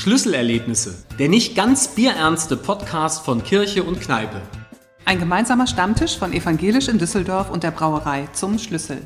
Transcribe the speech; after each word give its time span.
Schlüsselerlebnisse, 0.00 0.94
der 1.18 1.28
nicht 1.28 1.54
ganz 1.54 1.88
bierernste 1.88 2.56
Podcast 2.56 3.22
von 3.22 3.44
Kirche 3.44 3.84
und 3.84 4.00
Kneipe. 4.00 4.40
Ein 5.04 5.18
gemeinsamer 5.18 5.66
Stammtisch 5.66 6.16
von 6.16 6.32
Evangelisch 6.32 6.88
in 6.88 6.96
Düsseldorf 6.96 7.50
und 7.50 7.64
der 7.64 7.70
Brauerei 7.70 8.26
zum 8.32 8.58
Schlüssel. 8.58 9.02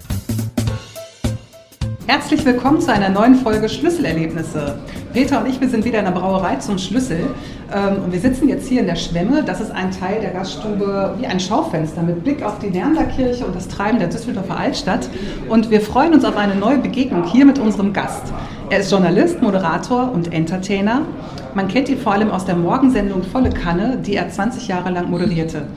Herzlich 2.06 2.44
willkommen 2.44 2.82
zu 2.82 2.92
einer 2.92 3.08
neuen 3.08 3.34
Folge 3.34 3.66
Schlüsselerlebnisse. 3.66 4.78
Peter 5.14 5.40
und 5.40 5.48
ich, 5.48 5.58
wir 5.58 5.70
sind 5.70 5.86
wieder 5.86 6.00
in 6.00 6.04
der 6.04 6.12
Brauerei 6.12 6.56
zum 6.56 6.76
Schlüssel 6.76 7.34
ähm, 7.74 8.04
und 8.04 8.12
wir 8.12 8.20
sitzen 8.20 8.46
jetzt 8.46 8.68
hier 8.68 8.80
in 8.80 8.86
der 8.86 8.96
Schwemme. 8.96 9.42
Das 9.42 9.62
ist 9.62 9.70
ein 9.70 9.90
Teil 9.90 10.20
der 10.20 10.32
Gaststube 10.32 11.14
wie 11.18 11.26
ein 11.26 11.40
Schaufenster 11.40 12.02
mit 12.02 12.22
Blick 12.22 12.42
auf 12.42 12.58
die 12.58 12.68
Neanderkirche 12.68 13.46
und 13.46 13.56
das 13.56 13.68
Treiben 13.68 13.98
der 13.98 14.08
Düsseldorfer 14.08 14.54
Altstadt. 14.54 15.08
Und 15.48 15.70
wir 15.70 15.80
freuen 15.80 16.12
uns 16.12 16.26
auf 16.26 16.36
eine 16.36 16.54
neue 16.54 16.76
Begegnung 16.76 17.24
hier 17.24 17.46
mit 17.46 17.58
unserem 17.58 17.94
Gast. 17.94 18.34
Er 18.68 18.80
ist 18.80 18.90
Journalist, 18.90 19.40
Moderator 19.40 20.12
und 20.12 20.30
Entertainer. 20.30 21.06
Man 21.54 21.68
kennt 21.68 21.88
ihn 21.88 21.98
vor 21.98 22.12
allem 22.12 22.30
aus 22.30 22.44
der 22.44 22.56
Morgensendung 22.56 23.22
Volle 23.22 23.48
Kanne, 23.48 23.96
die 23.96 24.16
er 24.16 24.28
20 24.28 24.68
Jahre 24.68 24.90
lang 24.90 25.08
moderierte. 25.08 25.68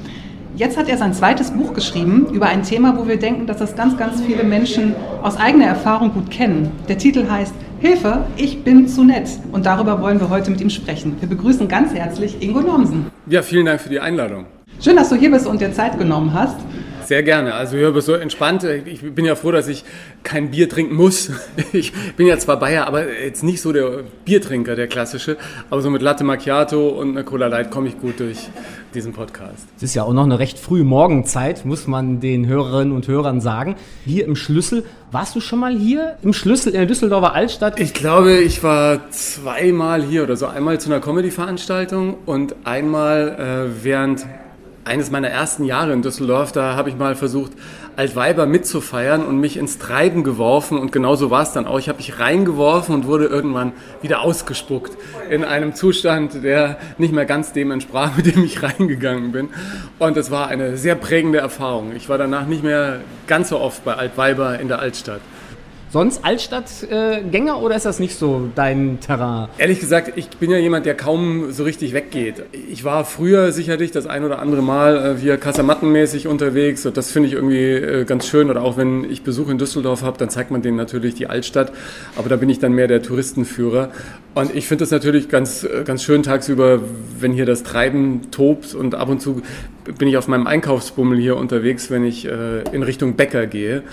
Jetzt 0.57 0.75
hat 0.75 0.89
er 0.89 0.97
sein 0.97 1.13
zweites 1.13 1.51
Buch 1.51 1.75
geschrieben 1.75 2.29
über 2.33 2.47
ein 2.47 2.63
Thema, 2.63 2.97
wo 2.97 3.07
wir 3.07 3.17
denken, 3.17 3.45
dass 3.45 3.57
das 3.57 3.75
ganz, 3.75 3.95
ganz 3.95 4.21
viele 4.21 4.43
Menschen 4.43 4.95
aus 5.21 5.37
eigener 5.37 5.65
Erfahrung 5.65 6.11
gut 6.11 6.31
kennen. 6.31 6.71
Der 6.87 6.97
Titel 6.97 7.29
heißt 7.29 7.53
Hilfe, 7.79 8.25
ich 8.37 8.63
bin 8.63 8.87
zu 8.87 9.03
nett. 9.03 9.29
Und 9.51 9.67
darüber 9.67 10.01
wollen 10.01 10.19
wir 10.19 10.31
heute 10.31 10.49
mit 10.49 10.59
ihm 10.59 10.71
sprechen. 10.71 11.15
Wir 11.19 11.29
begrüßen 11.29 11.67
ganz 11.67 11.93
herzlich 11.93 12.41
Ingo 12.41 12.61
Nomsen. 12.61 13.05
Ja, 13.27 13.43
vielen 13.43 13.67
Dank 13.67 13.81
für 13.81 13.89
die 13.89 13.99
Einladung. 13.99 14.47
Schön, 14.81 14.95
dass 14.95 15.09
du 15.09 15.15
hier 15.15 15.29
bist 15.29 15.45
und 15.45 15.61
dir 15.61 15.71
Zeit 15.73 15.99
genommen 15.99 16.33
hast. 16.33 16.57
Sehr 17.07 17.23
gerne. 17.23 17.53
Also 17.53 17.77
ich 17.77 18.03
so 18.03 18.15
entspannt. 18.15 18.65
Ich 18.65 19.01
bin 19.01 19.23
ja 19.23 19.35
froh, 19.35 19.53
dass 19.53 19.69
ich 19.69 19.85
kein 20.23 20.51
Bier 20.51 20.67
trinken 20.67 20.95
muss. 20.95 21.31
Ich 21.71 21.93
bin 22.15 22.27
ja 22.27 22.37
zwar 22.37 22.59
Bayer, 22.59 22.85
aber 22.87 23.09
jetzt 23.09 23.43
nicht 23.43 23.61
so 23.61 23.71
der 23.71 24.03
Biertrinker, 24.25 24.75
der 24.75 24.87
klassische. 24.87 25.37
Aber 25.69 25.81
so 25.81 25.89
mit 25.89 26.01
Latte 26.01 26.23
Macchiato 26.23 26.89
und 26.89 27.11
einer 27.11 27.23
Cola 27.23 27.47
Light 27.47 27.71
komme 27.71 27.87
ich 27.87 27.99
gut 27.99 28.19
durch 28.19 28.49
diesen 28.93 29.13
Podcast. 29.13 29.67
Es 29.77 29.83
ist 29.83 29.95
ja 29.95 30.03
auch 30.03 30.11
noch 30.11 30.23
eine 30.23 30.39
recht 30.39 30.59
frühe 30.59 30.83
Morgenzeit, 30.83 31.65
muss 31.65 31.87
man 31.87 32.19
den 32.19 32.45
Hörerinnen 32.45 32.93
und 32.93 33.07
Hörern 33.07 33.39
sagen. 33.39 33.75
Hier 34.05 34.25
im 34.25 34.35
Schlüssel, 34.35 34.83
warst 35.11 35.35
du 35.35 35.39
schon 35.39 35.59
mal 35.59 35.77
hier 35.77 36.17
im 36.23 36.33
Schlüssel 36.33 36.73
in 36.73 36.79
der 36.79 36.87
Düsseldorfer 36.87 37.33
Altstadt? 37.33 37.79
Ich 37.79 37.93
glaube, 37.93 38.37
ich 38.37 38.63
war 38.63 39.09
zweimal 39.11 40.03
hier 40.03 40.23
oder 40.23 40.35
so. 40.35 40.47
Einmal 40.47 40.79
zu 40.79 40.89
einer 40.89 40.99
Comedy-Veranstaltung 40.99 42.17
und 42.25 42.55
einmal 42.65 43.69
äh, 43.69 43.83
während 43.83 44.25
eines 44.87 45.11
meiner 45.11 45.29
ersten 45.29 45.63
Jahre 45.65 45.93
in 45.93 46.01
Düsseldorf, 46.01 46.51
da 46.51 46.75
habe 46.75 46.89
ich 46.89 46.97
mal 46.97 47.15
versucht, 47.15 47.51
Altweiber 47.97 48.45
mitzufeiern 48.45 49.25
und 49.25 49.39
mich 49.39 49.57
ins 49.57 49.79
Treiben 49.79 50.23
geworfen 50.23 50.77
und 50.77 50.91
genauso 50.91 51.29
war 51.31 51.43
es 51.43 51.51
dann 51.51 51.65
auch. 51.65 51.79
Ich 51.79 51.89
habe 51.89 51.97
mich 51.97 52.19
reingeworfen 52.19 52.95
und 52.95 53.05
wurde 53.07 53.25
irgendwann 53.25 53.73
wieder 54.01 54.21
ausgespuckt 54.21 54.97
in 55.29 55.43
einem 55.43 55.73
Zustand, 55.75 56.43
der 56.43 56.77
nicht 56.97 57.13
mehr 57.13 57.25
ganz 57.25 57.53
dem 57.53 57.71
entsprach, 57.71 58.15
mit 58.15 58.27
dem 58.27 58.43
ich 58.43 58.63
reingegangen 58.63 59.31
bin. 59.31 59.49
Und 59.99 60.15
es 60.15 60.31
war 60.31 60.47
eine 60.47 60.77
sehr 60.77 60.95
prägende 60.95 61.39
Erfahrung. 61.39 61.91
Ich 61.95 62.07
war 62.07 62.17
danach 62.17 62.45
nicht 62.45 62.63
mehr 62.63 63.01
ganz 63.25 63.49
so 63.49 63.59
oft 63.59 63.83
bei 63.83 63.95
Altweiber 63.95 64.59
in 64.59 64.67
der 64.67 64.79
Altstadt. 64.79 65.21
Sonst 65.97 66.23
Altstadtgänger 66.23 67.53
äh, 67.53 67.59
oder 67.59 67.75
ist 67.75 67.87
das 67.87 67.97
nicht 67.97 68.19
so 68.19 68.51
dein 68.53 68.99
Terrain? 68.99 69.49
Ehrlich 69.57 69.79
gesagt, 69.79 70.13
ich 70.15 70.29
bin 70.29 70.51
ja 70.51 70.57
jemand, 70.59 70.85
der 70.85 70.93
kaum 70.93 71.51
so 71.51 71.63
richtig 71.63 71.91
weggeht. 71.95 72.43
Ich 72.69 72.83
war 72.83 73.03
früher 73.03 73.51
sicherlich 73.51 73.89
das 73.89 74.05
ein 74.05 74.23
oder 74.23 74.37
andere 74.37 74.61
Mal 74.61 75.15
äh, 75.15 75.19
hier 75.19 75.37
Kasamattenmäßig 75.37 76.27
unterwegs 76.27 76.85
und 76.85 76.97
das 76.97 77.09
finde 77.09 77.29
ich 77.29 77.33
irgendwie 77.33 77.63
äh, 77.63 78.05
ganz 78.05 78.27
schön. 78.27 78.51
Oder 78.51 78.61
auch 78.61 78.77
wenn 78.77 79.09
ich 79.09 79.23
Besuch 79.23 79.49
in 79.49 79.57
Düsseldorf 79.57 80.03
habe, 80.03 80.19
dann 80.19 80.29
zeigt 80.29 80.51
man 80.51 80.61
denen 80.61 80.77
natürlich 80.77 81.15
die 81.15 81.25
Altstadt. 81.25 81.71
Aber 82.15 82.29
da 82.29 82.35
bin 82.35 82.49
ich 82.49 82.59
dann 82.59 82.73
mehr 82.73 82.87
der 82.87 83.01
Touristenführer. 83.01 83.89
Und 84.35 84.53
ich 84.53 84.67
finde 84.67 84.83
es 84.83 84.91
natürlich 84.91 85.29
ganz, 85.29 85.63
äh, 85.63 85.81
ganz 85.83 86.03
schön 86.03 86.21
tagsüber, 86.21 86.79
wenn 87.19 87.33
hier 87.33 87.47
das 87.47 87.63
Treiben 87.63 88.29
tobt 88.29 88.75
und 88.75 88.93
ab 88.93 89.09
und 89.09 89.19
zu 89.19 89.41
bin 89.97 90.07
ich 90.07 90.17
auf 90.17 90.27
meinem 90.27 90.47
Einkaufsbummel 90.47 91.17
hier 91.17 91.37
unterwegs, 91.37 91.89
wenn 91.89 92.03
ich 92.03 92.25
äh, 92.25 92.61
in 92.71 92.83
Richtung 92.83 93.15
Bäcker 93.15 93.47
gehe. 93.47 93.83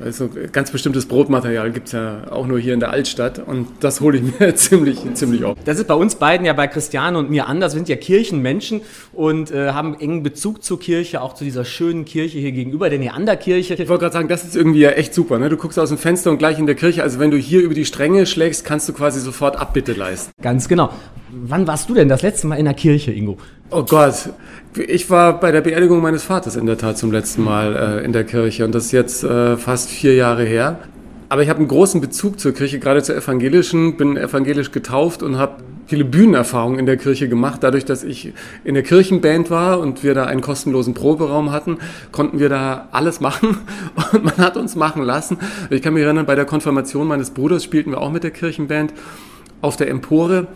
Also 0.00 0.28
ganz 0.52 0.70
bestimmtes 0.70 1.06
Brotmaterial 1.06 1.70
gibt 1.70 1.86
es 1.86 1.92
ja 1.92 2.24
auch 2.30 2.46
nur 2.46 2.58
hier 2.58 2.74
in 2.74 2.80
der 2.80 2.90
Altstadt 2.90 3.38
und 3.38 3.68
das 3.80 4.00
hole 4.00 4.18
ich 4.18 4.40
mir 4.40 4.54
ziemlich, 4.56 4.98
ziemlich 5.14 5.44
auf. 5.44 5.56
Das 5.64 5.78
ist 5.78 5.86
bei 5.86 5.94
uns 5.94 6.16
beiden 6.16 6.44
ja 6.44 6.52
bei 6.52 6.66
Christiane 6.66 7.16
und 7.18 7.30
mir 7.30 7.46
anders. 7.46 7.74
Wir 7.74 7.78
sind 7.78 7.88
ja 7.88 7.96
Kirchenmenschen 7.96 8.80
und 9.12 9.50
äh, 9.52 9.70
haben 9.70 9.98
engen 9.98 10.22
Bezug 10.22 10.64
zur 10.64 10.80
Kirche, 10.80 11.22
auch 11.22 11.34
zu 11.34 11.44
dieser 11.44 11.64
schönen 11.64 12.04
Kirche 12.04 12.38
hier 12.38 12.52
gegenüber, 12.52 12.90
der 12.90 12.98
Neanderkirche. 12.98 13.74
Ich 13.74 13.88
wollte 13.88 14.02
gerade 14.02 14.12
sagen, 14.14 14.28
das 14.28 14.44
ist 14.44 14.56
irgendwie 14.56 14.80
ja 14.80 14.90
echt 14.90 15.14
super. 15.14 15.38
Ne? 15.38 15.48
Du 15.48 15.56
guckst 15.56 15.78
aus 15.78 15.90
dem 15.90 15.98
Fenster 15.98 16.30
und 16.30 16.38
gleich 16.38 16.58
in 16.58 16.66
der 16.66 16.74
Kirche. 16.74 17.02
Also 17.02 17.20
wenn 17.20 17.30
du 17.30 17.36
hier 17.36 17.62
über 17.62 17.74
die 17.74 17.84
Stränge 17.84 18.26
schlägst, 18.26 18.64
kannst 18.64 18.88
du 18.88 18.92
quasi 18.92 19.20
sofort 19.20 19.56
Abbitte 19.56 19.92
leisten. 19.92 20.32
Ganz 20.42 20.68
genau. 20.68 20.90
Wann 21.42 21.66
warst 21.66 21.88
du 21.88 21.94
denn 21.94 22.08
das 22.08 22.22
letzte 22.22 22.46
Mal 22.46 22.56
in 22.56 22.64
der 22.64 22.74
Kirche, 22.74 23.10
Ingo? 23.10 23.38
Oh 23.70 23.82
Gott, 23.82 24.30
ich 24.76 25.10
war 25.10 25.40
bei 25.40 25.50
der 25.50 25.62
Beerdigung 25.62 26.00
meines 26.00 26.22
Vaters 26.22 26.54
in 26.54 26.66
der 26.66 26.78
Tat 26.78 26.96
zum 26.96 27.10
letzten 27.10 27.42
Mal 27.42 27.74
äh, 27.74 28.04
in 28.04 28.12
der 28.12 28.22
Kirche 28.22 28.64
und 28.64 28.72
das 28.72 28.86
ist 28.86 28.92
jetzt 28.92 29.24
äh, 29.24 29.56
fast 29.56 29.90
vier 29.90 30.14
Jahre 30.14 30.44
her. 30.44 30.78
Aber 31.28 31.42
ich 31.42 31.48
habe 31.48 31.58
einen 31.58 31.66
großen 31.66 32.00
Bezug 32.00 32.38
zur 32.38 32.52
Kirche, 32.52 32.78
gerade 32.78 33.02
zur 33.02 33.16
evangelischen, 33.16 33.96
bin 33.96 34.16
evangelisch 34.16 34.70
getauft 34.70 35.24
und 35.24 35.36
habe 35.36 35.64
viele 35.86 36.04
Bühnenerfahrungen 36.04 36.78
in 36.78 36.86
der 36.86 36.98
Kirche 36.98 37.28
gemacht. 37.28 37.64
Dadurch, 37.64 37.84
dass 37.84 38.04
ich 38.04 38.32
in 38.62 38.74
der 38.74 38.84
Kirchenband 38.84 39.50
war 39.50 39.80
und 39.80 40.04
wir 40.04 40.14
da 40.14 40.26
einen 40.26 40.40
kostenlosen 40.40 40.94
Proberaum 40.94 41.50
hatten, 41.50 41.78
konnten 42.12 42.38
wir 42.38 42.48
da 42.48 42.88
alles 42.92 43.18
machen 43.18 43.58
und 44.12 44.24
man 44.24 44.36
hat 44.36 44.56
uns 44.56 44.76
machen 44.76 45.02
lassen. 45.02 45.38
Ich 45.70 45.82
kann 45.82 45.94
mich 45.94 46.04
erinnern, 46.04 46.26
bei 46.26 46.36
der 46.36 46.44
Konfirmation 46.44 47.08
meines 47.08 47.30
Bruders 47.30 47.64
spielten 47.64 47.90
wir 47.90 48.00
auch 48.00 48.12
mit 48.12 48.22
der 48.22 48.30
Kirchenband 48.30 48.92
auf 49.64 49.76
der 49.76 49.88
Empore 49.88 50.46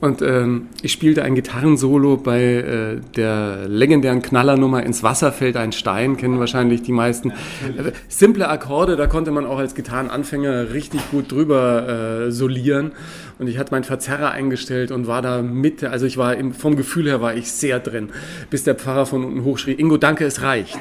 und 0.00 0.20
ähm, 0.20 0.68
ich 0.82 0.92
spielte 0.92 1.22
ein 1.22 1.34
Gitarrensolo 1.34 2.16
bei 2.18 2.42
äh, 2.42 3.00
der 3.16 3.66
legendären 3.66 4.20
Knallernummer 4.20 4.82
Ins 4.82 5.02
Wasser 5.02 5.32
fällt 5.32 5.56
ein 5.56 5.72
Stein, 5.72 6.16
kennen 6.16 6.38
wahrscheinlich 6.38 6.82
die 6.82 6.92
meisten. 6.92 7.30
Äh, 7.30 7.92
simple 8.08 8.48
Akkorde, 8.48 8.96
da 8.96 9.06
konnte 9.06 9.30
man 9.30 9.46
auch 9.46 9.58
als 9.58 9.74
Gitarrenanfänger 9.74 10.72
richtig 10.74 11.00
gut 11.10 11.32
drüber 11.32 12.26
äh, 12.26 12.30
solieren. 12.30 12.92
Und 13.38 13.48
ich 13.48 13.58
hatte 13.58 13.72
meinen 13.72 13.84
Verzerrer 13.84 14.32
eingestellt 14.32 14.90
und 14.90 15.06
war 15.06 15.22
da 15.22 15.40
mit, 15.40 15.82
also 15.82 16.04
ich 16.04 16.18
war 16.18 16.36
im, 16.36 16.52
vom 16.52 16.76
Gefühl 16.76 17.06
her 17.06 17.22
war 17.22 17.34
ich 17.34 17.50
sehr 17.50 17.80
drin, 17.80 18.10
bis 18.50 18.64
der 18.64 18.74
Pfarrer 18.74 19.06
von 19.06 19.24
unten 19.24 19.44
hochschrie, 19.44 19.72
Ingo, 19.72 19.96
danke, 19.96 20.24
es 20.24 20.42
reicht. 20.42 20.78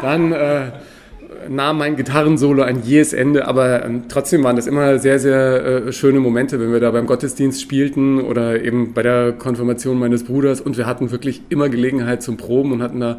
Dann... 0.00 0.32
Äh, 0.32 0.70
nahm 1.48 1.78
mein 1.78 1.96
Gitarrensolo 1.96 2.62
ein 2.62 2.82
jähes 2.82 3.12
Ende, 3.12 3.46
aber 3.46 3.84
ähm, 3.84 4.04
trotzdem 4.08 4.42
waren 4.44 4.56
das 4.56 4.66
immer 4.66 4.98
sehr, 4.98 5.18
sehr 5.18 5.86
äh, 5.86 5.92
schöne 5.92 6.20
Momente, 6.20 6.60
wenn 6.60 6.72
wir 6.72 6.80
da 6.80 6.90
beim 6.90 7.06
Gottesdienst 7.06 7.60
spielten 7.60 8.20
oder 8.20 8.62
eben 8.62 8.92
bei 8.94 9.02
der 9.02 9.32
Konfirmation 9.32 9.98
meines 9.98 10.24
Bruders 10.24 10.60
und 10.60 10.76
wir 10.76 10.86
hatten 10.86 11.10
wirklich 11.10 11.42
immer 11.48 11.68
Gelegenheit 11.68 12.22
zum 12.22 12.36
Proben 12.36 12.72
und 12.72 12.82
hatten 12.82 13.00
da 13.00 13.18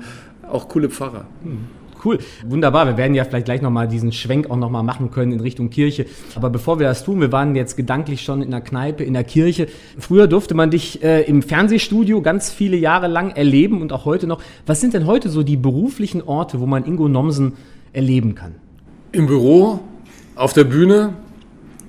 auch 0.50 0.68
coole 0.68 0.90
Pfarrer. 0.90 1.26
Hm. 1.44 1.80
Cool, 2.04 2.20
wunderbar. 2.46 2.88
Wir 2.88 2.96
werden 2.96 3.14
ja 3.14 3.26
vielleicht 3.26 3.46
gleich 3.46 3.62
nochmal 3.62 3.88
diesen 3.88 4.14
Schwenk 4.14 4.50
auch 4.50 4.56
nochmal 4.56 4.84
machen 4.84 5.12
können 5.12 5.34
in 5.34 5.42
Richtung 5.42 5.70
Kirche. 5.70 6.06
Aber 6.36 6.50
bevor 6.50 6.80
wir 6.80 6.88
das 6.88 7.04
tun, 7.04 7.20
wir 7.20 7.34
waren 7.34 7.56
jetzt 7.56 7.76
gedanklich 7.76 8.22
schon 8.22 8.42
in 8.42 8.52
der 8.52 8.62
Kneipe, 8.62 9.04
in 9.04 9.14
der 9.14 9.26
Kirche. 9.26 9.68
Früher 9.98 10.28
durfte 10.28 10.54
man 10.54 10.72
dich 10.72 11.04
äh, 11.04 11.24
im 11.24 11.42
Fernsehstudio 11.42 12.22
ganz 12.22 12.52
viele 12.52 12.78
Jahre 12.78 13.08
lang 13.08 13.32
erleben 13.32 13.82
und 13.82 13.92
auch 13.92 14.06
heute 14.06 14.28
noch. 14.28 14.42
Was 14.66 14.80
sind 14.80 14.94
denn 14.94 15.08
heute 15.08 15.28
so 15.30 15.44
die 15.44 15.58
beruflichen 15.58 16.22
Orte, 16.22 16.62
wo 16.62 16.66
man 16.66 16.86
Ingo 16.86 17.10
Nomsen 17.10 17.54
erleben 17.94 18.36
kann? 18.36 18.56
Im 19.12 19.28
Büro, 19.28 19.80
auf 20.36 20.54
der 20.54 20.64
Bühne, 20.64 21.14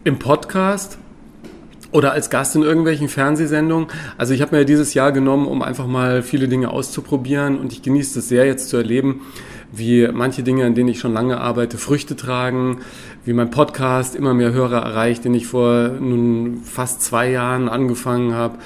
im 0.04 0.18
Podcast 0.18 0.98
oder 1.92 2.12
als 2.12 2.30
Gast 2.30 2.56
in 2.56 2.62
irgendwelchen 2.62 3.08
Fernsehsendungen. 3.08 3.88
Also 4.16 4.32
ich 4.32 4.42
habe 4.42 4.56
mir 4.56 4.64
dieses 4.64 4.94
Jahr 4.94 5.12
genommen, 5.12 5.46
um 5.46 5.62
einfach 5.62 5.86
mal 5.86 6.22
viele 6.22 6.48
Dinge 6.48 6.70
auszuprobieren 6.70 7.58
und 7.58 7.72
ich 7.72 7.82
genieße 7.82 8.20
es 8.20 8.28
sehr 8.28 8.46
jetzt 8.46 8.68
zu 8.68 8.76
erleben, 8.76 9.22
wie 9.72 10.08
manche 10.08 10.42
Dinge, 10.42 10.64
an 10.64 10.74
denen 10.74 10.88
ich 10.88 10.98
schon 10.98 11.12
lange 11.12 11.40
arbeite, 11.40 11.78
Früchte 11.78 12.16
tragen, 12.16 12.78
wie 13.24 13.34
mein 13.34 13.50
Podcast 13.50 14.16
immer 14.16 14.32
mehr 14.32 14.52
Hörer 14.52 14.78
erreicht, 14.78 15.24
den 15.24 15.34
ich 15.34 15.46
vor 15.46 15.88
nun 16.00 16.62
fast 16.64 17.02
zwei 17.02 17.30
Jahren 17.30 17.68
angefangen 17.68 18.34
habe, 18.34 18.58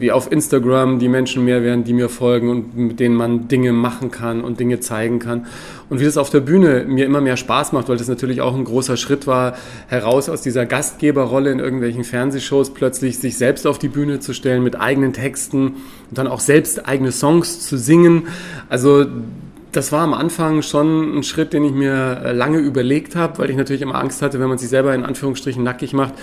wie 0.00 0.10
auf 0.10 0.32
Instagram 0.32 0.98
die 0.98 1.08
Menschen 1.08 1.44
mehr 1.44 1.62
werden, 1.62 1.84
die 1.84 1.92
mir 1.92 2.08
folgen 2.08 2.48
und 2.48 2.76
mit 2.76 2.98
denen 2.98 3.14
man 3.14 3.46
Dinge 3.46 3.72
machen 3.72 4.10
kann 4.10 4.42
und 4.42 4.58
Dinge 4.58 4.80
zeigen 4.80 5.20
kann. 5.20 5.46
Und 5.88 6.00
wie 6.00 6.04
das 6.04 6.16
auf 6.16 6.30
der 6.30 6.40
Bühne 6.40 6.84
mir 6.88 7.06
immer 7.06 7.20
mehr 7.20 7.36
Spaß 7.36 7.72
macht, 7.72 7.88
weil 7.88 7.96
das 7.96 8.08
natürlich 8.08 8.40
auch 8.40 8.56
ein 8.56 8.64
großer 8.64 8.96
Schritt 8.96 9.28
war, 9.28 9.54
heraus 9.86 10.28
aus 10.28 10.42
dieser 10.42 10.66
Gastgeberrolle 10.66 11.52
in 11.52 11.60
irgendwelchen 11.60 12.02
Fernsehshows 12.02 12.74
plötzlich 12.74 13.18
sich 13.18 13.36
selbst 13.36 13.66
auf 13.68 13.78
die 13.78 13.88
Bühne 13.88 14.18
zu 14.18 14.32
stellen 14.32 14.64
mit 14.64 14.80
eigenen 14.80 15.12
Texten 15.12 15.76
und 16.10 16.18
dann 16.18 16.26
auch 16.26 16.40
selbst 16.40 16.88
eigene 16.88 17.12
Songs 17.12 17.60
zu 17.60 17.76
singen. 17.76 18.26
Also 18.68 19.06
das 19.72 19.90
war 19.90 20.02
am 20.02 20.14
Anfang 20.14 20.62
schon 20.62 21.18
ein 21.18 21.22
Schritt, 21.22 21.52
den 21.52 21.64
ich 21.64 21.72
mir 21.72 22.32
lange 22.32 22.58
überlegt 22.58 23.16
habe, 23.16 23.38
weil 23.38 23.50
ich 23.50 23.56
natürlich 23.56 23.82
immer 23.82 23.96
Angst 23.96 24.22
hatte, 24.22 24.38
wenn 24.38 24.48
man 24.48 24.58
sich 24.58 24.68
selber 24.68 24.94
in 24.94 25.04
Anführungsstrichen 25.04 25.62
nackig 25.62 25.92
macht, 25.94 26.14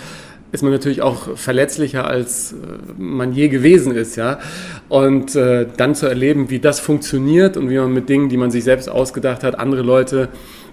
ist 0.52 0.62
man 0.62 0.72
natürlich 0.72 1.02
auch 1.02 1.36
verletzlicher, 1.36 2.06
als 2.06 2.52
äh, 2.52 2.56
man 2.98 3.32
je 3.32 3.48
gewesen 3.48 3.94
ist, 3.94 4.16
ja. 4.16 4.40
Und 4.88 5.36
äh, 5.36 5.66
dann 5.76 5.94
zu 5.94 6.06
erleben, 6.06 6.50
wie 6.50 6.58
das 6.58 6.80
funktioniert 6.80 7.56
und 7.56 7.70
wie 7.70 7.78
man 7.78 7.92
mit 7.92 8.08
Dingen, 8.08 8.28
die 8.28 8.36
man 8.36 8.50
sich 8.50 8.64
selbst 8.64 8.88
ausgedacht 8.88 9.44
hat, 9.44 9.58
andere 9.58 9.82
Leute 9.82 10.28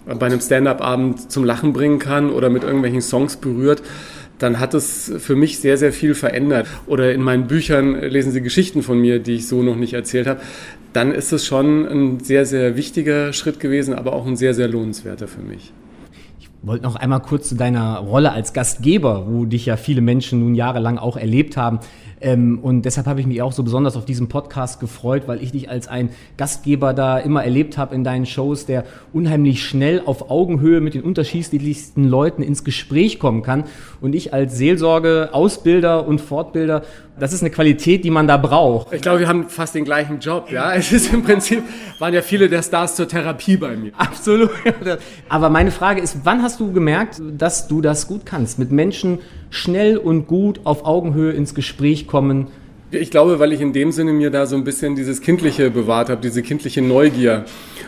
bei 0.05 0.25
einem 0.25 0.39
Stand-up-Abend 0.39 1.31
zum 1.31 1.43
Lachen 1.43 1.73
bringen 1.73 1.99
kann 1.99 2.31
oder 2.31 2.49
mit 2.49 2.63
irgendwelchen 2.63 3.01
Songs 3.01 3.35
berührt, 3.35 3.83
dann 4.39 4.59
hat 4.59 4.73
es 4.73 5.11
für 5.17 5.35
mich 5.35 5.59
sehr, 5.59 5.77
sehr 5.77 5.91
viel 5.91 6.13
verändert. 6.13 6.67
Oder 6.85 7.13
in 7.13 7.21
meinen 7.21 7.47
Büchern 7.47 7.99
lesen 8.01 8.31
Sie 8.31 8.41
Geschichten 8.41 8.83
von 8.83 8.99
mir, 8.99 9.19
die 9.19 9.35
ich 9.35 9.47
so 9.47 9.63
noch 9.63 9.75
nicht 9.75 9.93
erzählt 9.93 10.27
habe. 10.27 10.41
Dann 10.93 11.11
ist 11.11 11.31
es 11.31 11.45
schon 11.45 11.85
ein 11.85 12.19
sehr, 12.19 12.45
sehr 12.45 12.77
wichtiger 12.77 13.33
Schritt 13.33 13.59
gewesen, 13.59 13.93
aber 13.93 14.13
auch 14.13 14.25
ein 14.25 14.35
sehr, 14.35 14.53
sehr 14.53 14.67
lohnenswerter 14.67 15.27
für 15.27 15.41
mich 15.41 15.73
wollte 16.67 16.83
noch 16.83 16.95
einmal 16.95 17.21
kurz 17.21 17.49
zu 17.49 17.55
deiner 17.55 17.97
Rolle 17.99 18.31
als 18.31 18.53
Gastgeber, 18.53 19.25
wo 19.27 19.45
dich 19.45 19.65
ja 19.65 19.77
viele 19.77 20.01
Menschen 20.01 20.39
nun 20.39 20.55
jahrelang 20.55 20.97
auch 20.97 21.17
erlebt 21.17 21.57
haben. 21.57 21.79
Ähm, 22.19 22.59
und 22.61 22.83
deshalb 22.83 23.07
habe 23.07 23.19
ich 23.19 23.27
mich 23.27 23.41
auch 23.41 23.51
so 23.51 23.63
besonders 23.63 23.95
auf 23.95 24.05
diesen 24.05 24.27
Podcast 24.27 24.79
gefreut, 24.79 25.23
weil 25.27 25.41
ich 25.41 25.51
dich 25.51 25.69
als 25.69 25.87
ein 25.87 26.09
Gastgeber 26.37 26.93
da 26.93 27.19
immer 27.19 27.43
erlebt 27.43 27.77
habe 27.77 27.93
in 27.93 28.03
deinen 28.03 28.25
Shows, 28.25 28.65
der 28.65 28.85
unheimlich 29.13 29.63
schnell 29.63 30.01
auf 30.05 30.29
Augenhöhe 30.29 30.81
mit 30.81 30.93
den 30.93 31.03
unterschiedlichsten 31.03 32.03
Leuten 32.05 32.41
ins 32.41 32.63
Gespräch 32.63 33.19
kommen 33.19 33.43
kann. 33.43 33.65
Und 34.01 34.15
ich 34.15 34.33
als 34.33 34.57
Seelsorge, 34.57 35.29
Ausbilder 35.31 36.07
und 36.07 36.19
Fortbilder 36.19 36.83
das 37.19 37.33
ist 37.33 37.41
eine 37.41 37.49
Qualität, 37.49 38.03
die 38.03 38.09
man 38.09 38.27
da 38.27 38.37
braucht. 38.37 38.93
Ich 38.93 39.01
glaube, 39.01 39.19
wir 39.19 39.27
haben 39.27 39.49
fast 39.49 39.75
den 39.75 39.85
gleichen 39.85 40.19
Job. 40.19 40.51
Ja, 40.51 40.73
es 40.75 40.91
ist 40.91 41.13
im 41.13 41.23
Prinzip 41.23 41.63
waren 41.99 42.13
ja 42.13 42.21
viele 42.21 42.49
der 42.49 42.61
Stars 42.61 42.95
zur 42.95 43.07
Therapie 43.07 43.57
bei 43.57 43.75
mir. 43.75 43.91
Absolut. 43.97 44.51
Aber 45.29 45.49
meine 45.49 45.71
Frage 45.71 46.01
ist, 46.01 46.19
wann 46.23 46.43
hast 46.43 46.59
du 46.59 46.71
gemerkt, 46.71 47.21
dass 47.37 47.67
du 47.67 47.81
das 47.81 48.07
gut 48.07 48.25
kannst, 48.25 48.59
mit 48.59 48.71
Menschen 48.71 49.19
schnell 49.49 49.97
und 49.97 50.27
gut 50.27 50.61
auf 50.63 50.85
Augenhöhe 50.85 51.31
ins 51.31 51.55
Gespräch 51.55 52.07
kommen? 52.07 52.47
Ich 52.89 53.11
glaube, 53.11 53.37
weil 53.39 53.51
ich 53.51 53.59
in 53.59 53.73
dem 53.73 53.91
Sinne 53.91 54.13
mir 54.13 54.29
da 54.29 54.45
so 54.45 54.55
ein 54.55 54.63
bisschen 54.63 54.95
dieses 54.95 55.19
Kindliche 55.19 55.69
bewahrt 55.69 56.09
habe, 56.09 56.21
diese 56.21 56.41
kindliche 56.41 56.81
Neugier. 56.81 57.43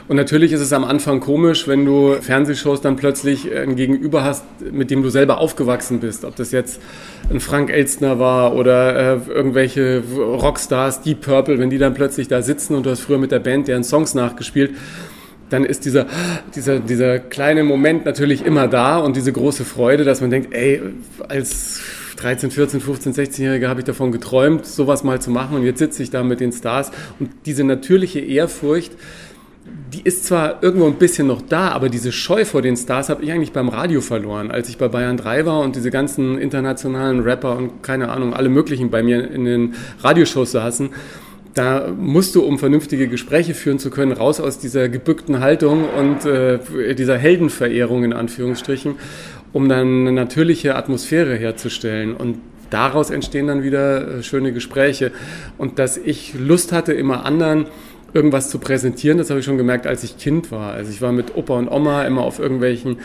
Und 0.09 0.17
natürlich 0.17 0.51
ist 0.51 0.59
es 0.59 0.73
am 0.73 0.83
Anfang 0.83 1.21
komisch, 1.21 1.69
wenn 1.69 1.85
du 1.85 2.15
Fernsehshows 2.19 2.81
dann 2.81 2.97
plötzlich 2.97 3.49
ein 3.55 3.77
Gegenüber 3.77 4.25
hast, 4.25 4.43
mit 4.71 4.91
dem 4.91 5.01
du 5.01 5.09
selber 5.09 5.37
aufgewachsen 5.37 6.01
bist. 6.01 6.25
Ob 6.25 6.35
das 6.35 6.51
jetzt 6.51 6.81
ein 7.29 7.39
Frank 7.39 7.69
Elstner 7.69 8.19
war 8.19 8.55
oder 8.55 9.15
äh, 9.15 9.19
irgendwelche 9.29 10.03
Rockstars, 10.17 11.01
Deep 11.01 11.21
Purple, 11.21 11.59
wenn 11.59 11.69
die 11.69 11.77
dann 11.77 11.93
plötzlich 11.93 12.27
da 12.27 12.41
sitzen 12.41 12.75
und 12.75 12.85
du 12.85 12.89
hast 12.89 12.99
früher 12.99 13.19
mit 13.19 13.31
der 13.31 13.39
Band 13.39 13.69
deren 13.69 13.85
Songs 13.85 14.15
nachgespielt, 14.15 14.71
dann 15.49 15.63
ist 15.63 15.85
dieser, 15.85 16.07
dieser, 16.55 16.79
dieser 16.79 17.19
kleine 17.19 17.63
Moment 17.63 18.03
natürlich 18.03 18.45
immer 18.45 18.67
da 18.67 18.97
und 18.97 19.15
diese 19.15 19.31
große 19.31 19.63
Freude, 19.63 20.03
dass 20.03 20.19
man 20.19 20.29
denkt, 20.29 20.53
ey, 20.53 20.81
als 21.29 21.79
13, 22.19 22.51
14, 22.51 22.81
15, 22.81 23.13
16-Jährige 23.13 23.69
habe 23.69 23.79
ich 23.79 23.85
davon 23.85 24.11
geträumt, 24.11 24.65
sowas 24.65 25.03
mal 25.03 25.21
zu 25.21 25.31
machen. 25.31 25.55
Und 25.55 25.63
jetzt 25.63 25.79
sitze 25.79 26.03
ich 26.03 26.09
da 26.09 26.23
mit 26.23 26.41
den 26.41 26.51
Stars. 26.51 26.91
Und 27.19 27.31
diese 27.45 27.63
natürliche 27.63 28.19
Ehrfurcht, 28.19 28.91
die 29.93 30.01
ist 30.01 30.25
zwar 30.25 30.61
irgendwo 30.61 30.87
ein 30.87 30.95
bisschen 30.95 31.27
noch 31.27 31.41
da, 31.41 31.69
aber 31.69 31.89
diese 31.89 32.11
Scheu 32.11 32.45
vor 32.45 32.61
den 32.61 32.75
Stars 32.75 33.09
habe 33.09 33.23
ich 33.23 33.31
eigentlich 33.31 33.53
beim 33.53 33.69
Radio 33.69 34.01
verloren, 34.01 34.51
als 34.51 34.69
ich 34.69 34.77
bei 34.77 34.87
Bayern 34.87 35.17
3 35.17 35.45
war 35.45 35.61
und 35.61 35.75
diese 35.75 35.91
ganzen 35.91 36.37
internationalen 36.37 37.21
Rapper 37.21 37.57
und 37.57 37.83
keine 37.83 38.09
Ahnung, 38.09 38.33
alle 38.33 38.49
möglichen 38.49 38.89
bei 38.89 39.01
mir 39.01 39.31
in 39.31 39.45
den 39.45 39.73
Radioshows 40.01 40.51
saßen. 40.51 40.89
Da 41.55 41.87
musst 41.97 42.35
du, 42.35 42.43
um 42.43 42.59
vernünftige 42.59 43.07
Gespräche 43.07 43.53
führen 43.53 43.79
zu 43.79 43.89
können, 43.89 44.11
raus 44.11 44.39
aus 44.39 44.59
dieser 44.59 44.87
gebückten 44.87 45.39
Haltung 45.39 45.85
und 45.89 46.25
äh, 46.25 46.93
dieser 46.95 47.17
Heldenverehrung 47.17 48.03
in 48.03 48.13
Anführungsstrichen 48.13 48.95
um 49.53 49.69
dann 49.69 50.01
eine 50.01 50.11
natürliche 50.11 50.75
Atmosphäre 50.75 51.35
herzustellen. 51.35 52.15
Und 52.15 52.37
daraus 52.69 53.09
entstehen 53.09 53.47
dann 53.47 53.63
wieder 53.63 54.19
äh, 54.19 54.23
schöne 54.23 54.53
Gespräche. 54.53 55.11
Und 55.57 55.79
dass 55.79 55.97
ich 55.97 56.33
Lust 56.35 56.71
hatte, 56.71 56.93
immer 56.93 57.25
anderen 57.25 57.67
irgendwas 58.13 58.49
zu 58.49 58.59
präsentieren, 58.59 59.17
das 59.17 59.29
habe 59.29 59.39
ich 59.39 59.45
schon 59.45 59.57
gemerkt, 59.57 59.85
als 59.85 60.03
ich 60.03 60.17
Kind 60.17 60.51
war. 60.51 60.73
Also 60.73 60.91
ich 60.91 61.01
war 61.01 61.11
mit 61.11 61.35
Opa 61.35 61.57
und 61.57 61.69
Oma 61.69 62.03
immer 62.03 62.21
auf 62.21 62.39
irgendwelchen, 62.39 62.97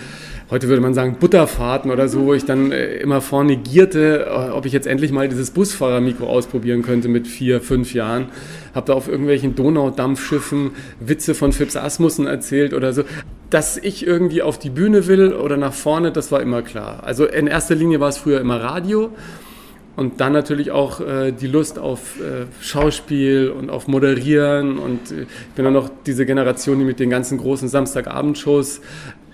heute 0.54 0.68
würde 0.68 0.80
man 0.80 0.94
sagen, 0.94 1.16
Butterfahrten 1.18 1.90
oder 1.90 2.08
so, 2.08 2.26
wo 2.26 2.34
ich 2.34 2.44
dann 2.44 2.70
äh, 2.70 2.98
immer 2.98 3.20
vorne 3.20 3.56
gierte, 3.56 4.26
äh, 4.26 4.50
ob 4.52 4.66
ich 4.66 4.72
jetzt 4.72 4.86
endlich 4.86 5.10
mal 5.10 5.28
dieses 5.28 5.50
Busfahrermikro 5.50 6.28
ausprobieren 6.28 6.82
könnte 6.82 7.08
mit 7.08 7.26
vier, 7.26 7.60
fünf 7.60 7.92
Jahren. 7.92 8.26
Habe 8.72 8.86
da 8.86 8.92
auf 8.92 9.08
irgendwelchen 9.08 9.56
Donaudampfschiffen 9.56 10.70
Witze 11.00 11.34
von 11.34 11.50
Phipps 11.50 11.74
Asmussen 11.74 12.28
erzählt 12.28 12.72
oder 12.72 12.92
so 12.92 13.02
dass 13.50 13.76
ich 13.76 14.04
irgendwie 14.04 14.42
auf 14.42 14.58
die 14.58 14.70
Bühne 14.70 15.06
will 15.06 15.32
oder 15.32 15.56
nach 15.56 15.74
vorne, 15.74 16.10
das 16.10 16.32
war 16.32 16.40
immer 16.40 16.62
klar. 16.62 17.04
Also 17.04 17.24
in 17.24 17.46
erster 17.46 17.76
Linie 17.76 18.00
war 18.00 18.08
es 18.08 18.18
früher 18.18 18.40
immer 18.40 18.60
Radio 18.60 19.10
und 19.94 20.20
dann 20.20 20.32
natürlich 20.32 20.72
auch 20.72 21.00
äh, 21.00 21.30
die 21.30 21.46
Lust 21.46 21.78
auf 21.78 22.18
äh, 22.20 22.46
Schauspiel 22.60 23.50
und 23.56 23.70
auf 23.70 23.86
Moderieren 23.86 24.78
und 24.78 25.12
äh, 25.12 25.22
ich 25.22 25.54
bin 25.54 25.64
dann 25.64 25.74
noch 25.74 25.88
diese 26.04 26.26
Generation, 26.26 26.80
die 26.80 26.84
mit 26.84 26.98
den 26.98 27.10
ganzen 27.10 27.38
großen 27.38 27.68
Samstagabendshows 27.68 28.80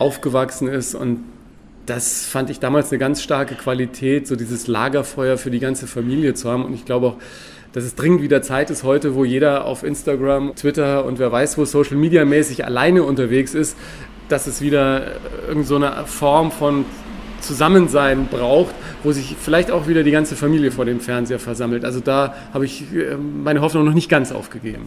aufgewachsen 0.01 0.67
ist 0.67 0.95
und 0.95 1.21
das 1.87 2.25
fand 2.25 2.51
ich 2.51 2.61
damals 2.61 2.91
eine 2.91 2.99
ganz 2.99 3.23
starke 3.23 3.55
Qualität, 3.55 4.27
so 4.27 4.37
dieses 4.37 4.67
Lagerfeuer 4.67 5.39
für 5.39 5.51
die 5.51 5.59
ganze 5.59 5.87
Familie 5.87 6.35
zu 6.35 6.51
haben 6.51 6.65
und 6.65 6.75
ich 6.75 6.85
glaube 6.85 7.07
auch, 7.07 7.17
dass 7.73 7.85
es 7.85 7.95
dringend 7.95 8.23
wieder 8.23 8.43
Zeit 8.43 8.71
ist 8.71 8.83
heute, 8.83 9.15
wo 9.15 9.25
jeder 9.25 9.65
auf 9.65 9.85
Instagram, 9.85 10.57
Twitter 10.57 11.05
und 11.05 11.19
wer 11.19 11.31
weiß 11.31 11.57
wo 11.59 11.65
Social 11.65 11.97
Media 11.97 12.25
mäßig 12.25 12.65
alleine 12.65 13.05
unterwegs 13.05 13.55
ist, 13.55 13.77
dass 14.29 14.47
es 14.47 14.61
wieder 14.61 15.13
irgendeine 15.49 15.95
so 16.01 16.07
Form 16.07 16.51
von 16.51 16.85
Zusammensein 17.41 18.29
braucht, 18.31 18.75
wo 19.03 19.13
sich 19.13 19.37
vielleicht 19.41 19.71
auch 19.71 19.89
wieder 19.89 20.03
die 20.03 20.11
ganze 20.11 20.37
Familie 20.37 20.73
vor 20.73 20.85
dem 20.85 21.01
Fernseher 21.01 21.39
versammelt. 21.39 21.85
Also 21.85 22.01
da 22.01 22.35
habe 22.53 22.65
ich 22.65 22.85
äh, 22.95 23.17
meine 23.17 23.61
Hoffnung 23.61 23.85
noch 23.85 23.95
nicht 23.95 24.09
ganz 24.09 24.33
aufgegeben. 24.33 24.87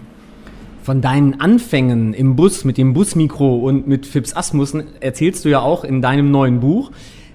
Von 0.83 0.99
deinen 1.01 1.39
Anfängen 1.39 2.13
im 2.13 2.35
Bus 2.35 2.65
mit 2.65 2.77
dem 2.77 2.93
Busmikro 2.93 3.55
und 3.55 3.87
mit 3.87 4.05
Fips 4.05 4.35
Asmussen 4.35 4.83
erzählst 4.99 5.45
du 5.45 5.49
ja 5.49 5.61
auch 5.61 5.85
in 5.85 6.01
deinem 6.01 6.29
neuen 6.29 6.59
Buch 6.59 6.91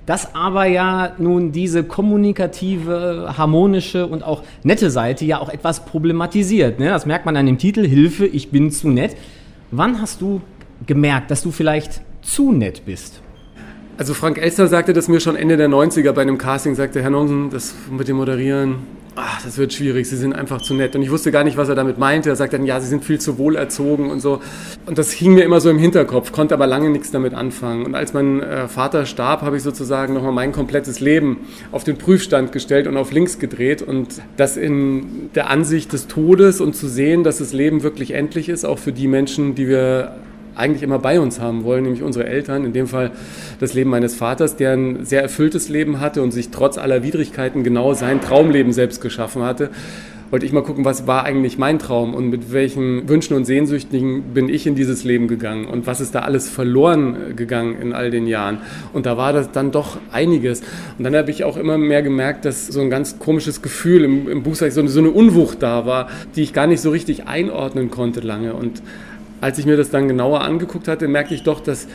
dass 0.08 0.34
aber 0.34 0.64
ja 0.64 1.12
nun 1.18 1.52
diese 1.52 1.84
kommunikative, 1.84 3.34
harmonische 3.36 4.06
und 4.06 4.22
auch 4.22 4.42
nette 4.62 4.90
Seite 4.90 5.26
ja 5.26 5.38
auch 5.38 5.50
etwas 5.50 5.84
problematisiert. 5.84 6.78
Ne? 6.78 6.88
Das 6.88 7.04
merkt 7.04 7.26
man 7.26 7.36
an 7.36 7.44
dem 7.44 7.58
Titel 7.58 7.86
Hilfe, 7.86 8.24
ich 8.24 8.50
bin 8.50 8.70
zu 8.70 8.88
nett. 8.88 9.16
Wann 9.70 10.00
hast 10.00 10.22
du 10.22 10.40
gemerkt, 10.86 11.30
dass 11.30 11.42
du 11.42 11.50
vielleicht 11.50 12.00
zu 12.22 12.52
nett 12.52 12.86
bist? 12.86 13.20
Also 13.98 14.14
Frank 14.14 14.38
Elster 14.38 14.68
sagte 14.68 14.92
das 14.92 15.08
mir 15.08 15.18
schon 15.18 15.34
Ende 15.34 15.56
der 15.56 15.68
90er 15.68 16.12
bei 16.12 16.22
einem 16.22 16.38
Casting, 16.38 16.76
sagte 16.76 17.02
Herr 17.02 17.10
Nonsen, 17.10 17.50
das 17.50 17.74
mit 17.90 18.06
dem 18.06 18.18
Moderieren, 18.18 18.76
ach, 19.16 19.42
das 19.42 19.58
wird 19.58 19.72
schwierig, 19.72 20.08
Sie 20.08 20.16
sind 20.16 20.34
einfach 20.34 20.62
zu 20.62 20.72
nett. 20.72 20.94
Und 20.94 21.02
ich 21.02 21.10
wusste 21.10 21.32
gar 21.32 21.42
nicht, 21.42 21.56
was 21.56 21.68
er 21.68 21.74
damit 21.74 21.98
meinte. 21.98 22.28
Er 22.28 22.36
sagte 22.36 22.58
dann, 22.58 22.64
ja, 22.64 22.78
Sie 22.78 22.86
sind 22.86 23.04
viel 23.04 23.20
zu 23.20 23.38
wohlerzogen 23.38 24.08
und 24.08 24.20
so. 24.20 24.40
Und 24.86 24.98
das 24.98 25.10
hing 25.10 25.34
mir 25.34 25.42
immer 25.42 25.60
so 25.60 25.68
im 25.68 25.78
Hinterkopf, 25.78 26.30
konnte 26.30 26.54
aber 26.54 26.68
lange 26.68 26.90
nichts 26.90 27.10
damit 27.10 27.34
anfangen. 27.34 27.86
Und 27.86 27.96
als 27.96 28.14
mein 28.14 28.40
äh, 28.40 28.68
Vater 28.68 29.04
starb, 29.04 29.42
habe 29.42 29.56
ich 29.56 29.64
sozusagen 29.64 30.14
nochmal 30.14 30.30
mein 30.30 30.52
komplettes 30.52 31.00
Leben 31.00 31.38
auf 31.72 31.82
den 31.82 31.98
Prüfstand 31.98 32.52
gestellt 32.52 32.86
und 32.86 32.96
auf 32.96 33.10
links 33.10 33.40
gedreht. 33.40 33.82
Und 33.82 34.22
das 34.36 34.56
in 34.56 35.30
der 35.34 35.50
Ansicht 35.50 35.92
des 35.92 36.06
Todes 36.06 36.60
und 36.60 36.76
zu 36.76 36.86
sehen, 36.86 37.24
dass 37.24 37.38
das 37.38 37.52
Leben 37.52 37.82
wirklich 37.82 38.12
endlich 38.12 38.48
ist, 38.48 38.64
auch 38.64 38.78
für 38.78 38.92
die 38.92 39.08
Menschen, 39.08 39.56
die 39.56 39.66
wir 39.66 40.12
eigentlich 40.58 40.82
immer 40.82 40.98
bei 40.98 41.20
uns 41.20 41.40
haben 41.40 41.64
wollen, 41.64 41.84
nämlich 41.84 42.02
unsere 42.02 42.26
Eltern, 42.26 42.64
in 42.64 42.72
dem 42.72 42.86
Fall 42.86 43.12
das 43.60 43.74
Leben 43.74 43.90
meines 43.90 44.14
Vaters, 44.14 44.56
der 44.56 44.72
ein 44.72 45.04
sehr 45.04 45.22
erfülltes 45.22 45.68
Leben 45.68 46.00
hatte 46.00 46.22
und 46.22 46.32
sich 46.32 46.50
trotz 46.50 46.78
aller 46.78 47.02
Widrigkeiten 47.02 47.64
genau 47.64 47.94
sein 47.94 48.20
Traumleben 48.20 48.72
selbst 48.72 49.00
geschaffen 49.00 49.42
hatte 49.42 49.70
wollte 50.30 50.44
ich 50.44 50.52
mal 50.52 50.62
gucken, 50.62 50.84
was 50.84 51.06
war 51.06 51.24
eigentlich 51.24 51.58
mein 51.58 51.78
Traum 51.78 52.14
und 52.14 52.28
mit 52.28 52.52
welchen 52.52 53.08
Wünschen 53.08 53.34
und 53.34 53.44
Sehnsüchtigen 53.44 54.34
bin 54.34 54.48
ich 54.48 54.66
in 54.66 54.74
dieses 54.74 55.04
Leben 55.04 55.26
gegangen 55.26 55.66
und 55.66 55.86
was 55.86 56.00
ist 56.00 56.14
da 56.14 56.20
alles 56.20 56.50
verloren 56.50 57.34
gegangen 57.34 57.80
in 57.80 57.92
all 57.92 58.10
den 58.10 58.26
Jahren. 58.26 58.58
Und 58.92 59.06
da 59.06 59.16
war 59.16 59.32
das 59.32 59.52
dann 59.52 59.70
doch 59.70 59.98
einiges. 60.12 60.60
Und 60.98 61.04
dann 61.04 61.16
habe 61.16 61.30
ich 61.30 61.44
auch 61.44 61.56
immer 61.56 61.78
mehr 61.78 62.02
gemerkt, 62.02 62.44
dass 62.44 62.66
so 62.66 62.80
ein 62.80 62.90
ganz 62.90 63.18
komisches 63.18 63.62
Gefühl 63.62 64.04
im, 64.04 64.28
im 64.28 64.42
Buch, 64.42 64.54
so 64.54 64.68
so 64.68 65.00
eine 65.00 65.10
Unwucht 65.10 65.62
da 65.62 65.86
war, 65.86 66.08
die 66.36 66.42
ich 66.42 66.52
gar 66.52 66.66
nicht 66.66 66.80
so 66.80 66.90
richtig 66.90 67.26
einordnen 67.26 67.90
konnte 67.90 68.20
lange. 68.20 68.54
Und 68.54 68.82
als 69.40 69.58
ich 69.58 69.66
mir 69.66 69.76
das 69.76 69.90
dann 69.90 70.08
genauer 70.08 70.42
angeguckt 70.42 70.88
hatte, 70.88 71.08
merkte 71.08 71.34
ich 71.34 71.42
doch, 71.42 71.60
dass 71.60 71.86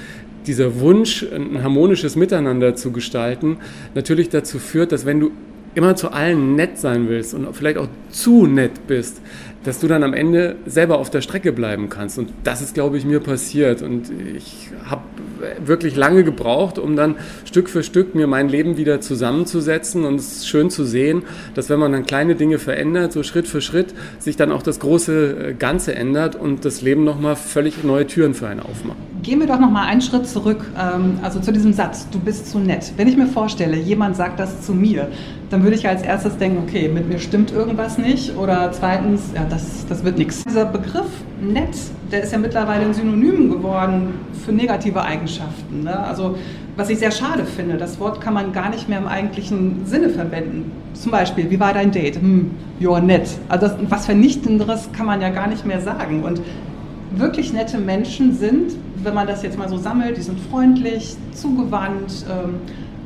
dieser 0.48 0.80
Wunsch, 0.80 1.24
ein 1.24 1.64
harmonisches 1.64 2.16
Miteinander 2.16 2.76
zu 2.76 2.92
gestalten, 2.92 3.58
natürlich 3.96 4.30
dazu 4.30 4.60
führt, 4.60 4.92
dass 4.92 5.06
wenn 5.06 5.20
du 5.20 5.32
immer 5.76 5.96
zu 5.96 6.12
allen 6.12 6.56
nett 6.56 6.78
sein 6.78 7.10
willst 7.10 7.34
und 7.34 7.48
vielleicht 7.56 7.78
auch 7.78 7.88
zu 8.10 8.46
nett 8.46 8.88
bist, 8.88 9.22
dass 9.64 9.80
du 9.80 9.88
dann 9.88 10.04
am 10.04 10.14
Ende 10.14 10.58
selber 10.66 11.00
auf 11.00 11.10
der 11.10 11.22
Strecke 11.22 11.52
bleiben 11.52 11.90
kannst. 11.90 12.20
Und 12.20 12.30
das 12.44 12.62
ist, 12.62 12.74
glaube 12.74 12.98
ich, 12.98 13.06
mir 13.06 13.22
passiert. 13.22 13.82
Und 13.82 14.12
ich 14.36 14.70
habe 14.86 15.04
wirklich 15.64 15.96
lange 15.96 16.24
gebraucht, 16.24 16.78
um 16.80 16.96
dann 16.96 17.16
Stück 17.46 17.70
für 17.70 17.84
Stück 17.84 18.16
mir 18.16 18.28
mein 18.28 18.50
Leben 18.50 18.78
wieder 18.78 19.02
zusammenzusetzen. 19.02 20.06
Und 20.06 20.16
es 20.16 20.38
ist 20.38 20.48
schön 20.48 20.70
zu 20.70 20.86
sehen, 20.86 21.24
dass 21.56 21.70
wenn 21.70 21.80
man 21.80 21.92
dann 21.92 22.06
kleine 22.06 22.36
Dinge 22.36 22.60
verändert, 22.60 23.12
so 23.14 23.24
Schritt 23.24 23.48
für 23.48 23.62
Schritt, 23.62 23.94
sich 24.20 24.36
dann 24.36 24.52
auch 24.52 24.64
das 24.64 24.80
große 24.80 25.50
äh, 25.50 25.54
Ganze 25.54 25.96
ändert 25.96 26.36
und 26.36 26.66
das 26.66 26.82
Leben 26.82 27.04
nochmal 27.04 27.36
völlig 27.36 27.84
neue 27.84 28.08
Türen 28.08 28.34
für 28.34 28.48
einen 28.48 28.60
aufmacht. 28.60 28.98
Gehen 29.22 29.40
wir 29.40 29.48
doch 29.48 29.60
nochmal 29.60 29.88
einen 29.88 30.02
Schritt 30.02 30.28
zurück, 30.28 30.66
ähm, 30.78 31.20
also 31.22 31.40
zu 31.40 31.52
diesem 31.52 31.74
Satz, 31.74 32.08
du 32.10 32.20
bist 32.20 32.50
zu 32.50 32.60
nett. 32.60 32.94
Wenn 32.98 33.08
ich 33.08 33.16
mir 33.16 33.28
vorstelle, 33.28 33.78
jemand 33.78 34.16
sagt 34.16 34.40
das 34.40 34.62
zu 34.62 34.74
mir, 34.74 35.08
dann 35.50 35.64
würde 35.64 35.76
ich 35.76 35.88
als 35.88 36.02
erstes 36.02 36.38
denken, 36.38 36.64
okay, 36.68 36.90
mit 36.90 37.08
mir 37.08 37.20
stimmt 37.20 37.52
irgendwas 37.52 37.98
nicht. 37.98 38.36
Oder 38.38 38.72
zweitens, 38.72 39.22
ja, 39.36 39.46
das, 39.50 39.86
das 39.88 40.04
wird 40.04 40.18
nichts. 40.18 40.44
Dieser 40.44 40.66
Begriff 40.66 41.06
nett, 41.42 41.76
der 42.13 42.22
ist 42.22 42.32
ja 42.32 42.38
mittlerweile 42.38 42.86
ein 42.86 42.93
Synonym 42.93 43.50
geworden 43.50 44.13
für 44.46 44.51
negative 44.51 45.01
Eigenschaften. 45.01 45.84
Ne? 45.84 46.00
Also 46.00 46.38
was 46.75 46.89
ich 46.89 47.00
sehr 47.00 47.10
schade 47.10 47.43
finde. 47.43 47.75
Das 47.77 48.00
Wort 48.00 48.22
kann 48.22 48.36
man 48.36 48.53
gar 48.53 48.70
nicht 48.70 48.88
mehr 48.88 49.00
im 49.00 49.08
eigentlichen 49.08 49.86
Sinne 49.86 50.10
verwenden. 50.10 50.72
Zum 50.93 51.12
Beispiel, 51.12 51.50
wie 51.50 51.60
war 51.60 51.74
dein 51.74 51.91
Date? 51.91 52.17
Hm, 52.17 52.51
you're 52.79 53.01
nett. 53.01 53.29
Also 53.50 53.67
das, 53.67 53.77
was 53.89 54.05
Vernichtenderes 54.05 54.89
kann 54.96 55.08
man 55.08 55.22
ja 55.22 55.29
gar 55.29 55.48
nicht 55.48 55.65
mehr 55.65 55.82
sagen. 55.82 56.24
Und 56.24 56.39
wirklich 57.15 57.51
nette 57.51 57.79
Menschen 57.79 58.36
sind, 58.36 58.74
wenn 59.03 59.15
man 59.15 59.25
das 59.25 59.41
jetzt 59.41 59.58
mal 59.58 59.67
so 59.67 59.77
sammelt, 59.77 60.17
die 60.17 60.22
sind 60.22 60.39
freundlich, 60.39 61.15
zugewandt, 61.34 62.25
ähm, 62.29 62.55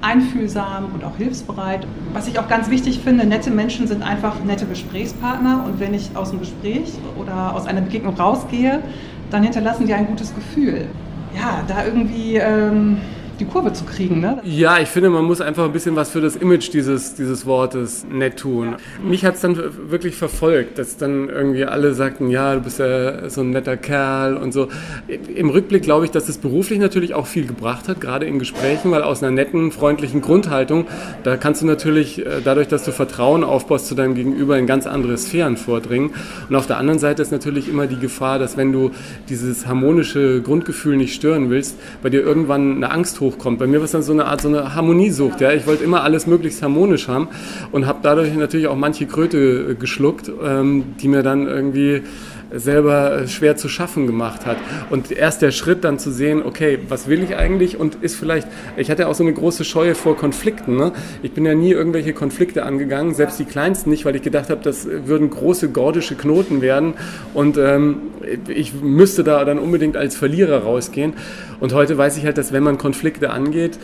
einfühlsam 0.02 0.86
und 0.94 1.04
auch 1.04 1.18
hilfsbereit. 1.18 1.88
Was 2.14 2.28
ich 2.28 2.40
auch 2.40 2.48
ganz 2.48 2.70
wichtig 2.70 3.00
finde, 3.00 3.26
nette 3.26 3.52
Menschen 3.52 3.88
sind 3.88 4.04
einfach 4.04 4.44
nette 4.44 4.66
Gesprächspartner 4.66 5.64
und 5.66 5.80
wenn 5.80 5.94
ich 5.94 6.16
aus 6.16 6.32
einem 6.32 6.40
Gespräch 6.40 6.94
oder 7.18 7.56
aus 7.56 7.66
einer 7.66 7.82
Begegnung 7.82 8.16
rausgehe, 8.16 8.82
dann 9.32 9.44
hinterlassen 9.44 9.88
die 9.88 9.94
ein 9.94 10.08
gutes 10.08 10.34
Gefühl. 10.34 10.88
Ja, 11.36 11.64
da 11.68 11.86
irgendwie... 11.86 12.36
Ähm, 12.36 12.98
die 13.40 13.46
Kurve 13.46 13.74
zu 13.74 13.86
kriegen. 13.86 14.20
Ne? 14.20 14.40
Ja, 14.44 14.80
ich 14.80 14.90
finde, 14.90 15.10
man 15.10 15.26
muss 15.26 15.42
einfach 15.42 15.66
ein 15.66 15.72
bisschen 15.72 15.96
was 15.96 16.10
für 16.10 16.22
das 16.22 16.36
Image 16.36 16.74
dieses, 16.74 17.16
dieses 17.16 17.46
Wortes 17.46 18.06
nett 18.10 18.38
tun. 18.38 18.72
Ja. 18.72 18.78
Mich 19.08 19.26
hat 19.26 19.36
es 19.36 19.42
dann 19.42 19.58
wirklich 19.90 20.16
verfolgt, 20.16 20.78
dass 20.78 20.98
dann 20.98 21.30
irgendwie 21.30 21.66
alle 21.66 21.94
sagten, 21.94 22.30
ja, 22.30 22.56
du 22.56 22.62
bist 22.62 22.80
ja 22.80 23.30
so 23.30 23.42
ein 23.42 23.52
netter 23.52 23.78
Kerl 23.78 24.38
und 24.38 24.54
so. 24.54 24.68
Im 25.08 25.50
Rückblick 25.50 25.84
glaube 25.84 26.06
ich, 26.06 26.12
dass 26.12 26.30
es 26.30 26.38
beruflich 26.38 26.80
natürlich 26.80 27.14
auch 27.14 27.28
viel 27.28 27.46
gebracht 27.46 27.88
hat, 27.88 28.02
gerade 28.02 28.26
in 28.26 28.40
Gesprächen, 28.40 28.92
weil 28.92 29.04
aus 29.04 29.22
einer 29.22 29.32
netten, 29.32 29.72
freundlichen 29.72 30.22
Grundhaltung, 30.22 30.88
da 31.24 31.38
kannst 31.38 31.62
du 31.62 31.66
natürlich 31.66 32.26
äh, 32.26 32.42
dadurch, 32.44 32.68
dass 32.68 32.84
du 32.84 32.92
Vertrauen 32.92 33.44
aufbaust 33.44 33.88
zu 33.88 33.96
deinem 33.96 34.16
Gegenüber, 34.16 34.58
in 34.58 34.68
ganz 34.68 34.88
andere 34.88 35.18
Sphären 35.18 35.58
vordringen. 35.58 36.12
Und 36.50 36.56
auf 36.56 36.68
der 36.68 36.78
anderen 36.78 37.00
Seite 37.00 37.22
ist 37.22 37.32
natürlich 37.32 37.70
immer 37.70 37.88
die 37.88 38.00
Gefahr, 38.00 38.40
dass 38.40 38.58
wenn 38.58 38.72
du 38.72 38.92
dieses 39.30 39.68
harmonische 39.68 40.42
Grundgefühl 40.42 40.98
nicht 40.98 41.14
stören 41.14 41.50
willst, 41.50 41.78
bei 42.02 42.10
dir 42.10 42.22
irgendwann 42.22 42.78
eine 42.78 42.92
Angst 42.92 43.20
hoch 43.20 43.27
hochkommt. 43.28 43.60
Bei 43.60 43.68
mir 43.68 43.78
war 43.78 43.86
es 43.86 43.92
dann 43.92 44.04
so 44.04 44.14
eine 44.14 44.26
Art 44.26 44.42
so 44.42 44.48
eine 44.48 44.76
Harmoniesucht. 44.76 45.42
Ja? 45.42 45.52
Ich 45.52 45.68
wollte 45.68 45.84
immer 45.84 46.04
alles 46.04 46.28
möglichst 46.28 46.62
harmonisch 46.62 47.08
haben 47.08 47.28
und 47.72 47.86
habe 47.86 48.00
dadurch 48.02 48.34
natürlich 48.36 48.68
auch 48.68 48.76
manche 48.76 49.06
Kröte 49.06 49.72
äh, 49.72 49.76
geschluckt, 49.76 50.32
ähm, 50.44 50.96
die 51.02 51.08
mir 51.08 51.24
dann 51.24 51.48
irgendwie 51.48 52.02
selber 52.54 53.22
äh, 53.22 53.28
schwer 53.28 53.56
zu 53.56 53.70
schaffen 53.70 54.08
gemacht 54.08 54.46
hat. 54.46 54.58
Und 54.90 55.12
erst 55.12 55.42
der 55.42 55.52
Schritt 55.52 55.84
dann 55.84 56.00
zu 56.00 56.12
sehen, 56.12 56.42
okay, 56.44 56.80
was 56.88 57.08
will 57.08 57.24
ich 57.24 57.36
eigentlich 57.36 57.80
und 57.80 57.96
ist 58.02 58.16
vielleicht, 58.16 58.48
ich 58.76 58.90
hatte 58.90 59.08
auch 59.08 59.16
so 59.16 59.24
eine 59.24 59.34
große 59.34 59.66
Scheue 59.66 59.96
vor 59.96 60.18
Konflikten. 60.18 60.78
Ne? 60.78 60.92
Ich 61.24 61.32
bin 61.32 61.46
ja 61.46 61.56
nie 61.56 61.72
irgendwelche 61.72 62.14
Konflikte 62.14 62.64
angegangen, 62.64 63.14
selbst 63.14 63.40
die 63.40 63.46
kleinsten 63.46 63.90
nicht, 63.90 64.06
weil 64.06 64.16
ich 64.16 64.22
gedacht 64.22 64.50
habe, 64.50 64.62
das 64.64 64.88
würden 64.88 65.30
große 65.30 65.70
gordische 65.70 66.16
Knoten 66.16 66.62
werden 66.62 66.94
und 67.34 67.58
ähm, 67.58 67.98
ich 68.48 68.74
müsste 68.74 69.24
da 69.24 69.44
dann 69.46 69.60
unbedingt 69.60 69.98
als 69.98 70.16
Verlierer 70.16 70.64
rausgehen. 70.64 71.14
Und 71.60 71.74
heute 71.74 71.98
weiß 71.98 72.18
ich 72.18 72.26
halt, 72.26 72.38
dass 72.38 72.52
wenn 72.52 72.64
man 72.64 72.78
Konflikte 72.78 73.32
angeht, 73.32 73.80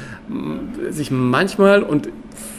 sich 0.90 1.12
manchmal 1.12 1.84
und 1.84 2.10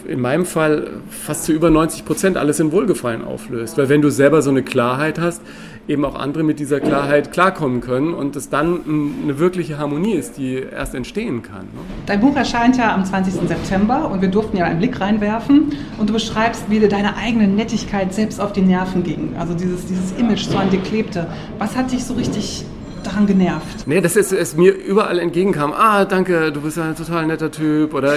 in 0.07 0.21
meinem 0.21 0.45
Fall 0.45 0.89
fast 1.11 1.45
zu 1.45 1.53
über 1.53 1.71
90 1.71 2.05
Prozent 2.05 2.37
alles 2.37 2.61
in 2.61 2.73
Wohlgefallen 2.73 3.25
auflöst. 3.25 3.79
Weil 3.79 3.89
wenn 3.89 4.03
du 4.03 4.11
selber 4.11 4.43
so 4.43 4.51
eine 4.51 4.63
Klarheit 4.63 5.19
hast, 5.19 5.41
eben 5.88 6.05
auch 6.05 6.14
andere 6.14 6.43
mit 6.45 6.59
dieser 6.59 6.81
Klarheit 6.81 7.33
klarkommen 7.33 7.81
können 7.81 8.14
und 8.14 8.37
es 8.37 8.49
dann 8.49 8.81
eine 9.23 9.38
wirkliche 9.38 9.79
Harmonie 9.79 10.14
ist, 10.14 10.38
die 10.38 10.55
erst 10.55 10.95
entstehen 10.95 11.43
kann. 11.43 11.62
Ne? 11.62 11.81
Dein 12.07 12.21
Buch 12.21 12.37
erscheint 12.37 12.76
ja 12.76 12.95
am 12.95 13.05
20. 13.05 13.47
September 13.49 14.11
und 14.11 14.23
wir 14.23 14.29
durften 14.29 14.57
ja 14.57 14.64
einen 14.64 14.79
Blick 14.79 15.00
reinwerfen 15.00 15.73
und 15.99 16.09
du 16.09 16.14
beschreibst, 16.14 16.64
wie 16.69 16.81
dir 16.81 16.88
deine 16.88 17.17
eigene 17.17 17.47
Nettigkeit 17.47 18.14
selbst 18.14 18.41
auf 18.41 18.53
die 18.53 18.62
Nerven 18.62 19.03
ging. 19.03 19.35
Also 19.38 19.55
dieses, 19.55 19.87
dieses 19.87 20.12
Image 20.12 20.45
so 20.47 20.57
an 20.57 20.71
dir 20.71 20.81
klebte. 20.81 21.26
Was 21.59 21.76
hat 21.76 21.93
dich 21.93 22.05
so 22.05 22.14
richtig 22.14 22.64
daran 23.07 23.27
genervt? 23.27 23.87
Nee, 23.87 24.01
dass 24.01 24.17
es, 24.17 24.33
es, 24.33 24.57
mir 24.57 24.73
überall 24.73 25.19
entgegenkam. 25.19 25.73
Ah, 25.73 26.05
danke, 26.05 26.53
du 26.53 26.61
bist 26.61 26.79
ein 26.79 26.97
total 26.97 27.27
netter 27.27 27.51
Typ. 27.51 27.95
Oder 27.95 28.15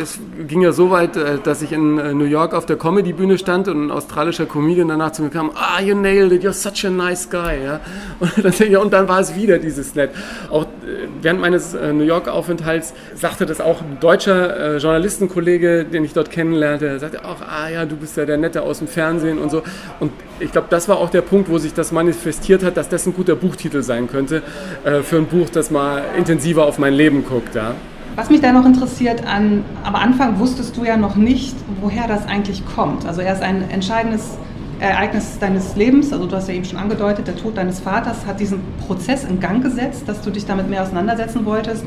es 0.00 0.18
ging 0.46 0.60
ja 0.62 0.72
so 0.72 0.90
weit, 0.90 1.16
äh, 1.16 1.38
dass 1.42 1.62
ich 1.62 1.72
in 1.72 1.98
äh, 1.98 2.14
New 2.14 2.24
York 2.24 2.54
auf 2.54 2.66
der 2.66 2.76
Comedy-Bühne 2.76 3.38
stand 3.38 3.68
und 3.68 3.86
ein 3.86 3.90
australischer 3.90 4.46
Comedian 4.46 4.88
danach 4.88 5.12
zu 5.12 5.22
mir 5.22 5.30
kam, 5.30 5.50
ah, 5.54 5.80
you 5.80 5.94
nailed 5.94 6.32
it, 6.32 6.44
you're 6.44 6.52
such 6.52 6.86
a 6.86 6.90
nice 6.90 7.28
guy. 7.28 7.62
Ja? 7.64 7.80
Und, 8.20 8.44
dann, 8.44 8.52
ich, 8.52 8.76
und 8.76 8.92
dann 8.92 9.08
war 9.08 9.20
es 9.20 9.34
wieder 9.34 9.58
dieses 9.58 9.94
Nett. 9.94 10.10
Auch 10.50 10.64
äh, 10.64 11.08
während 11.20 11.40
meines 11.40 11.74
New 11.74 12.04
York-Aufenthalts 12.04 12.94
sagte 13.14 13.46
das 13.46 13.60
auch 13.60 13.80
ein 13.80 13.98
deutscher 14.00 14.78
Journalistenkollege, 14.78 15.84
den 15.84 16.04
ich 16.04 16.12
dort 16.12 16.30
kennenlernte, 16.30 16.98
sagte 16.98 17.24
auch, 17.24 17.40
ah 17.42 17.68
ja, 17.68 17.84
du 17.84 17.96
bist 17.96 18.16
ja 18.16 18.24
der 18.24 18.36
Nette 18.36 18.62
aus 18.62 18.78
dem 18.78 18.88
Fernsehen 18.88 19.38
und 19.38 19.50
so. 19.50 19.62
Und 20.00 20.12
ich 20.40 20.52
glaube, 20.52 20.68
das 20.70 20.88
war 20.88 20.98
auch 20.98 21.10
der 21.10 21.22
Punkt, 21.22 21.50
wo 21.50 21.58
sich 21.58 21.74
das 21.74 21.92
manifestiert 21.92 22.62
hat, 22.62 22.76
dass 22.76 22.88
das 22.88 23.06
ein 23.06 23.14
guter 23.14 23.36
Buchtitel 23.36 23.82
sein 23.82 24.08
könnte 24.08 24.25
äh, 24.32 25.02
für 25.02 25.16
ein 25.16 25.26
Buch, 25.26 25.48
das 25.50 25.70
mal 25.70 26.02
intensiver 26.16 26.66
auf 26.66 26.78
mein 26.78 26.94
Leben 26.94 27.24
guckt. 27.24 27.54
Ja. 27.54 27.74
Was 28.16 28.30
mich 28.30 28.40
da 28.40 28.52
noch 28.52 28.64
interessiert, 28.64 29.26
an, 29.26 29.62
am 29.84 29.94
Anfang 29.94 30.38
wusstest 30.38 30.76
du 30.76 30.84
ja 30.84 30.96
noch 30.96 31.16
nicht, 31.16 31.54
woher 31.82 32.08
das 32.08 32.26
eigentlich 32.26 32.62
kommt. 32.74 33.04
Also 33.06 33.20
erst 33.20 33.42
ein 33.42 33.68
entscheidendes 33.70 34.38
Ereignis 34.80 35.38
deines 35.38 35.76
Lebens, 35.76 36.12
also 36.12 36.26
du 36.26 36.36
hast 36.36 36.48
ja 36.48 36.54
eben 36.54 36.64
schon 36.64 36.78
angedeutet, 36.78 37.26
der 37.26 37.36
Tod 37.36 37.56
deines 37.56 37.80
Vaters 37.80 38.26
hat 38.26 38.40
diesen 38.40 38.60
Prozess 38.86 39.24
in 39.24 39.40
Gang 39.40 39.62
gesetzt, 39.62 40.04
dass 40.06 40.20
du 40.22 40.30
dich 40.30 40.46
damit 40.46 40.68
mehr 40.68 40.82
auseinandersetzen 40.82 41.44
wolltest. 41.44 41.84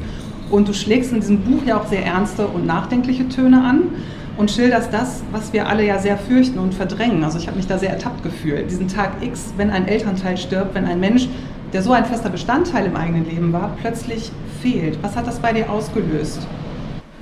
Und 0.50 0.67
du 0.67 0.74
schlägst 0.74 1.12
in 1.12 1.19
diesem 1.19 1.41
Buch 1.41 1.63
ja 1.65 1.79
auch 1.79 1.88
sehr 1.88 2.05
ernste 2.05 2.48
und 2.48 2.65
nachdenkliche 2.65 3.27
Töne 3.29 3.63
an 3.63 3.81
und 4.38 4.50
schilderst 4.50 4.91
das, 4.93 5.22
was 5.31 5.51
wir 5.51 5.67
alle 5.67 5.86
ja 5.86 6.00
sehr 6.00 6.17
fürchten 6.17 6.60
und 6.60 6.74
verdrängen. 6.74 7.24
Also 7.24 7.38
ich 7.38 7.48
habe 7.48 7.58
mich 7.58 7.67
da 7.67 7.77
sehr 7.77 7.89
ertappt 7.89 8.24
gefühlt. 8.24 8.72
Diesen 8.72 8.88
Tag 8.88 9.12
X, 9.22 9.53
wenn 9.58 9.69
ein 9.69 9.88
Elternteil 9.88 10.38
stirbt, 10.38 10.74
wenn 10.75 10.86
ein 10.86 11.00
Mensch, 11.00 11.27
der 11.73 11.81
so 11.81 11.91
ein 11.91 12.05
fester 12.05 12.29
Bestandteil 12.29 12.85
im 12.85 12.95
eigenen 12.95 13.29
Leben 13.29 13.53
war, 13.53 13.75
plötzlich 13.79 14.31
fehlt. 14.61 14.97
Was 15.01 15.15
hat 15.15 15.27
das 15.27 15.39
bei 15.39 15.53
dir 15.53 15.69
ausgelöst? 15.69 16.47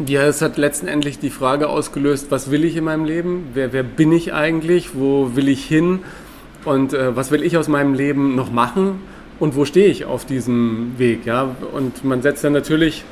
Ja, 0.06 0.24
es 0.24 0.42
hat 0.42 0.58
letztendlich 0.58 1.20
die 1.20 1.32
Frage 1.32 1.70
ausgelöst, 1.70 2.28
was 2.30 2.52
will 2.52 2.64
ich 2.64 2.76
in 2.76 2.84
meinem 2.84 3.06
Leben? 3.06 3.48
Wer, 3.54 3.74
wer 3.74 3.84
bin 3.84 4.12
ich 4.12 4.34
eigentlich? 4.34 4.92
Wo 4.94 5.36
will 5.36 5.48
ich 5.48 5.66
hin? 5.66 6.00
Und 6.66 6.94
äh, 6.94 7.16
was 7.16 7.32
will 7.32 7.44
ich 7.44 7.58
aus 7.58 7.68
meinem 7.68 7.94
Leben 7.94 8.36
noch 8.36 8.52
machen? 8.52 9.00
Und 9.40 9.56
wo 9.56 9.66
stehe 9.66 9.88
ich 9.88 10.06
auf 10.06 10.26
diesem 10.26 10.94
Weg? 10.98 11.26
Ja? 11.26 11.56
Und 11.74 12.04
man 12.04 12.22
setzt 12.22 12.44
dann 12.44 12.54
natürlich 12.54 13.04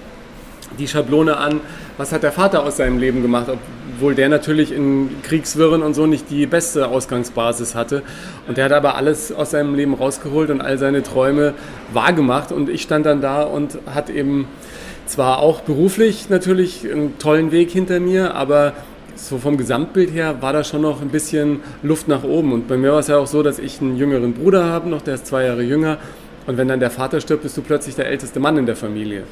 die 0.77 0.87
Schablone 0.87 1.37
an, 1.37 1.61
was 1.97 2.11
hat 2.11 2.23
der 2.23 2.31
Vater 2.31 2.63
aus 2.63 2.77
seinem 2.77 2.99
Leben 2.99 3.21
gemacht, 3.21 3.47
obwohl 3.95 4.15
der 4.15 4.29
natürlich 4.29 4.71
in 4.71 5.09
Kriegswirren 5.23 5.81
und 5.81 5.93
so 5.93 6.05
nicht 6.05 6.29
die 6.29 6.45
beste 6.45 6.87
Ausgangsbasis 6.87 7.75
hatte. 7.75 8.03
Und 8.47 8.57
der 8.57 8.65
hat 8.65 8.71
aber 8.71 8.95
alles 8.95 9.31
aus 9.31 9.51
seinem 9.51 9.75
Leben 9.75 9.93
rausgeholt 9.93 10.49
und 10.49 10.61
all 10.61 10.77
seine 10.77 11.03
Träume 11.03 11.53
wahrgemacht. 11.93 12.51
Und 12.51 12.69
ich 12.69 12.81
stand 12.81 13.05
dann 13.05 13.21
da 13.21 13.43
und 13.43 13.77
hat 13.93 14.09
eben 14.09 14.47
zwar 15.05 15.39
auch 15.39 15.61
beruflich 15.61 16.29
natürlich 16.29 16.89
einen 16.91 17.17
tollen 17.19 17.51
Weg 17.51 17.71
hinter 17.71 17.99
mir, 17.99 18.35
aber 18.35 18.73
so 19.15 19.37
vom 19.37 19.57
Gesamtbild 19.57 20.11
her 20.13 20.41
war 20.41 20.51
da 20.51 20.63
schon 20.63 20.81
noch 20.81 21.01
ein 21.01 21.09
bisschen 21.09 21.61
Luft 21.83 22.07
nach 22.07 22.23
oben. 22.23 22.51
Und 22.51 22.67
bei 22.67 22.77
mir 22.77 22.91
war 22.91 22.99
es 22.99 23.07
ja 23.07 23.17
auch 23.17 23.27
so, 23.27 23.43
dass 23.43 23.59
ich 23.59 23.81
einen 23.81 23.97
jüngeren 23.97 24.33
Bruder 24.33 24.65
habe, 24.65 24.89
noch 24.89 25.01
der 25.01 25.15
ist 25.15 25.27
zwei 25.27 25.45
Jahre 25.45 25.63
jünger. 25.63 25.97
Und 26.47 26.57
wenn 26.57 26.67
dann 26.67 26.79
der 26.79 26.91
Vater 26.91 27.21
stirbt, 27.21 27.43
bist 27.43 27.57
du 27.57 27.61
plötzlich 27.61 27.95
der 27.95 28.07
älteste 28.07 28.39
Mann 28.39 28.57
in 28.57 28.65
der 28.65 28.75
Familie. 28.75 29.23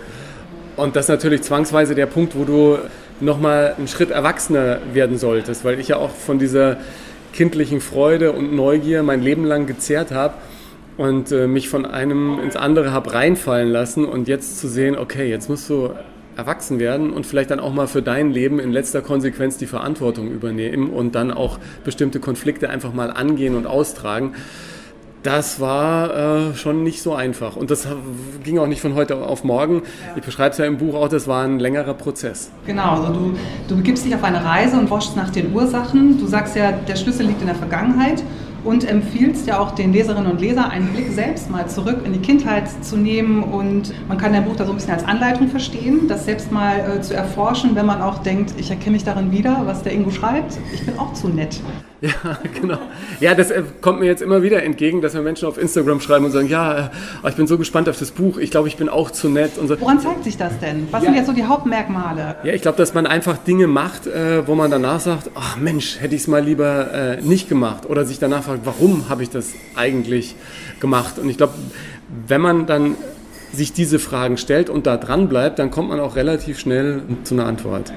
Und 0.76 0.96
das 0.96 1.06
ist 1.06 1.10
natürlich 1.10 1.44
zwangsweise 1.44 1.96
der 1.96 2.08
Punkt, 2.08 2.36
wo 2.38 2.46
du 2.46 2.78
nochmal 3.20 3.76
einen 3.78 3.88
Schritt 3.88 4.12
erwachsener 4.12 4.80
werden 4.94 5.18
solltest, 5.18 5.64
weil 5.66 5.80
ich 5.80 5.90
ja 5.90 5.98
auch 5.98 6.10
von 6.10 6.40
dieser 6.40 6.78
kindlichen 7.32 7.82
Freude 7.82 8.32
und 8.32 8.54
Neugier 8.54 9.04
mein 9.04 9.22
Leben 9.22 9.46
lang 9.46 9.66
gezehrt 9.66 10.12
habe 10.12 10.36
und 10.98 11.32
äh, 11.32 11.48
mich 11.48 11.70
von 11.70 11.86
einem 11.86 12.40
ins 12.40 12.56
andere 12.56 12.92
habe 12.92 13.14
reinfallen 13.14 13.70
lassen 13.70 14.06
und 14.06 14.28
jetzt 14.28 14.60
zu 14.60 14.68
sehen, 14.68 14.98
okay, 14.98 15.30
jetzt 15.30 15.50
musst 15.50 15.70
du 15.70 15.92
erwachsen 16.36 16.80
werden 16.80 17.12
und 17.12 17.26
vielleicht 17.26 17.52
dann 17.52 17.60
auch 17.60 17.74
mal 17.74 17.88
für 17.88 18.02
dein 18.02 18.32
Leben 18.32 18.60
in 18.60 18.72
letzter 18.72 19.02
Konsequenz 19.02 19.58
die 19.58 19.68
Verantwortung 19.68 20.32
übernehmen 20.32 20.90
und 20.90 21.14
dann 21.16 21.32
auch 21.32 21.60
bestimmte 21.84 22.20
Konflikte 22.20 22.70
einfach 22.70 22.94
mal 22.94 23.12
angehen 23.12 23.56
und 23.56 23.68
austragen 23.68 24.34
das 25.24 25.60
war 25.60 26.50
äh, 26.52 26.56
schon 26.56 26.84
nicht 26.84 27.02
so 27.02 27.16
einfach. 27.16 27.56
Und 27.56 27.72
das 27.72 27.88
ging 28.44 28.60
auch 28.60 28.68
nicht 28.68 28.82
von 28.82 28.94
heute 28.96 29.18
auf 29.18 29.44
morgen. 29.44 29.82
Ich 30.16 30.24
beschreibe 30.24 30.52
es 30.52 30.58
ja 30.58 30.66
im 30.66 30.78
Buch 30.78 30.96
auch, 30.96 31.08
das 31.08 31.28
war 31.28 31.44
ein 31.44 31.60
längerer 31.60 31.94
Prozess. 31.94 32.52
Genau, 32.66 32.92
also 32.92 33.14
du, 33.14 33.34
du 33.70 33.78
begibst 33.78 34.06
dich 34.06 34.14
auf 34.14 34.24
eine 34.24 34.44
Reise 34.44 34.78
und 34.78 34.90
forschst 34.90 35.16
nach 35.16 35.30
den 35.30 35.54
Ursachen. 35.54 36.20
Du 36.20 36.28
sagst 36.28 36.56
ja, 36.56 36.74
der 36.74 36.96
Schlüssel 36.96 37.26
liegt 37.26 37.42
in 37.42 37.48
der 37.48 37.56
Vergangenheit 37.56 38.22
und 38.64 38.88
empfiehlst 38.88 39.48
ja 39.48 39.60
auch 39.60 39.72
den 39.72 39.94
Leserinnen 39.94 40.32
und 40.32 40.42
Lesern, 40.42 40.66
einen 40.66 40.88
Blick 40.94 41.12
selbst 41.12 41.50
mal 41.50 41.68
zurück 41.68 42.02
in 42.06 42.14
die 42.14 42.20
Kindheit 42.20 42.70
zu 42.84 42.96
nehmen 42.98 43.44
und 43.44 43.94
man 44.08 44.18
kann 44.18 44.34
dein 44.34 44.46
Buch 44.46 44.56
da 44.56 44.66
so 44.66 44.72
ein 44.72 44.76
bisschen 44.76 44.94
als 44.94 45.04
Anleitung 45.04 45.50
verstehen, 45.50 46.08
das 46.08 46.26
selbst 46.26 46.52
mal 46.52 46.80
äh, 46.80 47.02
zu 47.02 47.14
erforschen, 47.14 47.76
wenn 47.76 47.86
man 47.86 48.02
auch 48.02 48.20
denkt, 48.20 48.54
ich 48.58 48.70
erkenne 48.70 48.92
mich 48.92 49.04
darin 49.04 49.32
wieder, 49.32 49.64
was 49.66 49.84
der 49.84 49.92
Ingo 49.94 50.12
schreibt, 50.12 50.58
ich 50.74 50.86
bin 50.86 50.98
auch 50.98 51.14
zu 51.14 51.28
nett. 51.28 51.60
Ja, 52.04 52.38
genau. 52.62 52.80
Ja, 53.22 53.34
das 53.34 53.50
äh, 53.50 53.64
kommt 53.80 54.02
mir 54.02 54.08
jetzt 54.08 54.22
immer 54.22 54.44
wieder 54.44 54.62
entgegen, 54.62 55.02
dass 55.02 55.14
mir 55.14 55.22
Menschen 55.22 55.48
auf 55.48 55.58
Instagram 55.58 56.02
schreiben 56.02 56.26
und 56.26 56.32
sagen, 56.32 56.50
ja, 56.50 56.92
äh, 57.24 57.30
ich 57.30 57.36
bin 57.36 57.48
so 57.48 57.58
gespannt 57.58 57.88
auf 57.88 57.98
das 57.98 58.12
Buch, 58.12 58.38
ich 58.38 58.52
glaube, 58.52 58.68
ich 58.68 58.76
bin 58.76 58.90
auch 58.90 59.10
zu 59.10 59.30
nett 59.30 59.58
und 59.58 59.70
so. 59.70 59.80
Woran 59.80 60.02
zeigt 60.02 60.26
sich 60.26 60.36
das 60.36 60.60
denn? 60.60 60.90
Was 60.92 61.02
ja. 61.02 61.08
sind 61.08 61.16
jetzt 61.16 61.28
so 61.28 61.34
die 61.34 61.46
Hauptmerkmale? 61.46 62.36
Ja, 62.44 62.52
ich 62.52 62.62
glaube, 62.62 62.78
dass 62.78 62.94
man 62.94 63.08
einfach 63.08 63.38
Dinge 63.38 63.68
macht, 63.68 64.06
äh, 64.06 64.46
wo 64.46 64.54
man 64.54 64.70
danach 64.70 65.00
sagt, 65.00 65.32
ach 65.36 65.56
Mensch, 65.56 66.02
hätte 66.02 66.14
ich 66.14 66.24
es 66.24 66.28
mal 66.28 66.44
lieber 66.44 67.18
nicht 67.22 67.48
gemacht 67.48 67.90
oder 67.90 68.06
sich 68.06 68.20
danach 68.20 68.44
fragt, 68.44 68.66
warum 68.66 69.10
habe 69.10 69.24
ich 69.24 69.30
das 69.30 69.54
eigentlich 69.76 70.36
gemacht? 70.80 71.20
Und 71.20 71.30
ich 71.30 71.38
glaube, 71.38 71.54
wenn 72.28 72.42
man 72.42 72.66
dann 72.66 72.96
sich 73.54 73.72
diese 73.72 74.00
Fragen 74.00 74.38
stellt 74.38 74.70
und 74.70 74.86
da 74.88 74.98
dran 74.98 75.30
bleibt, 75.30 75.60
dann 75.60 75.72
kommt 75.72 75.90
man 75.90 76.00
auch 76.00 76.16
relativ 76.16 76.60
schnell 76.60 77.02
zu 77.24 77.36
einer 77.36 77.46
Antwort, 77.46 77.94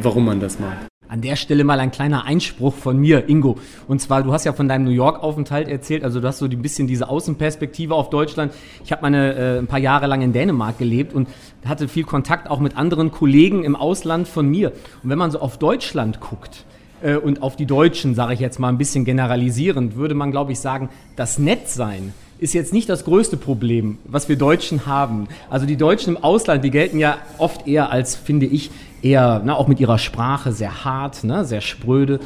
warum 0.00 0.24
man 0.26 0.40
das 0.40 0.58
macht. 0.58 0.91
An 1.12 1.20
der 1.20 1.36
Stelle 1.36 1.62
mal 1.62 1.78
ein 1.78 1.90
kleiner 1.90 2.24
Einspruch 2.24 2.72
von 2.72 2.96
mir, 2.96 3.28
Ingo. 3.28 3.58
Und 3.86 4.00
zwar, 4.00 4.22
du 4.22 4.32
hast 4.32 4.46
ja 4.46 4.54
von 4.54 4.66
deinem 4.66 4.84
New 4.84 4.92
York-Aufenthalt 4.92 5.68
erzählt, 5.68 6.04
also 6.04 6.20
du 6.20 6.26
hast 6.26 6.38
so 6.38 6.46
ein 6.46 6.62
bisschen 6.62 6.86
diese 6.86 7.10
Außenperspektive 7.10 7.94
auf 7.94 8.08
Deutschland. 8.08 8.50
Ich 8.82 8.92
habe 8.92 9.02
meine 9.02 9.34
äh, 9.34 9.58
ein 9.58 9.66
paar 9.66 9.78
Jahre 9.78 10.06
lang 10.06 10.22
in 10.22 10.32
Dänemark 10.32 10.78
gelebt 10.78 11.12
und 11.12 11.28
hatte 11.66 11.86
viel 11.86 12.04
Kontakt 12.04 12.48
auch 12.48 12.60
mit 12.60 12.78
anderen 12.78 13.10
Kollegen 13.10 13.62
im 13.62 13.76
Ausland 13.76 14.26
von 14.26 14.48
mir. 14.48 14.72
Und 15.02 15.10
wenn 15.10 15.18
man 15.18 15.30
so 15.30 15.40
auf 15.40 15.58
Deutschland 15.58 16.20
guckt, 16.20 16.64
äh, 17.02 17.16
und 17.16 17.42
auf 17.42 17.56
die 17.56 17.66
Deutschen, 17.66 18.14
sage 18.14 18.32
ich 18.32 18.40
jetzt 18.40 18.58
mal 18.58 18.70
ein 18.70 18.78
bisschen 18.78 19.04
generalisierend, 19.04 19.96
würde 19.96 20.14
man, 20.14 20.30
glaube 20.30 20.52
ich, 20.52 20.60
sagen, 20.60 20.88
das 21.16 21.38
Nettsein 21.38 22.14
ist 22.38 22.54
jetzt 22.54 22.72
nicht 22.72 22.88
das 22.88 23.04
größte 23.04 23.36
Problem, 23.36 23.98
was 24.04 24.28
wir 24.28 24.36
Deutschen 24.36 24.86
haben. 24.86 25.28
Also 25.48 25.64
die 25.64 25.76
Deutschen 25.76 26.16
im 26.16 26.24
Ausland, 26.24 26.64
die 26.64 26.70
gelten 26.70 26.98
ja 26.98 27.18
oft 27.38 27.68
eher 27.68 27.92
als, 27.92 28.16
finde 28.16 28.46
ich, 28.46 28.70
eher, 29.02 29.40
ne, 29.40 29.56
auch 29.56 29.68
mit 29.68 29.80
ihrer 29.80 29.98
Sprache 29.98 30.52
sehr 30.52 30.84
hart, 30.84 31.24
ne, 31.24 31.44
sehr 31.44 31.60
spröde. 31.60 32.20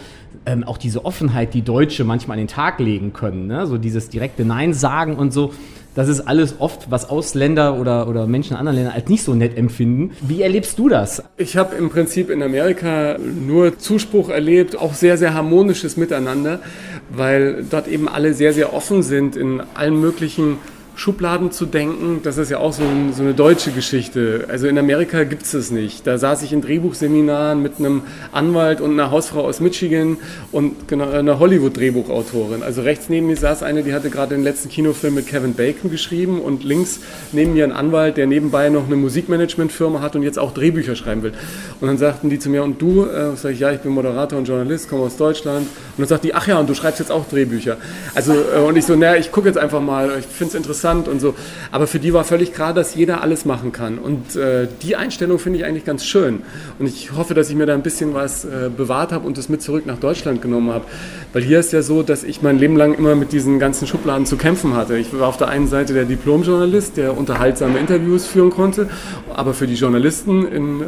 Ähm, 0.44 0.64
auch 0.64 0.78
diese 0.78 1.04
Offenheit, 1.04 1.54
die 1.54 1.62
Deutsche 1.62 2.04
manchmal 2.04 2.36
an 2.36 2.44
den 2.44 2.48
Tag 2.48 2.78
legen 2.78 3.12
können, 3.12 3.46
ne, 3.46 3.66
so 3.66 3.78
dieses 3.78 4.08
direkte 4.08 4.44
Nein 4.44 4.74
sagen 4.74 5.16
und 5.16 5.32
so. 5.32 5.52
Das 5.96 6.08
ist 6.08 6.20
alles 6.20 6.56
oft, 6.58 6.90
was 6.90 7.08
Ausländer 7.08 7.80
oder, 7.80 8.06
oder 8.06 8.26
Menschen 8.26 8.52
in 8.52 8.58
anderen 8.58 8.76
Ländern 8.76 8.94
als 8.94 9.08
nicht 9.08 9.22
so 9.22 9.32
nett 9.32 9.56
empfinden. 9.56 10.10
Wie 10.20 10.42
erlebst 10.42 10.78
du 10.78 10.90
das? 10.90 11.22
Ich 11.38 11.56
habe 11.56 11.74
im 11.74 11.88
Prinzip 11.88 12.28
in 12.28 12.42
Amerika 12.42 13.16
nur 13.18 13.78
Zuspruch 13.78 14.28
erlebt, 14.28 14.76
auch 14.76 14.92
sehr, 14.92 15.16
sehr 15.16 15.32
harmonisches 15.32 15.96
Miteinander, 15.96 16.60
weil 17.08 17.64
dort 17.70 17.88
eben 17.88 18.10
alle 18.10 18.34
sehr, 18.34 18.52
sehr 18.52 18.74
offen 18.74 19.02
sind 19.02 19.36
in 19.36 19.62
allen 19.72 19.98
möglichen 19.98 20.58
Schubladen 20.96 21.52
zu 21.52 21.66
denken, 21.66 22.20
das 22.22 22.38
ist 22.38 22.50
ja 22.50 22.56
auch 22.56 22.72
so, 22.72 22.82
ein, 22.82 23.12
so 23.12 23.22
eine 23.22 23.34
deutsche 23.34 23.70
Geschichte. 23.70 24.46
Also 24.48 24.66
in 24.66 24.78
Amerika 24.78 25.24
gibt 25.24 25.42
es 25.42 25.50
das 25.50 25.70
nicht. 25.70 26.06
Da 26.06 26.16
saß 26.16 26.42
ich 26.42 26.54
in 26.54 26.62
Drehbuchseminaren 26.62 27.62
mit 27.62 27.78
einem 27.78 28.02
Anwalt 28.32 28.80
und 28.80 28.92
einer 28.92 29.10
Hausfrau 29.10 29.42
aus 29.42 29.60
Michigan 29.60 30.16
und 30.52 30.88
genau, 30.88 31.10
einer 31.10 31.38
Hollywood-Drehbuchautorin. 31.38 32.62
Also 32.62 32.80
rechts 32.80 33.10
neben 33.10 33.26
mir 33.26 33.36
saß 33.36 33.62
eine, 33.62 33.82
die 33.82 33.92
hatte 33.92 34.08
gerade 34.08 34.34
den 34.34 34.42
letzten 34.42 34.70
Kinofilm 34.70 35.14
mit 35.14 35.26
Kevin 35.26 35.52
Bacon 35.52 35.90
geschrieben 35.90 36.40
und 36.40 36.64
links 36.64 37.00
neben 37.30 37.52
mir 37.52 37.64
ein 37.64 37.72
Anwalt, 37.72 38.16
der 38.16 38.26
nebenbei 38.26 38.70
noch 38.70 38.86
eine 38.86 38.96
Musikmanagementfirma 38.96 40.00
hat 40.00 40.16
und 40.16 40.22
jetzt 40.22 40.38
auch 40.38 40.54
Drehbücher 40.54 40.96
schreiben 40.96 41.22
will. 41.22 41.34
Und 41.78 41.88
dann 41.88 41.98
sagten 41.98 42.30
die 42.30 42.38
zu 42.38 42.48
mir, 42.48 42.64
und 42.64 42.80
du? 42.80 43.04
Äh, 43.04 43.36
sag 43.36 43.52
ich, 43.52 43.60
ja, 43.60 43.70
ich 43.70 43.80
bin 43.80 43.92
Moderator 43.92 44.38
und 44.38 44.48
Journalist, 44.48 44.88
komme 44.88 45.02
aus 45.02 45.18
Deutschland. 45.18 45.66
Und 45.66 45.98
dann 45.98 46.08
sagt 46.08 46.24
die, 46.24 46.34
ach 46.34 46.48
ja, 46.48 46.58
und 46.58 46.70
du 46.70 46.74
schreibst 46.74 47.00
jetzt 47.00 47.12
auch 47.12 47.28
Drehbücher. 47.28 47.76
Also, 48.14 48.32
äh, 48.32 48.60
und 48.60 48.76
ich 48.76 48.86
so, 48.86 48.96
naja, 48.96 49.16
ich 49.16 49.30
gucke 49.30 49.46
jetzt 49.46 49.58
einfach 49.58 49.82
mal, 49.82 50.10
ich 50.18 50.24
finde 50.24 50.52
es 50.52 50.54
interessant 50.54 50.85
interessant 50.86 51.08
und 51.08 51.20
so. 51.20 51.34
Aber 51.72 51.86
für 51.86 51.98
die 51.98 52.12
war 52.12 52.24
völlig 52.24 52.52
klar, 52.52 52.72
dass 52.72 52.94
jeder 52.94 53.22
alles 53.22 53.44
machen 53.44 53.72
kann. 53.72 53.98
Und 53.98 54.36
äh, 54.36 54.68
die 54.82 54.96
Einstellung 54.96 55.38
finde 55.38 55.58
ich 55.58 55.64
eigentlich 55.64 55.84
ganz 55.84 56.04
schön. 56.04 56.42
Und 56.78 56.86
ich 56.86 57.12
hoffe, 57.12 57.34
dass 57.34 57.50
ich 57.50 57.56
mir 57.56 57.66
da 57.66 57.74
ein 57.74 57.82
bisschen 57.82 58.14
was 58.14 58.44
äh, 58.44 58.70
bewahrt 58.74 59.12
habe 59.12 59.26
und 59.26 59.38
das 59.38 59.48
mit 59.48 59.62
zurück 59.62 59.86
nach 59.86 59.98
Deutschland 59.98 60.42
genommen 60.42 60.72
habe. 60.72 60.84
Weil 61.32 61.42
hier 61.42 61.58
ist 61.60 61.72
ja 61.72 61.82
so, 61.82 62.02
dass 62.02 62.24
ich 62.24 62.42
mein 62.42 62.58
Leben 62.58 62.76
lang 62.76 62.94
immer 62.94 63.14
mit 63.14 63.32
diesen 63.32 63.58
ganzen 63.58 63.86
Schubladen 63.86 64.26
zu 64.26 64.36
kämpfen 64.36 64.74
hatte. 64.74 64.96
Ich 64.96 65.12
war 65.18 65.28
auf 65.28 65.36
der 65.36 65.48
einen 65.48 65.66
Seite 65.66 65.92
der 65.92 66.04
Diplomjournalist, 66.04 66.96
der 66.96 67.16
unterhaltsame 67.16 67.78
Interviews 67.78 68.26
führen 68.26 68.50
konnte, 68.50 68.88
aber 69.34 69.54
für 69.54 69.66
die 69.66 69.74
Journalisten 69.74 70.46
in 70.46 70.80
äh, 70.80 70.84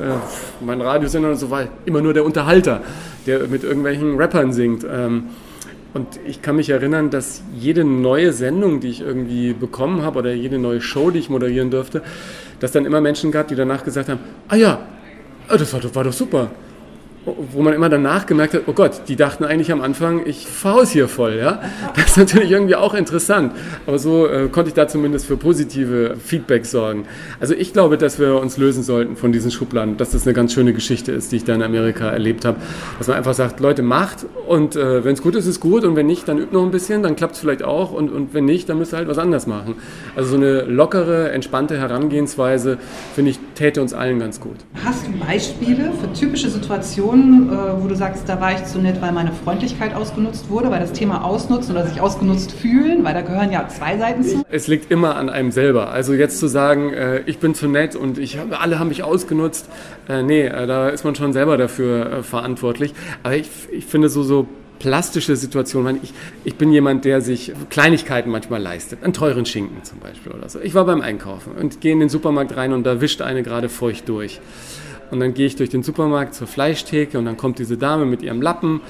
meinen 0.64 0.80
Radiosendern 0.80 1.32
und 1.32 1.38
so 1.38 1.50
war 1.50 1.64
immer 1.84 2.00
nur 2.00 2.14
der 2.14 2.24
Unterhalter, 2.24 2.82
der 3.26 3.46
mit 3.48 3.64
irgendwelchen 3.64 4.16
Rappern 4.16 4.52
singt. 4.52 4.84
Ähm, 4.90 5.24
und 5.94 6.06
ich 6.26 6.42
kann 6.42 6.56
mich 6.56 6.70
erinnern, 6.70 7.10
dass 7.10 7.42
jede 7.54 7.84
neue 7.84 8.32
Sendung, 8.32 8.80
die 8.80 8.88
ich 8.88 9.00
irgendwie 9.00 9.52
bekommen 9.52 10.02
habe 10.02 10.18
oder 10.18 10.32
jede 10.32 10.58
neue 10.58 10.80
Show, 10.80 11.10
die 11.10 11.18
ich 11.18 11.30
moderieren 11.30 11.70
durfte, 11.70 12.02
dass 12.60 12.72
dann 12.72 12.84
immer 12.84 13.00
Menschen 13.00 13.32
gab, 13.32 13.48
die 13.48 13.54
danach 13.54 13.84
gesagt 13.84 14.08
haben, 14.08 14.20
ah 14.48 14.56
ja, 14.56 14.86
ah, 15.48 15.56
das 15.56 15.72
war, 15.72 15.80
das 15.80 15.94
war 15.94 16.04
doch 16.04 16.12
super 16.12 16.50
wo 17.52 17.62
man 17.62 17.74
immer 17.74 17.88
danach 17.88 18.26
gemerkt 18.26 18.54
hat, 18.54 18.62
oh 18.66 18.72
Gott, 18.72 19.02
die 19.08 19.16
dachten 19.16 19.44
eigentlich 19.44 19.72
am 19.72 19.80
Anfang, 19.80 20.22
ich 20.26 20.46
faus 20.46 20.90
hier 20.90 21.08
voll, 21.08 21.36
ja. 21.36 21.62
Das 21.94 22.10
ist 22.10 22.16
natürlich 22.16 22.50
irgendwie 22.50 22.74
auch 22.74 22.94
interessant. 22.94 23.52
Aber 23.86 23.98
so 23.98 24.26
äh, 24.26 24.48
konnte 24.48 24.68
ich 24.68 24.74
da 24.74 24.88
zumindest 24.88 25.26
für 25.26 25.36
positive 25.36 26.16
Feedback 26.22 26.66
sorgen. 26.66 27.04
Also 27.40 27.54
ich 27.54 27.72
glaube, 27.72 27.98
dass 27.98 28.18
wir 28.18 28.40
uns 28.40 28.56
lösen 28.56 28.82
sollten 28.82 29.16
von 29.16 29.32
diesen 29.32 29.50
Schubladen, 29.50 29.96
dass 29.96 30.10
das 30.10 30.26
eine 30.26 30.34
ganz 30.34 30.52
schöne 30.52 30.72
Geschichte 30.72 31.12
ist, 31.12 31.32
die 31.32 31.36
ich 31.36 31.44
da 31.44 31.54
in 31.54 31.62
Amerika 31.62 32.08
erlebt 32.10 32.44
habe. 32.44 32.58
Dass 32.98 33.08
man 33.08 33.16
einfach 33.16 33.34
sagt, 33.34 33.60
Leute, 33.60 33.82
macht 33.82 34.26
und 34.46 34.76
äh, 34.76 35.04
wenn 35.04 35.14
es 35.14 35.22
gut 35.22 35.34
ist, 35.34 35.46
ist 35.46 35.60
gut 35.60 35.84
und 35.84 35.96
wenn 35.96 36.06
nicht, 36.06 36.28
dann 36.28 36.38
übt 36.38 36.52
noch 36.52 36.64
ein 36.64 36.70
bisschen, 36.70 37.02
dann 37.02 37.16
klappt 37.16 37.34
es 37.34 37.40
vielleicht 37.40 37.62
auch 37.62 37.92
und, 37.92 38.10
und 38.10 38.34
wenn 38.34 38.44
nicht, 38.44 38.68
dann 38.68 38.78
müsst 38.78 38.92
ihr 38.92 38.98
halt 38.98 39.08
was 39.08 39.18
anders 39.18 39.46
machen. 39.46 39.74
Also 40.16 40.30
so 40.30 40.36
eine 40.36 40.62
lockere, 40.62 41.32
entspannte 41.32 41.78
Herangehensweise, 41.78 42.78
finde 43.14 43.32
ich, 43.32 43.38
täte 43.54 43.82
uns 43.82 43.94
allen 43.94 44.18
ganz 44.18 44.40
gut. 44.40 44.56
Hast 44.84 45.06
du 45.06 45.12
Beispiele 45.18 45.92
für 46.00 46.12
typische 46.12 46.48
Situationen, 46.48 47.17
Situationen, 47.18 47.50
äh, 47.50 47.82
wo 47.82 47.88
du 47.88 47.94
sagst, 47.94 48.28
da 48.28 48.40
war 48.40 48.52
ich 48.52 48.64
zu 48.64 48.78
nett, 48.78 49.00
weil 49.00 49.12
meine 49.12 49.32
Freundlichkeit 49.32 49.94
ausgenutzt 49.94 50.48
wurde, 50.50 50.70
weil 50.70 50.80
das 50.80 50.92
Thema 50.92 51.24
ausnutzen 51.24 51.72
oder 51.74 51.86
sich 51.86 52.00
ausgenutzt 52.00 52.52
fühlen, 52.52 53.04
weil 53.04 53.14
da 53.14 53.22
gehören 53.22 53.52
ja 53.52 53.66
zwei 53.68 53.98
Seiten 53.98 54.22
zu? 54.22 54.44
Es 54.50 54.66
liegt 54.68 54.90
immer 54.90 55.16
an 55.16 55.28
einem 55.28 55.50
selber. 55.50 55.90
Also 55.90 56.14
jetzt 56.14 56.38
zu 56.38 56.46
sagen, 56.46 56.92
äh, 56.92 57.20
ich 57.26 57.38
bin 57.38 57.54
zu 57.54 57.68
nett 57.68 57.96
und 57.96 58.18
ich, 58.18 58.38
alle 58.50 58.78
haben 58.78 58.88
mich 58.88 59.02
ausgenutzt, 59.02 59.68
äh, 60.08 60.22
nee, 60.22 60.46
äh, 60.46 60.66
da 60.66 60.88
ist 60.88 61.04
man 61.04 61.14
schon 61.14 61.32
selber 61.32 61.56
dafür 61.56 62.12
äh, 62.12 62.22
verantwortlich. 62.22 62.94
Aber 63.22 63.36
ich, 63.36 63.48
ich 63.70 63.86
finde 63.86 64.08
so, 64.08 64.22
so 64.22 64.46
plastische 64.78 65.34
Situationen. 65.34 65.98
Ich, 66.02 66.12
ich 66.44 66.54
bin 66.54 66.72
jemand, 66.72 67.04
der 67.04 67.20
sich 67.20 67.52
Kleinigkeiten 67.68 68.30
manchmal 68.30 68.62
leistet. 68.62 69.02
Einen 69.02 69.12
teuren 69.12 69.44
Schinken 69.44 69.82
zum 69.82 69.98
Beispiel 69.98 70.32
oder 70.32 70.48
so. 70.48 70.60
Ich 70.60 70.74
war 70.74 70.84
beim 70.84 71.00
Einkaufen 71.00 71.52
und 71.52 71.80
gehe 71.80 71.92
in 71.92 72.00
den 72.00 72.08
Supermarkt 72.08 72.56
rein 72.56 72.72
und 72.72 72.84
da 72.84 73.00
wischt 73.00 73.20
eine 73.20 73.42
gerade 73.42 73.68
feucht 73.68 74.08
durch. 74.08 74.40
Und 75.10 75.20
dann 75.20 75.34
gehe 75.34 75.46
ich 75.46 75.56
durch 75.56 75.70
den 75.70 75.82
Supermarkt 75.82 76.34
zur 76.34 76.46
Fleischtheke 76.46 77.18
und 77.18 77.24
dann 77.24 77.36
kommt 77.36 77.58
diese 77.58 77.76
Dame 77.76 78.04
mit 78.04 78.22
ihrem 78.22 78.42
Lappen 78.42 78.80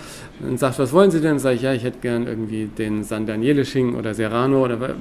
und 0.41 0.59
sagt, 0.59 0.79
was 0.79 0.93
wollen 0.93 1.11
Sie 1.11 1.21
denn? 1.21 1.39
Sage 1.39 1.57
ich, 1.57 1.63
ja, 1.63 1.73
ich 1.73 1.85
hätte 1.85 1.99
gern 2.01 2.27
irgendwie 2.27 2.67
den 2.67 3.05
San 3.05 3.27
Daniele 3.27 3.65
Schinken 3.65 3.97
oder 3.97 4.15
Serrano 4.15 4.65
oder 4.65 4.97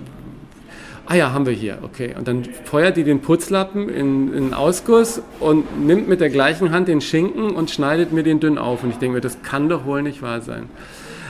Ah 1.10 1.16
ja, 1.16 1.32
haben 1.32 1.46
wir 1.46 1.54
hier, 1.54 1.78
okay. 1.84 2.14
Und 2.18 2.28
dann 2.28 2.44
feuert 2.44 2.98
die 2.98 3.06
den 3.06 3.22
Putzlappen 3.22 3.88
in, 3.88 4.34
in 4.34 4.54
Ausguss 4.54 5.22
und 5.40 5.86
nimmt 5.88 6.10
mit 6.10 6.20
der 6.20 6.30
gleichen 6.30 6.72
Hand 6.72 6.90
den 6.90 7.00
Schinken 7.00 7.52
und 7.52 7.72
schneidet 7.72 8.12
mir 8.12 8.24
den 8.24 8.42
dünn 8.42 8.58
auf. 8.58 8.84
Und 8.84 8.90
ich 8.90 8.98
denke 8.98 9.16
mir, 9.16 9.22
das 9.22 9.42
kann 9.42 9.70
doch 9.70 9.86
wohl 9.86 10.02
nicht 10.02 10.22
wahr 10.22 10.42
sein. 10.42 10.68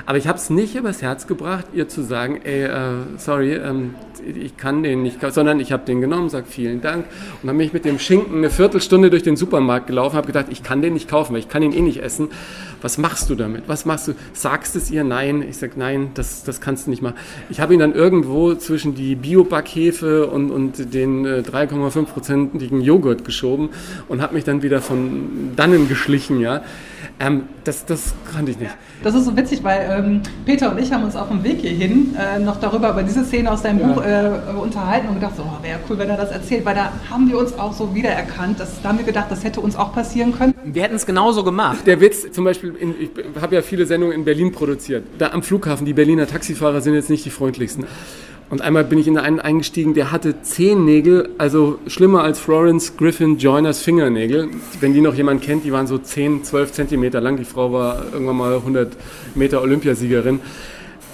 Aber 0.07 0.17
ich 0.17 0.25
habe 0.29 0.37
es 0.37 0.49
nicht 0.49 0.73
übers 0.73 1.01
Herz 1.01 1.27
gebracht, 1.27 1.65
ihr 1.73 1.89
zu 1.89 2.01
sagen, 2.01 2.39
ey, 2.45 2.63
äh, 2.63 2.91
sorry, 3.17 3.55
ähm, 3.55 3.93
ich 4.25 4.55
kann 4.55 4.81
den 4.81 5.03
nicht, 5.03 5.19
sondern 5.33 5.59
ich 5.59 5.73
habe 5.73 5.83
den 5.85 5.99
genommen, 5.99 6.29
sage 6.29 6.45
vielen 6.49 6.79
Dank 6.79 7.05
und 7.41 7.47
dann 7.47 7.57
bin 7.57 7.67
ich 7.67 7.73
mit 7.73 7.83
dem 7.83 7.99
Schinken 7.99 8.37
eine 8.37 8.49
Viertelstunde 8.49 9.09
durch 9.09 9.23
den 9.23 9.35
Supermarkt 9.35 9.87
gelaufen, 9.87 10.15
habe 10.15 10.27
gedacht, 10.27 10.45
ich 10.49 10.63
kann 10.63 10.81
den 10.81 10.93
nicht 10.93 11.09
kaufen, 11.09 11.33
weil 11.33 11.41
ich 11.41 11.49
kann 11.49 11.61
ihn 11.61 11.73
eh 11.73 11.81
nicht 11.81 12.01
essen. 12.01 12.29
Was 12.81 12.97
machst 12.97 13.29
du 13.29 13.35
damit? 13.35 13.63
Was 13.67 13.85
machst 13.85 14.07
du? 14.07 14.13
Sagst 14.33 14.75
es 14.75 14.91
ihr? 14.91 15.03
Nein. 15.03 15.41
Ich 15.41 15.57
sage, 15.57 15.73
nein, 15.75 16.11
das, 16.13 16.43
das 16.43 16.61
kannst 16.61 16.85
du 16.85 16.91
nicht 16.91 17.01
machen. 17.01 17.15
Ich 17.49 17.59
habe 17.59 17.73
ihn 17.73 17.79
dann 17.79 17.93
irgendwo 17.93 18.53
zwischen 18.53 18.95
die 18.95 19.15
Biobackefe 19.15 20.27
und, 20.27 20.51
und 20.51 20.93
den 20.93 21.25
äh, 21.25 21.43
3,5-prozentigen 21.45 22.81
Joghurt 22.81 23.25
geschoben 23.25 23.69
und 24.07 24.21
habe 24.21 24.35
mich 24.35 24.43
dann 24.43 24.61
wieder 24.61 24.79
von 24.81 25.53
dannen 25.55 25.89
geschlichen, 25.89 26.39
ja. 26.39 26.61
Ähm, 27.19 27.43
das, 27.63 27.85
das 27.85 28.13
konnte 28.31 28.51
ich 28.51 28.59
nicht. 28.59 28.71
Das 29.03 29.15
ist 29.15 29.25
so 29.25 29.35
witzig, 29.35 29.63
weil 29.63 29.89
ähm, 29.89 30.21
Peter 30.45 30.71
und 30.71 30.79
ich 30.79 30.91
haben 30.91 31.03
uns 31.03 31.15
auf 31.15 31.29
dem 31.29 31.43
Weg 31.43 31.61
hierhin 31.61 32.15
äh, 32.15 32.37
noch 32.37 32.59
darüber, 32.59 32.91
über 32.91 33.01
diese 33.01 33.25
Szene 33.25 33.51
aus 33.51 33.63
deinem 33.63 33.79
ja. 33.79 33.87
Buch 33.87 34.03
äh, 34.03 34.59
unterhalten 34.61 35.07
und 35.07 35.15
gedacht, 35.15 35.35
so, 35.35 35.43
oh, 35.43 35.63
wäre 35.63 35.79
cool, 35.89 35.97
wenn 35.97 36.09
er 36.09 36.17
das 36.17 36.29
erzählt, 36.29 36.63
weil 36.63 36.75
da 36.75 36.91
haben 37.09 37.27
wir 37.27 37.39
uns 37.39 37.57
auch 37.57 37.73
so 37.73 37.95
wiedererkannt. 37.95 38.59
Das, 38.59 38.81
da 38.83 38.89
haben 38.89 38.99
wir 38.99 39.05
gedacht, 39.05 39.27
das 39.29 39.43
hätte 39.43 39.61
uns 39.61 39.75
auch 39.75 39.93
passieren 39.93 40.37
können. 40.37 40.53
Wir 40.63 40.83
hätten 40.83 40.95
es 40.95 41.07
genauso 41.07 41.43
gemacht. 41.43 41.87
Der 41.87 41.99
Witz, 42.01 42.31
zum 42.31 42.43
Beispiel, 42.43 42.75
in, 42.75 42.93
ich 42.99 43.09
habe 43.41 43.55
ja 43.55 43.61
viele 43.63 43.87
Sendungen 43.87 44.15
in 44.15 44.23
Berlin 44.23 44.51
produziert. 44.51 45.03
Da 45.17 45.31
am 45.31 45.41
Flughafen, 45.41 45.85
die 45.85 45.93
Berliner 45.93 46.27
Taxifahrer 46.27 46.81
sind 46.81 46.93
jetzt 46.93 47.09
nicht 47.09 47.25
die 47.25 47.31
freundlichsten. 47.31 47.85
Und 48.49 48.61
einmal 48.61 48.85
bin 48.85 48.97
ich 48.97 49.07
in 49.07 49.17
einen 49.17 49.41
eingestiegen, 49.41 49.93
der 49.93 50.11
hatte 50.11 50.41
zehn 50.41 50.85
Nägel, 50.85 51.29
also 51.37 51.79
schlimmer 51.87 52.23
als 52.23 52.39
Florence 52.39 52.95
Griffin 52.95 53.37
Joyners 53.37 53.81
Fingernägel. 53.81 54.49
Wenn 54.79 54.93
die 54.93 55.01
noch 55.01 55.15
jemand 55.15 55.41
kennt, 55.41 55.65
die 55.65 55.73
waren 55.73 55.85
so 55.85 55.97
10, 55.97 56.45
12 56.45 56.71
Zentimeter 56.71 57.19
lang. 57.19 57.35
Die 57.35 57.43
Frau 57.43 57.73
war 57.73 58.05
irgendwann 58.13 58.37
mal 58.37 58.55
100 58.55 58.93
Meter 59.35 59.61
Olympiasiegerin. 59.61 60.39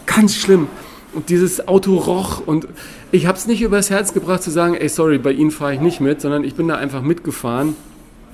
Ganz 0.06 0.36
schlimm. 0.36 0.68
Und 1.14 1.30
dieses 1.30 1.68
Auto 1.68 1.98
roch 1.98 2.46
und 2.46 2.68
ich 3.12 3.26
habe 3.26 3.38
es 3.38 3.48
nicht 3.48 3.62
übers 3.62 3.90
Herz 3.90 4.14
gebracht 4.14 4.44
zu 4.44 4.52
sagen, 4.52 4.76
ey, 4.76 4.90
sorry, 4.90 5.18
bei 5.18 5.32
Ihnen 5.32 5.52
fahre 5.52 5.76
ich 5.76 5.80
nicht 5.80 6.02
mit, 6.02 6.22
sondern 6.22 6.44
ich 6.44 6.56
bin 6.56 6.68
da 6.68 6.76
einfach 6.76 7.02
mitgefahren. 7.02 7.76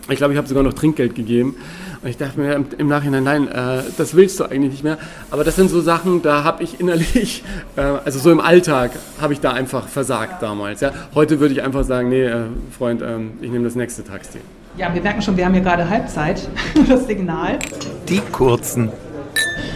Ich 0.09 0.17
glaube, 0.17 0.33
ich 0.33 0.37
habe 0.37 0.47
sogar 0.47 0.63
noch 0.63 0.73
Trinkgeld 0.73 1.15
gegeben. 1.15 1.55
Und 2.01 2.07
ich 2.07 2.17
dachte 2.17 2.39
mir 2.39 2.53
im, 2.77 2.87
Nachhinein, 2.87 3.23
nein, 3.25 3.47
äh, 3.49 3.83
das 3.97 4.15
willst 4.15 4.39
du 4.39 4.45
eigentlich 4.45 4.71
nicht 4.71 4.83
mehr. 4.85 4.97
Aber 5.31 5.43
das 5.43 5.57
sind 5.57 5.69
so 5.69 5.81
Sachen, 5.81 6.21
da 6.21 6.45
habe 6.45 6.63
ich 6.63 6.79
innerlich, 6.79 7.43
äh, 7.75 7.81
also 7.81 8.19
so 8.19 8.31
im 8.31 8.39
Alltag, 8.39 8.91
habe 9.19 9.33
ich 9.33 9.41
da 9.41 9.51
einfach 9.51 9.87
versagt 9.87 10.41
damals. 10.41 10.79
Ja? 10.79 10.91
Heute 11.13 11.41
würde 11.41 11.53
ich 11.53 11.61
einfach 11.61 11.83
sagen, 11.83 12.07
nee, 12.07 12.23
äh, 12.23 12.43
Freund, 12.77 13.01
ähm, 13.01 13.31
ich 13.41 13.51
nehme 13.51 13.65
das 13.65 13.75
nächste 13.75 14.05
Taxi. 14.05 14.39
Ja, 14.77 14.93
wir 14.93 15.01
merken 15.01 15.21
schon, 15.21 15.35
wir 15.35 15.45
haben 15.45 15.53
hier 15.53 15.63
gerade 15.63 15.89
Halbzeit, 15.89 16.47
das 16.87 17.05
Signal. 17.05 17.59
Die 18.07 18.21
kurzen. 18.31 18.89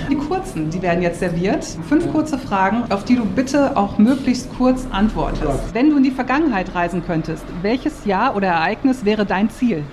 Die 0.09 0.15
kurzen. 0.15 0.69
Die 0.69 0.81
werden 0.81 1.01
jetzt 1.01 1.19
serviert. 1.19 1.65
Fünf 1.89 2.09
kurze 2.09 2.37
Fragen, 2.37 2.83
auf 2.89 3.03
die 3.03 3.17
du 3.17 3.25
bitte 3.25 3.75
auch 3.75 3.97
möglichst 3.97 4.47
kurz 4.57 4.87
antwortest. 4.91 5.73
Wenn 5.73 5.89
du 5.89 5.97
in 5.97 6.03
die 6.03 6.11
Vergangenheit 6.11 6.73
reisen 6.73 7.03
könntest, 7.05 7.43
welches 7.61 8.05
Jahr 8.05 8.35
oder 8.35 8.47
Ereignis 8.47 9.03
wäre 9.03 9.25
dein 9.25 9.49
Ziel? 9.49 9.83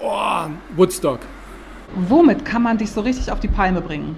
Oh, 0.00 0.46
Woodstock. 0.76 1.20
Womit 1.96 2.44
kann 2.44 2.62
man 2.62 2.78
dich 2.78 2.90
so 2.90 3.00
richtig 3.02 3.30
auf 3.30 3.40
die 3.40 3.48
Palme 3.48 3.80
bringen? 3.80 4.16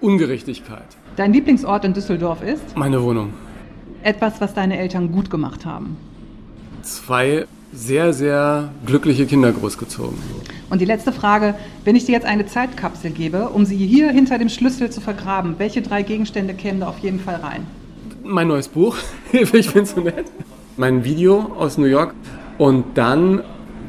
Ungerechtigkeit. 0.00 0.86
Dein 1.16 1.32
Lieblingsort 1.32 1.84
in 1.84 1.92
Düsseldorf 1.92 2.42
ist? 2.42 2.76
Meine 2.76 3.02
Wohnung. 3.02 3.34
Etwas, 4.02 4.40
was 4.40 4.54
deine 4.54 4.78
Eltern 4.78 5.12
gut 5.12 5.30
gemacht 5.30 5.66
haben. 5.66 5.96
Zwei 6.82 7.46
sehr, 7.72 8.12
sehr 8.12 8.70
glückliche 8.86 9.26
Kinder 9.26 9.52
großgezogen. 9.52 10.18
Und 10.70 10.80
die 10.80 10.84
letzte 10.86 11.12
Frage, 11.12 11.54
wenn 11.84 11.96
ich 11.96 12.06
dir 12.06 12.12
jetzt 12.12 12.26
eine 12.26 12.46
Zeitkapsel 12.46 13.10
gebe, 13.10 13.50
um 13.50 13.66
sie 13.66 13.76
hier 13.76 14.10
hinter 14.10 14.38
dem 14.38 14.48
Schlüssel 14.48 14.90
zu 14.90 15.00
vergraben, 15.00 15.56
welche 15.58 15.82
drei 15.82 16.02
Gegenstände 16.02 16.54
kämen 16.54 16.80
da 16.80 16.88
auf 16.88 16.98
jeden 16.98 17.20
Fall 17.20 17.36
rein? 17.36 17.66
Mein 18.24 18.48
neues 18.48 18.68
Buch, 18.68 18.96
ich 19.32 19.52
es 19.76 19.90
so 19.90 20.00
nett. 20.00 20.26
Mein 20.76 21.04
Video 21.04 21.52
aus 21.58 21.76
New 21.76 21.86
York 21.86 22.14
und 22.56 22.84
dann 22.94 23.42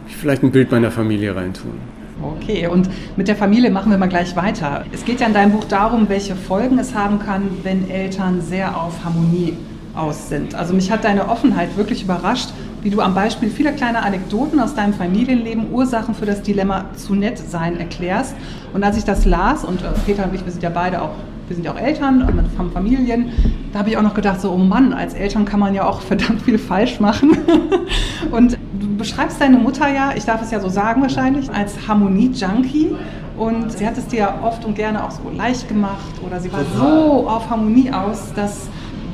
vielleicht 0.07 0.43
ein 0.43 0.51
Bild 0.51 0.71
meiner 0.71 0.91
Familie 0.91 1.35
reintun. 1.35 1.92
Okay, 2.23 2.67
und 2.67 2.89
mit 3.17 3.27
der 3.27 3.35
Familie 3.35 3.69
machen 3.69 3.91
wir 3.91 3.97
mal 3.97 4.07
gleich 4.07 4.35
weiter. 4.35 4.85
Es 4.93 5.03
geht 5.03 5.19
ja 5.19 5.27
in 5.27 5.33
deinem 5.33 5.51
Buch 5.51 5.65
darum, 5.65 6.07
welche 6.07 6.35
Folgen 6.35 6.79
es 6.79 6.95
haben 6.95 7.19
kann, 7.19 7.49
wenn 7.63 7.89
Eltern 7.89 8.41
sehr 8.41 8.81
auf 8.81 9.03
Harmonie 9.03 9.57
aus 9.93 10.29
sind. 10.29 10.55
Also 10.55 10.73
mich 10.73 10.91
hat 10.91 11.03
deine 11.03 11.29
Offenheit 11.29 11.75
wirklich 11.77 12.03
überrascht, 12.03 12.49
wie 12.81 12.89
du 12.89 13.01
am 13.01 13.13
Beispiel 13.13 13.49
vieler 13.49 13.71
kleiner 13.71 14.03
Anekdoten 14.03 14.59
aus 14.59 14.73
deinem 14.73 14.93
Familienleben 14.93 15.71
Ursachen 15.71 16.15
für 16.15 16.25
das 16.25 16.41
Dilemma 16.41 16.85
zu 16.95 17.15
nett 17.15 17.37
sein 17.37 17.77
erklärst. 17.77 18.35
Und 18.73 18.83
als 18.83 18.97
ich 18.97 19.03
das 19.03 19.25
las, 19.25 19.63
und 19.63 19.81
äh, 19.81 19.85
Peter 20.05 20.25
und 20.25 20.33
ich, 20.33 20.43
wir 20.43 20.51
sind 20.51 20.63
ja 20.63 20.69
beide 20.69 21.01
auch, 21.01 21.11
wir 21.53 21.57
sind 21.57 21.65
ja 21.65 21.73
auch 21.73 21.79
Eltern, 21.79 22.47
haben 22.57 22.71
Familien, 22.71 23.29
da 23.71 23.79
habe 23.79 23.89
ich 23.89 23.97
auch 23.97 24.01
noch 24.01 24.15
gedacht, 24.15 24.41
so, 24.41 24.51
oh 24.51 24.57
Mann, 24.57 24.91
als 24.91 25.13
Eltern 25.13 25.45
kann 25.45 25.59
man 25.59 25.75
ja 25.75 25.85
auch 25.85 26.01
verdammt 26.11 26.41
viel 26.41 26.57
falsch 26.57 26.99
machen. 26.99 27.37
und 28.31 28.57
du 28.79 28.97
beschreibst 28.97 29.39
deine 29.39 29.57
Mutter 29.57 29.87
ja, 29.93 30.13
ich 30.15 30.25
darf 30.25 30.41
es 30.41 30.49
ja 30.49 30.59
so 30.59 30.69
sagen 30.69 31.03
wahrscheinlich, 31.03 31.51
als 31.51 31.87
Harmonie-Junkie. 31.87 32.95
Und 33.37 33.71
sie 33.71 33.85
hat 33.85 33.97
es 33.97 34.07
dir 34.07 34.33
oft 34.43 34.65
und 34.65 34.75
gerne 34.75 35.03
auch 35.03 35.11
so 35.11 35.21
leicht 35.35 35.67
gemacht 35.67 36.13
oder 36.25 36.39
sie 36.39 36.51
war 36.53 36.61
so 36.75 37.27
auf 37.27 37.49
Harmonie 37.49 37.91
aus, 37.91 38.31
dass 38.35 38.67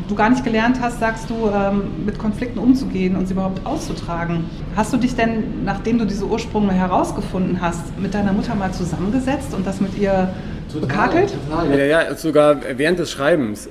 du 0.08 0.16
gar 0.16 0.30
nicht 0.30 0.44
gelernt 0.44 0.80
hast, 0.82 1.00
sagst 1.00 1.30
du, 1.30 1.50
ähm, 1.54 2.06
mit 2.06 2.20
Konflikten 2.20 2.60
umzugehen 2.60 3.16
und 3.16 3.28
sie 3.28 3.34
überhaupt 3.34 3.66
auszutragen. 3.66 4.46
Hast 4.76 4.92
du 4.94 4.98
dich 4.98 5.16
denn, 5.16 5.64
nachdem 5.64 6.00
du 6.00 6.06
diese 6.06 6.26
Ursprünge 6.26 6.74
herausgefunden 6.74 7.60
hast, 7.62 7.98
mit 8.00 8.14
deiner 8.14 8.34
Mutter 8.34 8.56
mal 8.56 8.72
zusammengesetzt 8.72 9.54
und 9.54 9.66
das 9.68 9.80
mit 9.80 9.98
ihr 9.98 10.34
total, 10.72 10.88
bekakelt? 10.88 11.34
Total. 11.48 11.78
Ja, 11.78 11.86
ja, 11.86 12.16
sogar 12.16 12.58
während 12.78 13.00
des 13.00 13.12
Schreibens 13.12 13.70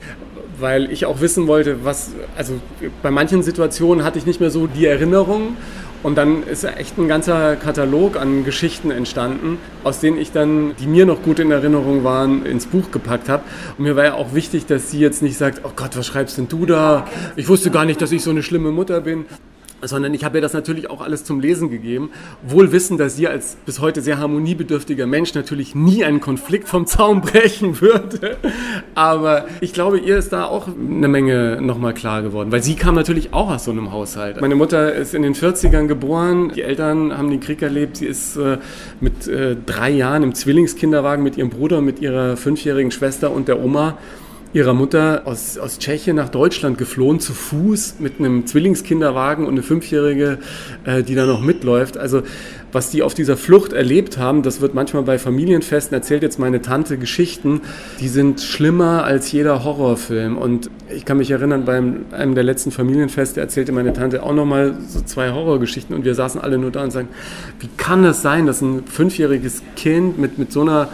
weil 0.61 0.90
ich 0.90 1.06
auch 1.06 1.20
wissen 1.20 1.46
wollte, 1.46 1.84
was, 1.84 2.11
also 2.37 2.54
bei 3.02 3.11
manchen 3.11 3.42
Situationen 3.42 4.04
hatte 4.04 4.18
ich 4.18 4.26
nicht 4.26 4.40
mehr 4.40 4.50
so 4.50 4.66
die 4.66 4.87
Erinnerung 4.87 5.56
und 6.02 6.16
dann 6.16 6.44
ist 6.44 6.64
echt 6.64 6.96
ein 6.98 7.08
ganzer 7.08 7.56
Katalog 7.56 8.16
an 8.16 8.44
Geschichten 8.44 8.90
entstanden, 8.90 9.58
aus 9.82 10.00
denen 10.00 10.18
ich 10.18 10.30
dann, 10.30 10.74
die 10.78 10.87
mir 10.87 11.06
noch 11.06 11.22
gut 11.22 11.38
in 11.40 11.50
Erinnerung 11.50 12.04
waren, 12.04 12.46
ins 12.46 12.66
Buch 12.66 12.90
gepackt 12.92 13.28
habe. 13.28 13.42
Und 13.76 13.84
mir 13.84 13.96
war 13.96 14.04
ja 14.04 14.14
auch 14.14 14.32
wichtig, 14.32 14.66
dass 14.66 14.90
sie 14.90 15.00
jetzt 15.00 15.22
nicht 15.22 15.37
sagt, 15.37 15.62
oh 15.64 15.72
Gott, 15.74 15.96
was 15.96 16.06
schreibst 16.06 16.38
denn 16.38 16.48
du 16.48 16.66
da? 16.66 17.06
Ich 17.34 17.48
wusste 17.48 17.70
gar 17.70 17.84
nicht, 17.84 18.00
dass 18.00 18.12
ich 18.12 18.22
so 18.22 18.30
eine 18.30 18.42
schlimme 18.42 18.70
Mutter 18.70 19.00
bin 19.00 19.26
sondern 19.83 20.14
ich 20.14 20.25
habe 20.25 20.38
ihr 20.38 20.43
das 20.43 20.53
natürlich 20.53 20.91
auch 20.91 21.01
alles 21.01 21.25
zum 21.25 21.41
Lesen 21.41 21.71
gegeben, 21.71 22.11
wohl 22.43 22.73
wissen, 22.73 22.99
dass 22.99 23.17
sie 23.17 23.29
als 23.29 23.57
bis 23.67 23.81
heute 23.81 24.01
sehr 24.01 24.19
harmoniebedürftiger 24.19 25.07
Mensch 25.07 25.35
natürlich 25.35 25.75
nie 25.75 26.05
einen 26.05 26.21
Konflikt 26.21 26.69
vom 26.69 26.87
Zaun 26.87 27.21
brechen 27.23 27.81
würde. 27.81 28.37
Aber 28.95 29.47
ich 29.61 29.73
glaube, 29.73 29.99
ihr 29.99 30.19
ist 30.19 30.33
da 30.33 30.45
auch 30.45 30.69
eine 30.69 31.09
Menge 31.09 31.61
nochmal 31.61 31.95
klar 31.95 32.23
geworden, 32.23 32.51
weil 32.53 32.62
sie 32.62 32.75
kam 32.75 32.95
natürlich 32.95 33.33
auch 33.33 33.51
aus 33.51 33.64
so 33.64 33.71
einem 33.71 33.93
Haushalt. 33.93 34.41
Meine 34.41 34.55
Mutter 34.55 34.93
ist 34.95 35.14
in 35.14 35.23
den 35.23 35.35
40ern 35.35 35.87
geboren, 35.87 36.53
die 36.55 36.62
Eltern 36.62 37.17
haben 37.17 37.31
den 37.31 37.41
Krieg 37.41 37.62
erlebt, 37.62 37.99
sie 37.99 38.07
ist 38.07 38.37
äh, 38.37 38.59
mit 39.01 39.29
äh, 39.29 39.57
drei 39.64 39.91
Jahren 39.91 40.23
im 40.23 40.35
Zwillingskinderwagen 40.35 41.23
mit 41.23 41.37
ihrem 41.37 41.51
Bruder, 41.51 41.81
mit 41.81 42.01
ihrer 42.01 42.37
fünfjährigen 42.37 42.91
Schwester 42.91 43.31
und 43.31 43.49
der 43.49 43.62
Oma 43.62 43.99
ihrer 44.52 44.72
Mutter 44.72 45.22
aus, 45.26 45.58
aus 45.58 45.78
Tschechien 45.78 46.16
nach 46.16 46.30
Deutschland 46.30 46.78
geflohen, 46.78 47.20
zu 47.20 47.34
Fuß 47.34 47.96
mit 47.98 48.18
einem 48.18 48.46
Zwillingskinderwagen 48.46 49.44
und 49.44 49.52
eine 49.52 49.62
Fünfjährige, 49.62 50.38
äh, 50.84 51.02
die 51.02 51.14
da 51.14 51.26
noch 51.26 51.42
mitläuft. 51.42 51.98
Also 51.98 52.22
was 52.72 52.90
die 52.90 53.02
auf 53.02 53.14
dieser 53.14 53.37
Flucht 53.37 53.72
erlebt 53.72 54.18
haben, 54.18 54.42
das 54.42 54.61
wird 54.61 54.74
manchmal 54.74 55.02
bei 55.02 55.18
Familienfesten 55.18 55.94
erzählt 55.94 56.22
jetzt 56.22 56.38
meine 56.38 56.61
Tante 56.61 56.98
Geschichten, 56.98 57.62
die 58.00 58.08
sind 58.08 58.40
schlimmer 58.40 59.04
als 59.04 59.32
jeder 59.32 59.64
Horrorfilm. 59.64 60.37
Und 60.37 60.70
ich 60.94 61.04
kann 61.04 61.18
mich 61.18 61.30
erinnern, 61.30 61.64
bei 61.64 61.76
einem 61.76 62.34
der 62.34 62.44
letzten 62.44 62.70
Familienfeste 62.70 63.40
erzählte 63.40 63.72
meine 63.72 63.92
Tante 63.92 64.22
auch 64.22 64.34
nochmal 64.34 64.76
so 64.87 65.00
zwei 65.00 65.30
Horrorgeschichten 65.30 65.94
und 65.94 66.04
wir 66.04 66.14
saßen 66.14 66.40
alle 66.40 66.58
nur 66.58 66.70
da 66.70 66.84
und 66.84 66.90
sagen, 66.90 67.08
wie 67.61 67.68
kann 67.76 68.02
das 68.02 68.22
sein, 68.22 68.46
dass 68.46 68.61
ein 68.61 68.84
fünfjähriges 68.87 69.62
Kind 69.76 70.18
mit, 70.18 70.38
mit 70.38 70.52
so 70.52 70.61
einer 70.61 70.88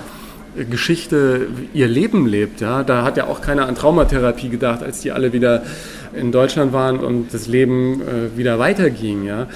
Geschichte 0.71 1.49
ihr 1.73 1.89
Leben 1.89 2.27
lebt. 2.27 2.61
Ja? 2.61 2.83
Da 2.83 3.03
hat 3.03 3.17
ja 3.17 3.27
auch 3.27 3.41
keiner 3.41 3.67
an 3.67 3.75
Traumatherapie 3.75 4.49
gedacht, 4.49 4.83
als 4.83 5.01
die 5.01 5.13
alle 5.13 5.33
wieder 5.33 5.63
in 6.15 6.33
Deutschland 6.33 6.73
waren 6.73 7.01
und 7.01 7.35
das 7.35 7.47
Leben 7.47 8.03
äh, 8.03 8.37
wieder 8.37 8.59
weiterging. 8.59 9.25
Ja? 9.25 9.49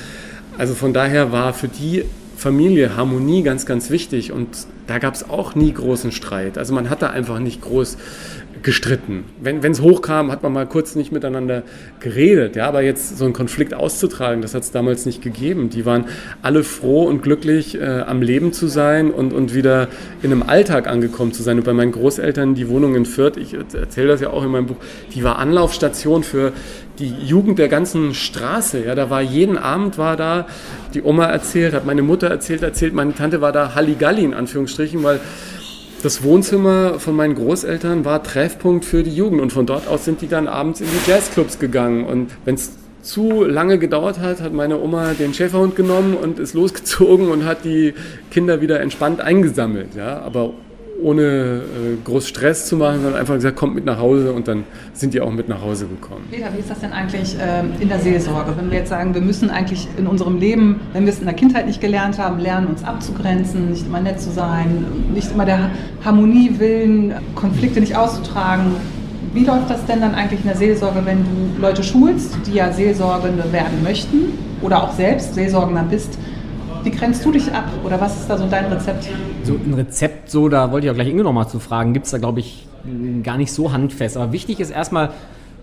Also 0.56 0.74
von 0.74 0.92
daher 0.92 1.30
war 1.32 1.54
für 1.54 1.68
die 1.68 2.04
Familie 2.36 2.96
Harmonie 2.96 3.42
ganz, 3.42 3.66
ganz 3.66 3.90
wichtig 3.90 4.32
und 4.32 4.48
da 4.88 4.98
gab 4.98 5.14
es 5.14 5.28
auch 5.28 5.54
nie 5.54 5.72
großen 5.72 6.12
Streit. 6.12 6.58
Also 6.58 6.74
man 6.74 6.90
hat 6.90 7.02
da 7.02 7.10
einfach 7.10 7.38
nicht 7.38 7.60
groß 7.60 7.96
gestritten. 8.62 9.24
Wenn 9.40 9.62
es 9.64 9.80
hochkam, 9.80 10.32
hat 10.32 10.42
man 10.42 10.52
mal 10.52 10.66
kurz 10.66 10.96
nicht 10.96 11.12
miteinander 11.12 11.62
geredet. 12.00 12.56
Ja, 12.56 12.66
aber 12.66 12.82
jetzt 12.82 13.16
so 13.16 13.24
einen 13.24 13.34
Konflikt 13.34 13.74
auszutragen, 13.74 14.42
das 14.42 14.54
hat 14.54 14.62
es 14.62 14.72
damals 14.72 15.06
nicht 15.06 15.22
gegeben. 15.22 15.70
Die 15.70 15.86
waren 15.86 16.06
alle 16.42 16.64
froh 16.64 17.04
und 17.04 17.22
glücklich, 17.22 17.80
äh, 17.80 18.00
am 18.00 18.22
Leben 18.22 18.52
zu 18.52 18.66
sein 18.66 19.10
und, 19.10 19.32
und 19.32 19.54
wieder 19.54 19.88
in 20.22 20.32
einem 20.32 20.42
Alltag 20.42 20.88
angekommen 20.88 21.32
zu 21.32 21.42
sein. 21.42 21.58
Und 21.58 21.64
bei 21.64 21.72
meinen 21.72 21.92
Großeltern, 21.92 22.54
die 22.54 22.68
Wohnung 22.68 22.94
in 22.94 23.06
Fürth, 23.06 23.36
ich 23.36 23.54
erzähle 23.54 24.08
das 24.08 24.20
ja 24.20 24.30
auch 24.30 24.44
in 24.44 24.50
meinem 24.50 24.66
Buch, 24.66 24.78
die 25.14 25.22
war 25.22 25.38
Anlaufstation 25.38 26.24
für 26.24 26.52
die 26.98 27.14
Jugend 27.24 27.58
der 27.58 27.68
ganzen 27.68 28.14
Straße. 28.14 28.84
Ja, 28.84 28.94
da 28.94 29.10
war 29.10 29.22
jeden 29.22 29.58
Abend 29.58 29.98
war 29.98 30.16
da, 30.16 30.46
die 30.94 31.02
Oma 31.02 31.26
erzählt, 31.26 31.74
hat 31.74 31.86
meine 31.86 32.02
Mutter 32.02 32.28
erzählt, 32.28 32.62
erzählt, 32.62 32.94
meine 32.94 33.14
Tante 33.14 33.40
war 33.40 33.52
da 33.52 33.74
Halligalli 33.74 34.24
in 34.24 34.34
Anführungsstrichen, 34.34 35.02
weil 35.02 35.20
das 36.02 36.22
Wohnzimmer 36.22 37.00
von 37.00 37.16
meinen 37.16 37.34
Großeltern 37.34 38.04
war 38.04 38.22
Treffpunkt 38.22 38.84
für 38.84 39.02
die 39.02 39.14
Jugend 39.14 39.40
und 39.40 39.52
von 39.52 39.66
dort 39.66 39.88
aus 39.88 40.04
sind 40.04 40.20
die 40.20 40.28
dann 40.28 40.46
abends 40.46 40.80
in 40.80 40.86
die 40.86 41.10
Jazzclubs 41.10 41.58
gegangen. 41.58 42.04
Und 42.04 42.30
wenn 42.44 42.54
es 42.54 42.72
zu 43.02 43.44
lange 43.44 43.78
gedauert 43.78 44.18
hat, 44.18 44.40
hat 44.40 44.52
meine 44.52 44.78
Oma 44.80 45.14
den 45.14 45.34
Schäferhund 45.34 45.74
genommen 45.74 46.14
und 46.14 46.38
ist 46.38 46.54
losgezogen 46.54 47.28
und 47.28 47.44
hat 47.44 47.64
die 47.64 47.94
Kinder 48.30 48.60
wieder 48.60 48.80
entspannt 48.80 49.20
eingesammelt. 49.20 49.94
Ja? 49.96 50.20
Aber 50.20 50.52
ohne 51.02 51.22
äh, 51.22 51.60
groß 52.04 52.26
Stress 52.28 52.66
zu 52.66 52.76
machen, 52.76 53.02
sondern 53.02 53.20
einfach 53.20 53.34
gesagt, 53.34 53.56
kommt 53.56 53.74
mit 53.74 53.84
nach 53.84 53.98
Hause 53.98 54.32
und 54.32 54.48
dann 54.48 54.64
sind 54.92 55.14
die 55.14 55.20
auch 55.20 55.30
mit 55.30 55.48
nach 55.48 55.62
Hause 55.62 55.86
gekommen. 55.86 56.24
Peter, 56.30 56.48
wie 56.54 56.58
ist 56.58 56.70
das 56.70 56.80
denn 56.80 56.92
eigentlich 56.92 57.36
äh, 57.38 57.62
in 57.80 57.88
der 57.88 58.00
Seelsorge? 58.00 58.52
Wenn 58.56 58.70
wir 58.70 58.78
jetzt 58.78 58.88
sagen, 58.88 59.14
wir 59.14 59.20
müssen 59.20 59.50
eigentlich 59.50 59.86
in 59.96 60.06
unserem 60.06 60.38
Leben, 60.38 60.80
wenn 60.92 61.04
wir 61.04 61.12
es 61.12 61.20
in 61.20 61.26
der 61.26 61.34
Kindheit 61.34 61.66
nicht 61.66 61.80
gelernt 61.80 62.18
haben, 62.18 62.38
lernen, 62.38 62.66
uns 62.68 62.82
abzugrenzen, 62.84 63.70
nicht 63.70 63.86
immer 63.86 64.00
nett 64.00 64.20
zu 64.20 64.30
sein, 64.30 64.86
nicht 65.14 65.30
immer 65.30 65.44
der 65.44 65.70
Harmonie 66.04 66.54
willen, 66.58 67.14
Konflikte 67.34 67.80
nicht 67.80 67.96
auszutragen. 67.96 68.72
Wie 69.34 69.44
läuft 69.44 69.70
das 69.70 69.84
denn 69.86 70.00
dann 70.00 70.14
eigentlich 70.14 70.40
in 70.40 70.46
der 70.46 70.56
Seelsorge, 70.56 71.02
wenn 71.04 71.18
du 71.18 71.60
Leute 71.60 71.82
schulst, 71.84 72.34
die 72.46 72.54
ja 72.54 72.72
Seelsorgende 72.72 73.52
werden 73.52 73.82
möchten 73.84 74.32
oder 74.62 74.82
auch 74.82 74.92
selbst 74.94 75.34
Seelsorgender 75.34 75.84
bist? 75.88 76.18
Wie 76.88 76.96
grenzt 76.96 77.22
du 77.22 77.30
dich 77.30 77.52
ab 77.52 77.70
oder 77.84 78.00
was 78.00 78.18
ist 78.18 78.30
da 78.30 78.38
so 78.38 78.46
dein 78.46 78.72
Rezept? 78.72 79.10
So 79.42 79.52
ein 79.52 79.74
Rezept, 79.74 80.30
so, 80.30 80.48
da 80.48 80.72
wollte 80.72 80.86
ich 80.86 80.90
auch 80.90 80.94
gleich 80.94 81.10
Inge 81.10 81.22
nochmal 81.22 81.46
zu 81.46 81.58
fragen, 81.58 81.92
gibt 81.92 82.06
es 82.06 82.12
da, 82.12 82.16
glaube 82.16 82.40
ich, 82.40 82.66
gar 83.22 83.36
nicht 83.36 83.52
so 83.52 83.74
handfest. 83.74 84.16
Aber 84.16 84.32
wichtig 84.32 84.58
ist 84.58 84.70
erstmal, 84.70 85.10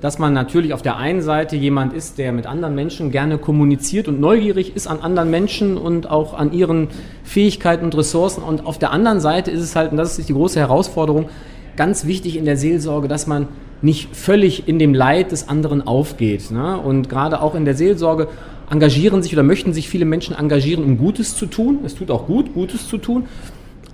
dass 0.01 0.19
man 0.19 0.33
natürlich 0.33 0.71
auf 0.71 0.83
der 0.83 0.97
einen 0.97 1.23
Seite 1.23 1.55
jemand 1.55 1.93
ist, 1.93 2.19
der 2.19 2.31
mit 2.31 2.45
anderen 2.45 2.75
Menschen 2.75 3.09
gerne 3.09 3.39
kommuniziert 3.39 4.07
und 4.07 4.19
neugierig 4.19 4.75
ist 4.75 4.85
an 4.85 4.99
anderen 4.99 5.31
Menschen 5.31 5.77
und 5.77 6.11
auch 6.11 6.35
an 6.35 6.53
ihren 6.53 6.89
Fähigkeiten 7.23 7.85
und 7.85 7.97
Ressourcen. 7.97 8.43
Und 8.43 8.67
auf 8.67 8.77
der 8.77 8.91
anderen 8.91 9.19
Seite 9.19 9.49
ist 9.49 9.61
es 9.61 9.75
halt, 9.75 9.89
und 9.89 9.97
das 9.97 10.19
ist 10.19 10.29
die 10.29 10.33
große 10.33 10.59
Herausforderung, 10.59 11.29
ganz 11.75 12.05
wichtig 12.05 12.37
in 12.37 12.45
der 12.45 12.55
Seelsorge, 12.55 13.07
dass 13.07 13.25
man 13.25 13.47
nicht 13.81 14.15
völlig 14.15 14.67
in 14.67 14.77
dem 14.77 14.93
Leid 14.93 15.31
des 15.31 15.49
anderen 15.49 15.85
aufgeht. 15.85 16.51
Ne? 16.51 16.77
Und 16.77 17.09
gerade 17.09 17.41
auch 17.41 17.55
in 17.55 17.65
der 17.65 17.73
Seelsorge 17.73 18.27
engagieren 18.69 19.21
sich 19.23 19.33
oder 19.33 19.43
möchten 19.43 19.73
sich 19.73 19.89
viele 19.89 20.05
Menschen 20.05 20.35
engagieren, 20.35 20.83
um 20.83 20.97
Gutes 20.97 21.35
zu 21.35 21.45
tun. 21.45 21.79
Es 21.85 21.95
tut 21.95 22.11
auch 22.11 22.27
gut, 22.27 22.53
Gutes 22.53 22.87
zu 22.87 22.97
tun. 22.97 23.25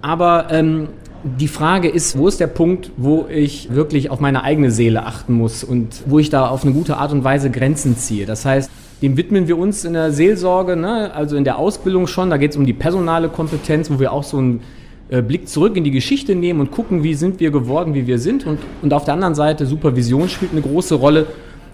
Aber 0.02 0.48
ähm, 0.52 0.88
die 1.24 1.48
Frage 1.48 1.88
ist, 1.88 2.18
wo 2.18 2.28
ist 2.28 2.40
der 2.40 2.48
Punkt, 2.48 2.92
wo 2.98 3.28
ich 3.30 3.74
wirklich 3.74 4.10
auf 4.10 4.20
meine 4.20 4.44
eigene 4.44 4.72
Seele 4.72 5.06
achten 5.06 5.34
muss 5.34 5.64
und 5.64 6.04
wo 6.08 6.20
ich 6.20 6.30
da 6.30 6.48
auf 6.48 6.64
eine 6.64 6.74
gute 6.74 6.98
Art 6.98 7.12
und 7.12 7.24
Weise 7.24 7.52
Grenzen 7.52 7.98
ziehe. 7.98 8.26
Das 8.26 8.46
heißt, 8.46 8.72
dem 9.02 9.18
widmen 9.18 9.48
wir 9.48 9.58
uns 9.58 9.84
in 9.84 9.94
der 9.94 10.12
Seelsorge, 10.12 10.76
ne? 10.76 11.14
also 11.14 11.36
in 11.36 11.44
der 11.44 11.58
Ausbildung 11.58 12.08
schon. 12.08 12.30
Da 12.30 12.38
geht 12.38 12.52
es 12.52 12.58
um 12.58 12.66
die 12.66 12.74
personale 12.74 13.30
Kompetenz, 13.30 13.90
wo 13.90 14.00
wir 14.00 14.12
auch 14.12 14.24
so 14.24 14.40
ein 14.40 14.62
äh, 15.10 15.22
Blick 15.22 15.48
zurück 15.48 15.76
in 15.76 15.84
die 15.84 15.92
Geschichte 15.92 16.36
nehmen 16.36 16.60
und 16.60 16.72
gucken, 16.72 17.04
wie 17.04 17.16
sind 17.16 17.40
wir 17.40 17.52
geworden, 17.52 17.94
wie 17.94 18.08
wir 18.08 18.20
sind. 18.20 18.46
Und, 18.46 18.60
und 18.82 18.94
auf 18.94 19.06
der 19.06 19.14
anderen 19.16 19.36
Seite, 19.36 19.66
Supervision 19.66 20.30
spielt 20.30 20.52
eine 20.52 20.62
große 20.62 20.96
Rolle, 20.96 21.28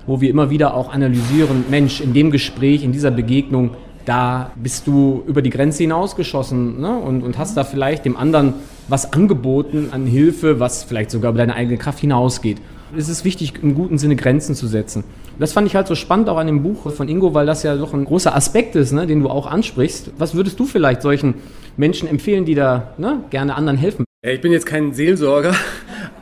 wo 0.07 0.21
wir 0.21 0.29
immer 0.29 0.49
wieder 0.49 0.73
auch 0.73 0.91
analysieren, 0.91 1.65
Mensch, 1.69 2.01
in 2.01 2.13
dem 2.13 2.31
Gespräch, 2.31 2.83
in 2.83 2.91
dieser 2.91 3.11
Begegnung, 3.11 3.71
da 4.05 4.51
bist 4.55 4.87
du 4.87 5.23
über 5.27 5.41
die 5.41 5.49
Grenze 5.49 5.83
hinausgeschossen 5.83 6.79
ne? 6.79 6.97
und, 6.97 7.23
und 7.23 7.37
hast 7.37 7.57
da 7.57 7.65
vielleicht 7.65 8.05
dem 8.05 8.15
anderen 8.15 8.53
was 8.87 9.11
angeboten 9.11 9.89
an 9.91 10.05
Hilfe, 10.05 10.61
was 10.61 10.85
vielleicht 10.85 11.11
sogar 11.11 11.31
über 11.31 11.39
deine 11.39 11.55
eigene 11.55 11.77
Kraft 11.77 11.99
hinausgeht. 11.99 12.57
Es 12.97 13.09
ist 13.09 13.25
wichtig, 13.25 13.55
im 13.61 13.75
guten 13.75 13.97
Sinne 13.97 14.15
Grenzen 14.15 14.55
zu 14.55 14.65
setzen. 14.65 15.03
Das 15.39 15.51
fand 15.51 15.67
ich 15.67 15.75
halt 15.75 15.87
so 15.87 15.95
spannend 15.95 16.29
auch 16.29 16.37
an 16.37 16.47
dem 16.47 16.63
Buch 16.63 16.89
von 16.89 17.09
Ingo, 17.09 17.33
weil 17.33 17.45
das 17.45 17.63
ja 17.63 17.75
doch 17.75 17.93
ein 17.93 18.05
großer 18.05 18.33
Aspekt 18.33 18.77
ist, 18.77 18.93
ne, 18.93 19.05
den 19.05 19.19
du 19.21 19.29
auch 19.29 19.45
ansprichst. 19.45 20.11
Was 20.17 20.35
würdest 20.35 20.57
du 20.57 20.65
vielleicht 20.65 21.01
solchen 21.01 21.35
Menschen 21.75 22.07
empfehlen, 22.07 22.45
die 22.45 22.55
da 22.55 22.93
ne, 22.97 23.25
gerne 23.29 23.55
anderen 23.55 23.77
helfen? 23.77 24.05
Ich 24.25 24.39
bin 24.39 24.53
jetzt 24.53 24.65
kein 24.65 24.93
Seelsorger, 24.93 25.53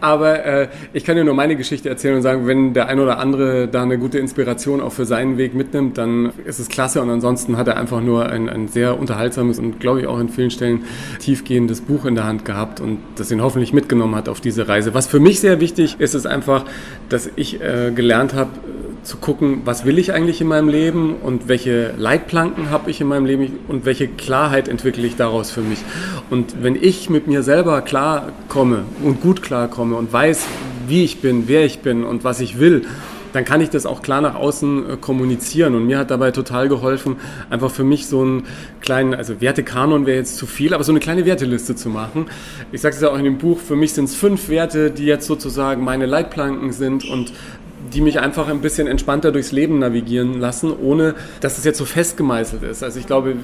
aber 0.06 0.46
äh, 0.46 0.68
ich 0.94 1.04
kann 1.04 1.15
dir 1.15 1.24
nur 1.24 1.34
meine 1.34 1.56
Geschichte 1.56 1.89
erzählen 1.89 2.15
und 2.15 2.22
sagen, 2.22 2.46
wenn 2.46 2.76
der 2.76 2.88
ein 2.89 3.00
oder 3.00 3.18
andere 3.18 3.68
da 3.68 3.82
eine 3.82 3.98
gute 3.98 4.20
Inspiration 4.20 4.80
auch 4.80 4.91
für 4.91 5.06
seinen 5.06 5.39
Weg 5.39 5.56
mitnimmt, 5.56 5.98
dann 5.98 6.32
ist 6.46 6.60
es 6.60 6.70
klasse 6.70 7.02
und 7.02 7.10
ansonsten 7.10 7.58
hat 7.58 7.68
er 7.68 7.78
einfach 7.78 8.02
nur 8.02 8.28
ein, 8.28 8.48
ein 8.48 8.68
sehr 8.68 9.00
unterhaltsames 9.00 9.58
und 9.58 9.80
glaube 9.80 10.02
ich 10.02 10.08
auch 10.08 10.20
in 10.20 10.30
vielen 10.30 10.52
Stellen 10.52 10.84
tiefgehendes 11.18 11.82
Buch 11.82 12.06
in 12.06 12.13
der 12.13 12.26
Hand 12.26 12.46
gehabt 12.46 12.82
und 12.82 13.00
das 13.15 13.32
ihn 13.32 13.41
hoffentlich 13.41 13.74
mitgenommen 13.74 14.13
hat 14.13 14.30
auf 14.30 14.41
diese 14.41 14.68
Reise. 14.68 14.94
Was 14.94 15.08
für 15.08 15.20
mich 15.20 15.39
sehr 15.39 15.60
wichtig 15.60 15.96
ist, 15.98 16.13
ist 16.13 16.28
einfach, 16.28 16.65
dass 17.10 17.28
ich 17.36 17.60
äh, 17.60 17.91
gelernt 17.91 18.36
habe, 18.36 18.52
zu 19.06 19.18
gucken, 19.18 19.62
was 19.65 19.86
will 19.86 19.98
ich 20.00 20.12
eigentlich 20.12 20.41
in 20.41 20.48
meinem 20.48 20.68
Leben 20.68 21.15
und 21.15 21.48
welche 21.48 21.94
Leitplanken 21.98 22.72
habe 22.72 22.89
ich 22.89 23.00
in 23.00 23.08
meinem 23.08 23.26
Leben 23.26 23.60
und 23.68 23.86
welche 23.86 24.08
Klarheit 24.08 24.68
entwickle 24.68 25.06
ich 25.06 25.15
daraus 25.15 25.52
für 25.52 25.62
mich. 25.62 25.80
Und 26.30 26.63
wenn 26.63 26.76
ich 26.76 27.10
mit 27.10 27.28
mir 27.28 27.44
selber 27.44 27.82
klarkomme 27.82 28.84
und 29.04 29.22
gut 29.22 29.41
klarkomme 29.41 29.96
und 29.96 30.12
weiß, 30.12 30.48
wie 30.88 31.04
ich 31.04 31.22
bin, 31.22 31.48
wer 31.48 31.65
ich 31.65 31.80
bin 31.80 32.04
und 32.04 32.24
was 32.24 32.39
ich 32.39 32.60
will, 32.60 32.84
dann 33.36 33.44
kann 33.44 33.60
ich 33.60 33.70
das 33.70 33.86
auch 33.86 34.02
klar 34.02 34.22
nach 34.22 34.36
außen 34.36 34.89
äh, 34.89 34.98
kommunizieren. 34.98 35.76
Und 35.76 35.86
mir 35.86 35.98
hat 35.98 36.10
dabei 36.10 36.32
total 36.32 36.70
geholfen, 36.70 37.18
einfach 37.50 37.70
für 37.70 37.84
mich 37.84 38.08
so 38.08 38.22
einen 38.22 38.44
kleinen, 38.80 39.13
also 39.13 39.41
Wertekanon 39.41 40.06
wäre 40.06 40.18
jetzt 40.18 40.38
zu 40.38 40.48
viel, 40.48 40.74
aber 40.74 40.86
so 40.86 40.94
eine 40.94 41.02
kleine 41.02 41.26
Werteliste 41.26 41.76
zu 41.76 41.89
machen. 41.89 42.28
Ich 42.72 42.80
sage 42.80 42.96
es 42.96 43.02
ja 43.02 43.10
auch 43.10 43.18
in 43.18 43.26
dem 43.26 43.38
Buch, 43.38 43.60
für 43.60 43.76
mich 43.76 43.91
sind 43.91 44.06
es 44.06 44.15
fünf 44.15 44.48
Werte, 44.48 44.89
die 44.89 45.04
jetzt 45.04 45.28
sozusagen 45.28 45.84
meine 45.84 46.06
Leitplanken 46.06 46.72
sind 46.72 47.04
und 47.04 47.34
die 47.93 48.02
mich 48.02 48.19
einfach 48.19 48.48
ein 48.48 48.62
bisschen 48.62 48.88
entspannter 48.88 49.32
durchs 49.32 49.52
Leben 49.52 49.80
navigieren 49.80 50.39
lassen, 50.39 50.74
ohne 50.74 51.15
dass 51.41 51.58
es 51.58 51.63
jetzt 51.63 51.78
so 51.78 51.86
festgemeißelt 51.86 52.63
ist. 52.63 52.84
Also 52.84 53.00
ich 53.00 53.08
glaube, 53.08 53.36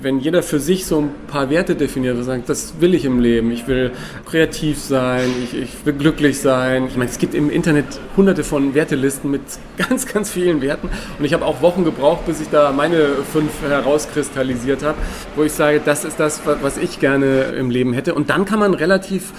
wenn 0.00 0.20
jeder 0.20 0.42
für 0.42 0.60
sich 0.60 0.86
so 0.86 1.00
ein 1.00 1.10
paar 1.26 1.50
Werte 1.50 1.74
definiert 1.74 2.16
und 2.16 2.24
sagt, 2.24 2.48
das 2.48 2.74
will 2.80 2.94
ich 2.94 3.04
im 3.04 3.18
Leben, 3.20 3.50
ich 3.50 3.66
will 3.66 3.90
kreativ 4.26 4.78
sein, 4.78 5.28
ich, 5.42 5.58
ich, 5.58 5.70
will 5.84 5.94
glücklich 5.94 6.38
sein. 6.40 6.86
Ich 6.86 6.96
meine, 6.96 7.10
es 7.10 7.18
gibt 7.18 7.34
im 7.34 7.50
Internet 7.50 7.86
hunderte 8.16 8.44
von 8.44 8.74
Wertelisten 8.74 9.30
mit 9.30 9.42
ganz, 9.76 10.06
ganz 10.06 10.30
vielen 10.30 10.60
Werten 10.60 10.88
und 11.18 11.24
ich 11.24 11.32
habe 11.32 11.44
auch 11.44 11.62
Wochen 11.62 11.84
gebraucht, 11.84 12.26
bis 12.26 12.40
ich 12.40 12.48
da 12.48 12.72
meine 12.72 13.08
fünf 13.32 13.50
herauskristallisiert 13.62 14.84
habe, 14.84 14.98
wo 15.34 15.42
ich 15.42 15.52
sage, 15.52 15.80
das 15.84 16.04
ist 16.04 16.20
das, 16.20 16.42
was 16.44 16.78
ich 16.78 17.00
gerne 17.00 17.42
im 17.58 17.70
Leben 17.70 17.92
hätte. 17.92 18.14
Und 18.14 18.30
dann 18.30 18.44
kann 18.44 18.60
man 18.60 18.74
relativ 18.74 19.32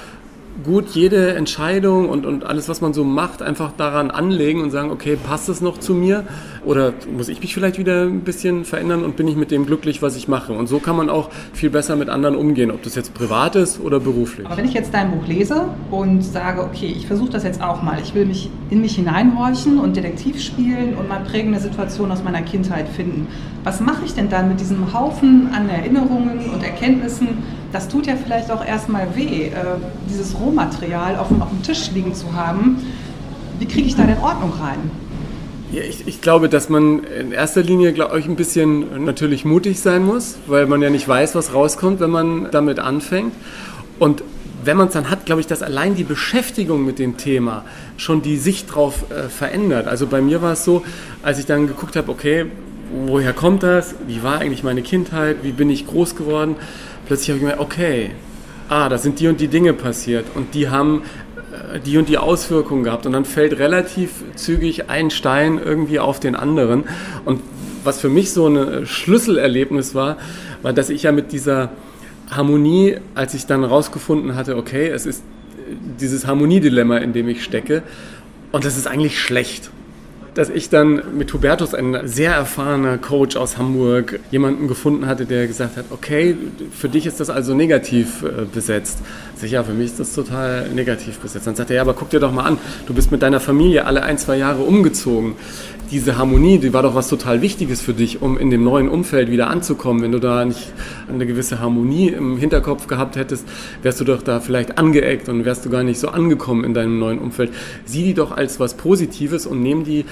gut 0.64 0.90
jede 0.90 1.36
Entscheidung 1.36 2.10
und, 2.10 2.26
und 2.26 2.46
alles, 2.46 2.70
was 2.70 2.82
man 2.82 2.94
so 2.94 3.04
macht, 3.04 3.42
einfach 3.42 3.72
daran 3.72 4.12
anlegen 4.12 4.62
und 4.62 4.72
sagen, 4.72 4.92
okay, 4.92 5.16
passt 5.16 5.50
das 5.50 5.62
noch 5.62 5.78
zu 5.78 5.94
mir? 5.94 6.26
Oder 6.66 6.94
muss 7.16 7.30
ich 7.30 7.42
mich 7.42 7.54
vielleicht 7.54 7.78
wieder 7.78 8.04
ein 8.04 8.22
bisschen 8.22 8.66
verändern 8.66 9.04
und 9.04 9.16
bin 9.16 9.28
ich 9.28 9.36
mit 9.36 9.52
dem 9.52 9.66
glücklich, 9.66 10.02
was 10.02 10.16
ich 10.16 10.28
mache? 10.28 10.54
Und 10.54 10.68
so 10.68 10.80
kann 10.80 10.96
man 10.96 11.10
auch 11.10 11.30
viel 11.54 11.70
besser 11.70 11.96
mit 11.96 12.10
anderen 12.10 12.36
umgehen, 12.36 12.72
ob 12.72 12.84
das 12.84 12.96
jetzt 12.96 13.14
privat 13.14 13.56
ist 13.56 13.80
oder 13.80 14.00
beruflich. 14.00 14.46
Aber 14.46 14.58
wenn 14.58 14.66
ich 14.66 14.74
jetzt 14.74 14.94
dein 14.94 15.12
Buch 15.12 15.28
lese 15.28 15.66
und 15.92 16.24
sage, 16.24 16.62
okay, 16.64 16.94
ich 16.96 17.08
versuche 17.08 17.30
das 17.30 17.44
jetzt 17.44 17.62
auch 17.62 17.82
mal, 17.82 18.00
ich 18.02 18.14
will 18.14 18.26
mich 18.26 18.50
in 18.70 18.82
mich 18.82 18.96
hineinhorchen 18.96 19.80
und 19.80 19.96
Detektiv 19.96 20.42
spielen 20.42 20.96
und 20.96 21.08
mal 21.08 21.22
prägende 21.22 21.60
Situationen 21.60 22.12
aus 22.12 22.24
meiner 22.24 22.42
Kindheit 22.42 22.88
finden, 22.90 23.28
was 23.64 23.82
mache 23.82 24.06
ich 24.06 24.14
denn 24.14 24.30
dann 24.30 24.48
mit 24.48 24.60
diesem 24.60 24.94
Haufen 24.94 25.50
an 25.54 25.70
Erinnerungen 25.70 26.50
und 26.54 26.64
Erkenntnissen? 26.64 27.59
Das 27.72 27.88
tut 27.88 28.08
ja 28.08 28.16
vielleicht 28.16 28.52
auch 28.52 28.66
erstmal 28.66 29.16
weh, 29.16 29.48
äh, 29.48 29.54
dieses 30.10 30.40
Rohmaterial 30.40 31.18
auf 31.18 31.28
dem, 31.28 31.42
auf 31.42 31.50
dem 31.50 31.62
Tisch 31.64 31.92
liegen 31.92 32.16
zu 32.16 32.34
haben. 32.34 32.78
Wie 33.60 33.66
kriege 33.66 33.88
ich 33.88 33.96
da 33.96 34.04
denn 34.04 34.18
Ordnung 34.20 34.54
rein? 34.60 34.92
Ja, 35.72 35.84
ich, 35.84 36.08
ich, 36.08 36.22
glaube, 36.22 36.50
dass 36.50 36.70
man 36.70 37.04
in 37.04 37.32
erster 37.32 37.62
Linie, 37.62 37.94
glaube 37.94 38.20
ich, 38.20 38.26
ein 38.26 38.36
bisschen 38.36 39.06
natürlich 39.06 39.46
mutig 39.46 39.80
sein 39.80 40.04
muss, 40.04 40.38
weil 40.48 40.66
man 40.66 40.82
ja 40.82 40.90
nicht 40.90 41.08
weiß, 41.08 41.36
was 41.36 41.54
rauskommt, 41.54 42.00
wenn 42.00 42.10
man 42.10 42.48
damit 42.50 42.80
anfängt. 42.80 43.34
Und 44.00 44.24
wenn 44.64 44.78
man 44.78 44.88
es 44.88 44.94
dann 44.94 45.12
hat, 45.12 45.26
glaube 45.26 45.42
ich, 45.42 45.48
dass 45.48 45.62
allein 45.62 45.96
die 45.96 46.04
Beschäftigung 46.04 46.86
mit 46.86 46.98
dem 46.98 47.18
Thema 47.18 47.66
schon 47.98 48.24
die 48.24 48.38
Sicht 48.38 48.72
darauf 48.72 49.12
äh, 49.12 49.30
verändert. 49.30 49.88
Also 49.88 50.08
bei 50.08 50.22
mir 50.22 50.42
war 50.42 50.54
es 50.54 50.66
so, 50.66 50.84
als 51.22 51.38
ich 51.38 51.46
dann 51.46 51.68
geguckt 51.68 51.96
habe, 51.96 52.12
okay, 52.12 52.48
woher 53.06 53.34
kommt 53.34 53.62
das? 53.62 53.96
Wie 54.08 54.24
war 54.24 54.40
eigentlich 54.40 54.64
meine 54.64 54.82
Kindheit? 54.82 55.38
Wie 55.44 55.52
bin 55.52 55.70
ich 55.70 55.86
groß 55.86 56.16
geworden? 56.16 56.56
Plötzlich 57.10 57.30
habe 57.30 57.38
ich 57.38 57.42
gemerkt, 57.42 57.60
okay, 57.60 58.12
ah, 58.70 58.88
da 58.88 59.00
sind 59.00 59.20
die 59.20 59.28
und 59.28 59.42
die 59.42 59.48
Dinge 59.48 59.74
passiert 59.74 60.26
und 60.36 60.54
die 60.54 60.70
haben 60.70 61.02
äh, 61.74 61.80
die 61.80 61.98
und 61.98 62.08
die 62.08 62.20
Auswirkungen 62.20 62.84
gehabt. 62.84 63.08
Und 63.08 63.14
dann 63.14 63.26
fällt 63.26 63.58
relativ 63.58 64.24
zügig 64.36 64.90
ein 64.92 65.10
Stein 65.10 65.60
irgendwie 65.64 66.00
auf 66.00 66.20
den 66.20 66.36
anderen. 66.36 66.84
Und 67.26 67.42
was 67.84 68.00
für 68.00 68.10
mich 68.10 68.32
so 68.32 68.48
ein 68.48 68.86
Schlüsselerlebnis 68.86 69.96
war, 69.96 70.18
war, 70.62 70.72
dass 70.72 70.92
ich 70.92 71.04
ja 71.04 71.12
mit 71.12 71.32
dieser 71.32 71.72
Harmonie, 72.30 72.98
als 73.16 73.34
ich 73.34 73.48
dann 73.48 73.64
rausgefunden 73.64 74.36
hatte, 74.36 74.56
okay, 74.56 74.88
es 74.88 75.08
ist 75.08 75.24
dieses 76.00 76.28
Harmoniedilemma, 76.28 76.98
in 76.98 77.12
dem 77.12 77.28
ich 77.28 77.44
stecke 77.44 77.82
und 78.52 78.66
das 78.66 78.78
ist 78.78 78.86
eigentlich 78.86 79.20
schlecht 79.20 79.72
dass 80.40 80.48
ich 80.48 80.70
dann 80.70 81.18
mit 81.18 81.34
Hubertus, 81.34 81.74
ein 81.74 82.08
sehr 82.08 82.32
erfahrener 82.32 82.98
Coach 82.98 83.36
aus 83.36 83.58
Hamburg, 83.58 84.22
jemanden 84.32 84.70
gefunden 84.70 85.06
hatte, 85.06 85.26
der 85.26 85.48
gesagt 85.48 85.76
hat, 85.76 85.84
okay, 85.90 86.34
für 86.72 86.88
dich 86.88 87.06
ist 87.06 87.20
das 87.20 87.30
also 87.30 87.54
negativ 87.54 88.24
äh, 88.24 88.46
besetzt. 88.46 89.00
Sicher, 89.36 89.66
für 89.66 89.74
mich 89.74 89.88
ist 89.88 90.00
das 90.00 90.14
total 90.14 90.70
negativ 90.70 91.20
besetzt. 91.20 91.46
Dann 91.46 91.56
sagt 91.56 91.72
er, 91.72 91.76
ja, 91.76 91.82
aber 91.82 91.94
guck 91.94 92.10
dir 92.10 92.22
doch 92.22 92.32
mal 92.32 92.44
an, 92.44 92.58
du 92.88 92.94
bist 92.94 93.12
mit 93.12 93.22
deiner 93.22 93.42
Familie 93.42 93.86
alle 93.86 94.02
ein, 94.04 94.18
zwei 94.18 94.38
Jahre 94.38 94.62
umgezogen. 94.62 95.36
Diese 95.92 96.20
Harmonie, 96.20 96.60
die 96.60 96.72
war 96.72 96.84
doch 96.84 96.94
was 96.94 97.10
total 97.10 97.42
Wichtiges 97.42 97.82
für 97.82 97.96
dich, 97.96 98.22
um 98.22 98.38
in 98.38 98.52
dem 98.52 98.64
neuen 98.64 98.90
Umfeld 98.90 99.32
wieder 99.32 99.50
anzukommen. 99.50 100.04
Wenn 100.04 100.12
du 100.12 100.20
da 100.20 100.46
nicht 100.46 100.72
eine 101.08 101.26
gewisse 101.26 101.60
Harmonie 101.60 102.10
im 102.10 102.38
Hinterkopf 102.38 102.86
gehabt 102.86 103.16
hättest, 103.16 103.48
wärst 103.82 104.00
du 104.00 104.04
doch 104.04 104.22
da 104.22 104.40
vielleicht 104.40 104.78
angeeckt 104.78 105.30
und 105.30 105.46
wärst 105.46 105.66
du 105.66 105.72
gar 105.72 105.82
nicht 105.82 106.00
so 106.00 106.10
angekommen 106.10 106.64
in 106.64 106.76
deinem 106.76 107.00
neuen 107.00 107.18
Umfeld. 107.18 107.52
Sieh 107.86 108.04
die 108.04 108.14
doch 108.14 108.32
als 108.32 108.60
was 108.60 108.76
Positives 108.76 109.48
und 109.48 109.64
nimm 109.64 109.84
die 109.84 110.06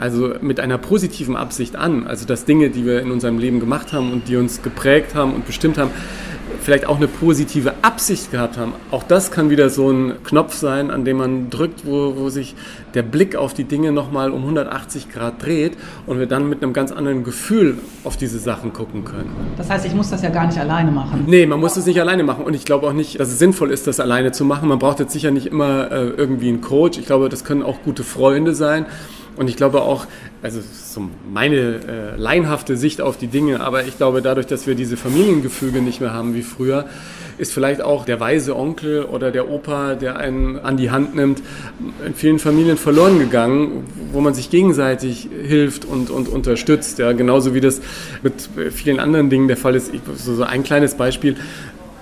also 0.00 0.34
mit 0.40 0.60
einer 0.60 0.78
positiven 0.78 1.36
Absicht 1.36 1.76
an. 1.76 2.06
Also 2.06 2.26
dass 2.26 2.44
Dinge, 2.44 2.70
die 2.70 2.84
wir 2.84 3.00
in 3.00 3.10
unserem 3.10 3.38
Leben 3.38 3.60
gemacht 3.60 3.92
haben 3.92 4.12
und 4.12 4.28
die 4.28 4.36
uns 4.36 4.62
geprägt 4.62 5.14
haben 5.14 5.34
und 5.34 5.46
bestimmt 5.46 5.78
haben, 5.78 5.90
vielleicht 6.64 6.86
auch 6.86 6.96
eine 6.96 7.08
positive 7.08 7.74
Absicht 7.82 8.30
gehabt 8.30 8.56
haben. 8.56 8.72
Auch 8.90 9.02
das 9.02 9.30
kann 9.30 9.50
wieder 9.50 9.68
so 9.70 9.90
ein 9.90 10.14
Knopf 10.24 10.54
sein, 10.54 10.90
an 10.90 11.04
dem 11.04 11.18
man 11.18 11.50
drückt, 11.50 11.86
wo, 11.86 12.16
wo 12.16 12.30
sich 12.30 12.54
der 12.94 13.02
Blick 13.02 13.36
auf 13.36 13.54
die 13.54 13.64
Dinge 13.64 13.92
nochmal 13.92 14.30
um 14.30 14.42
180 14.42 15.10
Grad 15.10 15.42
dreht 15.44 15.76
und 16.06 16.18
wir 16.18 16.26
dann 16.26 16.48
mit 16.48 16.62
einem 16.62 16.72
ganz 16.72 16.90
anderen 16.90 17.22
Gefühl 17.22 17.78
auf 18.02 18.16
diese 18.16 18.38
Sachen 18.38 18.72
gucken 18.72 19.04
können. 19.04 19.30
Das 19.56 19.68
heißt, 19.68 19.84
ich 19.84 19.94
muss 19.94 20.10
das 20.10 20.22
ja 20.22 20.30
gar 20.30 20.46
nicht 20.46 20.58
alleine 20.58 20.90
machen. 20.90 21.24
Nee, 21.26 21.46
man 21.46 21.60
muss 21.60 21.74
das 21.74 21.86
nicht 21.86 22.00
alleine 22.00 22.24
machen 22.24 22.44
und 22.44 22.54
ich 22.54 22.64
glaube 22.64 22.86
auch 22.86 22.92
nicht, 22.92 23.20
dass 23.20 23.28
es 23.28 23.38
sinnvoll 23.38 23.70
ist, 23.70 23.86
das 23.86 24.00
alleine 24.00 24.32
zu 24.32 24.44
machen. 24.44 24.68
Man 24.68 24.78
braucht 24.78 25.00
jetzt 25.00 25.12
sicher 25.12 25.30
nicht 25.30 25.46
immer 25.46 25.90
äh, 25.90 26.08
irgendwie 26.08 26.48
einen 26.48 26.60
Coach. 26.60 26.98
Ich 26.98 27.06
glaube, 27.06 27.28
das 27.28 27.44
können 27.44 27.62
auch 27.62 27.82
gute 27.82 28.04
Freunde 28.04 28.54
sein. 28.54 28.86
Und 29.36 29.48
ich 29.48 29.56
glaube 29.56 29.82
auch, 29.82 30.06
also 30.42 30.60
so 30.60 31.08
meine 31.32 31.56
äh, 31.56 32.16
laienhafte 32.16 32.76
Sicht 32.76 33.00
auf 33.00 33.16
die 33.16 33.26
Dinge, 33.26 33.60
aber 33.60 33.84
ich 33.84 33.96
glaube, 33.96 34.22
dadurch, 34.22 34.46
dass 34.46 34.66
wir 34.66 34.74
diese 34.74 34.96
Familiengefüge 34.96 35.82
nicht 35.82 36.00
mehr 36.00 36.12
haben 36.12 36.34
wie 36.34 36.42
früher, 36.42 36.86
ist 37.36 37.52
vielleicht 37.52 37.82
auch 37.82 38.04
der 38.04 38.20
weise 38.20 38.56
Onkel 38.56 39.04
oder 39.04 39.32
der 39.32 39.50
Opa, 39.50 39.94
der 39.96 40.18
einen 40.18 40.58
an 40.58 40.76
die 40.76 40.90
Hand 40.90 41.16
nimmt, 41.16 41.42
in 42.06 42.14
vielen 42.14 42.38
Familien 42.38 42.76
verloren 42.76 43.18
gegangen, 43.18 43.84
wo 44.12 44.20
man 44.20 44.34
sich 44.34 44.50
gegenseitig 44.50 45.28
hilft 45.42 45.84
und, 45.84 46.10
und 46.10 46.28
unterstützt. 46.28 46.98
Ja, 47.00 47.12
genauso 47.12 47.54
wie 47.54 47.60
das 47.60 47.80
mit 48.22 48.48
vielen 48.72 49.00
anderen 49.00 49.30
Dingen 49.30 49.48
der 49.48 49.56
Fall 49.56 49.74
ist. 49.74 49.92
Ich, 49.92 50.00
so, 50.16 50.34
so 50.34 50.44
ein 50.44 50.62
kleines 50.62 50.94
Beispiel. 50.94 51.36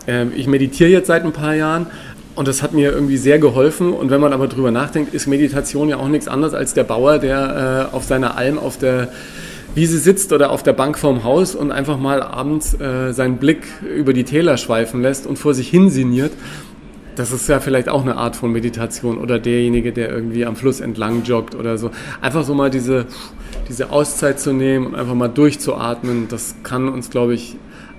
Äh, 0.06 0.26
ich 0.36 0.46
meditiere 0.46 0.90
jetzt 0.90 1.06
seit 1.06 1.24
ein 1.24 1.32
paar 1.32 1.54
Jahren 1.54 1.86
und 2.34 2.48
das 2.48 2.62
hat 2.62 2.72
mir 2.72 2.92
irgendwie 2.92 3.16
sehr 3.16 3.38
geholfen. 3.38 3.92
Und 3.92 4.10
wenn 4.10 4.20
man 4.20 4.32
aber 4.32 4.48
drüber 4.48 4.70
nachdenkt, 4.70 5.12
ist 5.14 5.26
Meditation 5.26 5.88
ja 5.88 5.98
auch 5.98 6.08
nichts 6.08 6.28
anderes 6.28 6.54
als 6.54 6.74
der 6.74 6.84
Bauer, 6.84 7.18
der 7.18 7.88
äh, 7.92 7.94
auf 7.94 8.04
seiner 8.04 8.36
Alm 8.36 8.58
auf 8.58 8.78
der 8.78 9.08
Wiese 9.74 9.98
sitzt 9.98 10.32
oder 10.32 10.50
auf 10.50 10.62
der 10.62 10.74
Bank 10.74 10.98
vorm 10.98 11.24
Haus 11.24 11.54
und 11.54 11.72
einfach 11.72 11.98
mal 11.98 12.22
abends 12.22 12.78
äh, 12.78 13.12
seinen 13.12 13.38
Blick 13.38 13.64
über 13.82 14.12
die 14.12 14.24
Täler 14.24 14.56
schweifen 14.58 15.00
lässt 15.00 15.26
und 15.26 15.38
vor 15.38 15.54
sich 15.54 15.68
hin 15.68 15.88
sinniert. 15.88 16.32
Das 17.16 17.32
ist 17.32 17.48
ja 17.48 17.60
vielleicht 17.60 17.88
auch 17.88 18.02
eine 18.02 18.16
Art 18.16 18.36
von 18.36 18.52
Meditation 18.52 19.18
oder 19.18 19.38
derjenige, 19.38 19.92
der 19.92 20.10
irgendwie 20.10 20.46
am 20.46 20.56
Fluss 20.56 20.80
entlang 20.80 21.24
joggt 21.24 21.54
oder 21.54 21.76
so. 21.76 21.90
Einfach 22.22 22.44
so 22.44 22.54
mal 22.54 22.70
diese, 22.70 23.06
diese 23.68 23.90
Auszeit 23.90 24.40
zu 24.40 24.52
nehmen 24.52 24.86
und 24.86 24.94
einfach 24.94 25.14
mal 25.14 25.28
durchzuatmen, 25.28 26.28
das 26.28 26.54
kann 26.62 26.88
uns, 26.88 27.10
glaube 27.10 27.34
ich, 27.34 27.56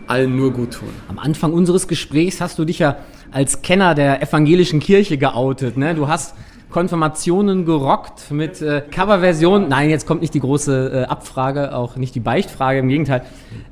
allen 0.07 0.35
nur 0.35 0.51
gut 0.51 0.73
tun. 0.73 0.89
Am 1.07 1.19
Anfang 1.19 1.53
unseres 1.53 1.87
Gesprächs 1.87 2.41
hast 2.41 2.59
du 2.59 2.65
dich 2.65 2.79
ja 2.79 2.97
als 3.33 3.61
Kenner 3.61 3.95
der 3.95 4.21
evangelischen 4.21 4.79
Kirche 4.79 5.17
geoutet. 5.17 5.75
Ne? 5.75 5.95
Du 5.95 6.07
hast 6.07 6.35
Konfirmationen 6.69 7.65
gerockt 7.65 8.31
mit 8.31 8.61
äh, 8.61 8.81
Coverversion. 8.89 9.67
Nein, 9.67 9.89
jetzt 9.89 10.07
kommt 10.07 10.21
nicht 10.21 10.33
die 10.33 10.39
große 10.39 11.03
äh, 11.03 11.09
Abfrage, 11.09 11.75
auch 11.75 11.95
nicht 11.95 12.15
die 12.15 12.19
Beichtfrage, 12.19 12.79
im 12.79 12.89
Gegenteil, 12.89 13.23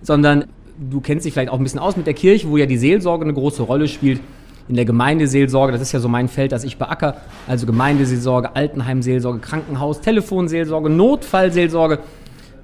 sondern 0.01 0.45
du 0.77 0.99
kennst 0.99 1.25
dich 1.25 1.33
vielleicht 1.33 1.49
auch 1.49 1.57
ein 1.57 1.63
bisschen 1.63 1.79
aus 1.79 1.95
mit 1.95 2.07
der 2.07 2.13
Kirche, 2.13 2.49
wo 2.49 2.57
ja 2.57 2.65
die 2.65 2.77
Seelsorge 2.77 3.23
eine 3.23 3.33
große 3.33 3.63
Rolle 3.63 3.87
spielt. 3.87 4.19
In 4.67 4.75
der 4.75 4.85
Gemeindeseelsorge, 4.85 5.73
das 5.73 5.81
ist 5.81 5.91
ja 5.91 5.99
so 5.99 6.07
mein 6.07 6.27
Feld, 6.27 6.51
das 6.51 6.63
ich 6.63 6.77
beacker, 6.77 7.17
also 7.47 7.65
Gemeindeseelsorge, 7.65 8.55
Altenheimseelsorge, 8.55 9.39
Krankenhaus, 9.39 10.01
Telefonseelsorge, 10.01 10.89
Notfallseelsorge. 10.89 11.99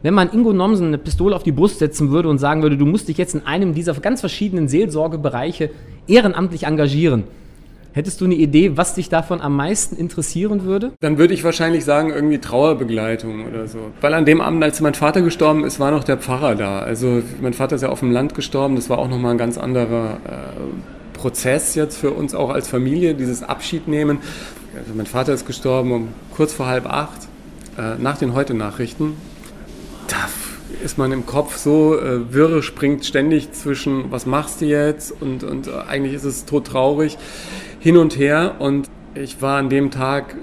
Wenn 0.03 0.13
man 0.13 0.31
Ingo 0.31 0.53
Nomsen 0.53 0.87
eine 0.87 0.97
Pistole 0.97 1.35
auf 1.35 1.43
die 1.43 1.51
Brust 1.51 1.79
setzen 1.79 2.11
würde 2.11 2.29
und 2.29 2.37
sagen 2.37 2.61
würde, 2.61 2.77
du 2.77 2.85
musst 2.85 3.07
dich 3.07 3.17
jetzt 3.17 3.35
in 3.35 3.45
einem 3.45 3.73
dieser 3.73 3.93
ganz 3.95 4.19
verschiedenen 4.19 4.67
Seelsorgebereiche 4.67 5.71
ehrenamtlich 6.07 6.63
engagieren, 6.63 7.23
Hättest 7.97 8.21
du 8.21 8.25
eine 8.25 8.35
Idee, 8.35 8.77
was 8.77 8.93
dich 8.93 9.09
davon 9.09 9.41
am 9.41 9.55
meisten 9.55 9.95
interessieren 9.95 10.65
würde? 10.65 10.91
Dann 10.99 11.17
würde 11.17 11.33
ich 11.33 11.43
wahrscheinlich 11.43 11.83
sagen, 11.83 12.11
irgendwie 12.11 12.37
Trauerbegleitung 12.37 13.47
oder 13.47 13.67
so. 13.67 13.79
Weil 14.01 14.13
an 14.13 14.23
dem 14.23 14.39
Abend, 14.39 14.63
als 14.63 14.79
mein 14.81 14.93
Vater 14.93 15.23
gestorben 15.23 15.63
ist, 15.63 15.79
war 15.79 15.89
noch 15.89 16.03
der 16.03 16.17
Pfarrer 16.17 16.53
da. 16.53 16.77
Also 16.77 17.23
mein 17.41 17.53
Vater 17.53 17.75
ist 17.75 17.81
ja 17.81 17.89
auf 17.89 18.01
dem 18.01 18.11
Land 18.11 18.35
gestorben, 18.35 18.75
das 18.75 18.87
war 18.91 18.99
auch 18.99 19.09
nochmal 19.09 19.31
ein 19.31 19.39
ganz 19.39 19.57
anderer 19.57 20.19
äh, 20.27 21.17
Prozess 21.17 21.73
jetzt 21.73 21.97
für 21.97 22.11
uns 22.11 22.35
auch 22.35 22.51
als 22.51 22.67
Familie, 22.67 23.15
dieses 23.15 23.41
Abschied 23.41 23.87
nehmen. 23.87 24.19
Also 24.77 24.93
mein 24.95 25.07
Vater 25.07 25.33
ist 25.33 25.47
gestorben 25.47 25.91
um 25.91 26.07
kurz 26.35 26.53
vor 26.53 26.67
halb 26.67 26.85
acht, 26.85 27.23
äh, 27.79 27.99
nach 27.99 28.19
den 28.19 28.35
Heute-Nachrichten. 28.35 29.13
Da 30.07 30.29
ist 30.83 30.97
man 30.97 31.11
im 31.11 31.25
Kopf 31.25 31.57
so 31.57 31.99
äh, 31.99 32.33
wirre, 32.33 32.63
springt 32.63 33.05
ständig 33.05 33.51
zwischen, 33.51 34.11
was 34.11 34.25
machst 34.25 34.61
du 34.61 34.65
jetzt? 34.65 35.13
Und, 35.21 35.43
und 35.43 35.67
äh, 35.67 35.71
eigentlich 35.87 36.13
ist 36.13 36.23
es 36.23 36.45
todtraurig. 36.45 37.17
Hin 37.79 37.97
und 37.97 38.17
her. 38.17 38.55
Und 38.59 38.89
ich 39.15 39.41
war 39.41 39.57
an 39.57 39.69
dem 39.69 39.91
Tag 39.91 40.35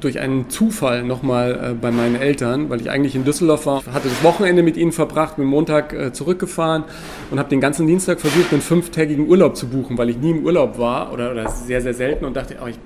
durch 0.00 0.20
einen 0.20 0.48
Zufall 0.48 1.02
nochmal 1.02 1.70
äh, 1.72 1.74
bei 1.74 1.90
meinen 1.90 2.14
Eltern, 2.14 2.70
weil 2.70 2.80
ich 2.80 2.90
eigentlich 2.90 3.14
in 3.14 3.24
Düsseldorf 3.24 3.66
war, 3.66 3.84
hatte 3.86 4.08
das 4.08 4.22
Wochenende 4.22 4.62
mit 4.62 4.76
ihnen 4.76 4.92
verbracht, 4.92 5.36
bin 5.36 5.46
Montag 5.46 5.92
äh, 5.92 6.12
zurückgefahren 6.12 6.84
und 7.30 7.38
habe 7.38 7.48
den 7.48 7.60
ganzen 7.60 7.86
Dienstag 7.86 8.20
versucht, 8.20 8.52
einen 8.52 8.62
fünftägigen 8.62 9.28
Urlaub 9.28 9.56
zu 9.56 9.66
buchen, 9.66 9.98
weil 9.98 10.10
ich 10.10 10.18
nie 10.18 10.30
im 10.30 10.44
Urlaub 10.44 10.78
war 10.78 11.12
oder, 11.12 11.32
oder 11.32 11.48
sehr, 11.50 11.80
sehr 11.80 11.94
selten 11.94 12.24
und 12.24 12.36
dachte, 12.36 12.56
oh, 12.62 12.68
ich 12.68 12.78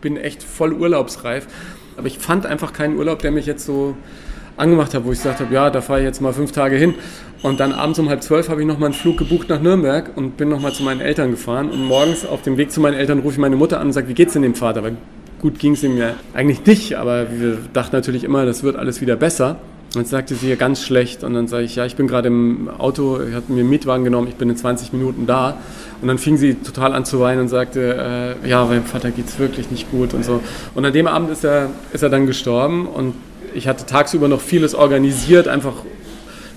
bin 0.00 0.16
echt 0.16 0.42
voll 0.42 0.72
urlaubsreif. 0.72 1.46
Aber 1.96 2.06
ich 2.06 2.18
fand 2.18 2.46
einfach 2.46 2.72
keinen 2.72 2.96
Urlaub, 2.96 3.20
der 3.20 3.30
mich 3.32 3.46
jetzt 3.46 3.64
so 3.64 3.96
angemacht 4.58 4.94
habe, 4.94 5.04
wo 5.04 5.12
ich 5.12 5.18
gesagt 5.18 5.40
habe, 5.40 5.54
ja, 5.54 5.70
da 5.70 5.80
fahre 5.80 6.00
ich 6.00 6.06
jetzt 6.06 6.20
mal 6.20 6.32
fünf 6.32 6.52
Tage 6.52 6.76
hin. 6.76 6.94
Und 7.42 7.60
dann 7.60 7.72
abends 7.72 7.98
um 7.98 8.08
halb 8.08 8.22
zwölf 8.22 8.48
habe 8.48 8.60
ich 8.60 8.66
nochmal 8.66 8.86
einen 8.86 8.94
Flug 8.94 9.16
gebucht 9.16 9.48
nach 9.48 9.60
Nürnberg 9.60 10.10
und 10.16 10.36
bin 10.36 10.48
nochmal 10.48 10.72
zu 10.72 10.82
meinen 10.82 11.00
Eltern 11.00 11.30
gefahren. 11.30 11.70
Und 11.70 11.84
morgens 11.84 12.26
auf 12.26 12.42
dem 12.42 12.56
Weg 12.56 12.72
zu 12.72 12.80
meinen 12.80 12.94
Eltern 12.94 13.20
rufe 13.20 13.34
ich 13.34 13.38
meine 13.38 13.56
Mutter 13.56 13.80
an 13.80 13.88
und 13.88 13.92
sage, 13.92 14.08
wie 14.08 14.14
geht's 14.14 14.32
denn 14.32 14.42
dem 14.42 14.54
Vater? 14.54 14.82
Weil 14.82 14.96
gut 15.40 15.58
ging 15.58 15.72
es 15.72 15.84
ihm 15.84 15.96
ja 15.96 16.14
eigentlich 16.34 16.66
nicht, 16.66 16.96
aber 16.96 17.28
wir 17.30 17.58
dachten 17.72 17.94
natürlich 17.94 18.24
immer, 18.24 18.44
das 18.44 18.64
wird 18.64 18.76
alles 18.76 19.00
wieder 19.00 19.16
besser. 19.16 19.56
Und 19.96 20.06
sagte 20.06 20.34
sie 20.34 20.50
ja 20.50 20.56
ganz 20.56 20.82
schlecht 20.82 21.24
und 21.24 21.32
dann 21.32 21.48
sage 21.48 21.64
ich, 21.64 21.74
ja, 21.76 21.86
ich 21.86 21.96
bin 21.96 22.08
gerade 22.08 22.28
im 22.28 22.68
Auto, 22.76 23.20
ich 23.26 23.34
hatte 23.34 23.50
mir 23.50 23.60
einen 23.60 23.70
Mietwagen 23.70 24.04
genommen, 24.04 24.28
ich 24.28 24.34
bin 24.34 24.50
in 24.50 24.56
20 24.56 24.92
Minuten 24.92 25.26
da. 25.26 25.56
Und 26.02 26.08
dann 26.08 26.18
fing 26.18 26.36
sie 26.36 26.56
total 26.56 26.92
an 26.92 27.06
zu 27.06 27.20
weinen 27.20 27.40
und 27.40 27.48
sagte, 27.48 28.36
äh, 28.44 28.48
ja, 28.48 28.66
meinem 28.66 28.84
Vater 28.84 29.10
geht 29.10 29.28
es 29.28 29.38
wirklich 29.38 29.70
nicht 29.70 29.90
gut 29.90 30.12
und 30.12 30.26
so. 30.26 30.42
Und 30.74 30.84
an 30.84 30.92
dem 30.92 31.06
Abend 31.06 31.30
ist 31.30 31.42
er, 31.42 31.70
ist 31.90 32.02
er 32.02 32.10
dann 32.10 32.26
gestorben 32.26 32.86
und 32.86 33.14
ich 33.58 33.68
hatte 33.68 33.84
tagsüber 33.84 34.28
noch 34.28 34.40
vieles 34.40 34.74
organisiert, 34.74 35.48
einfach 35.48 35.74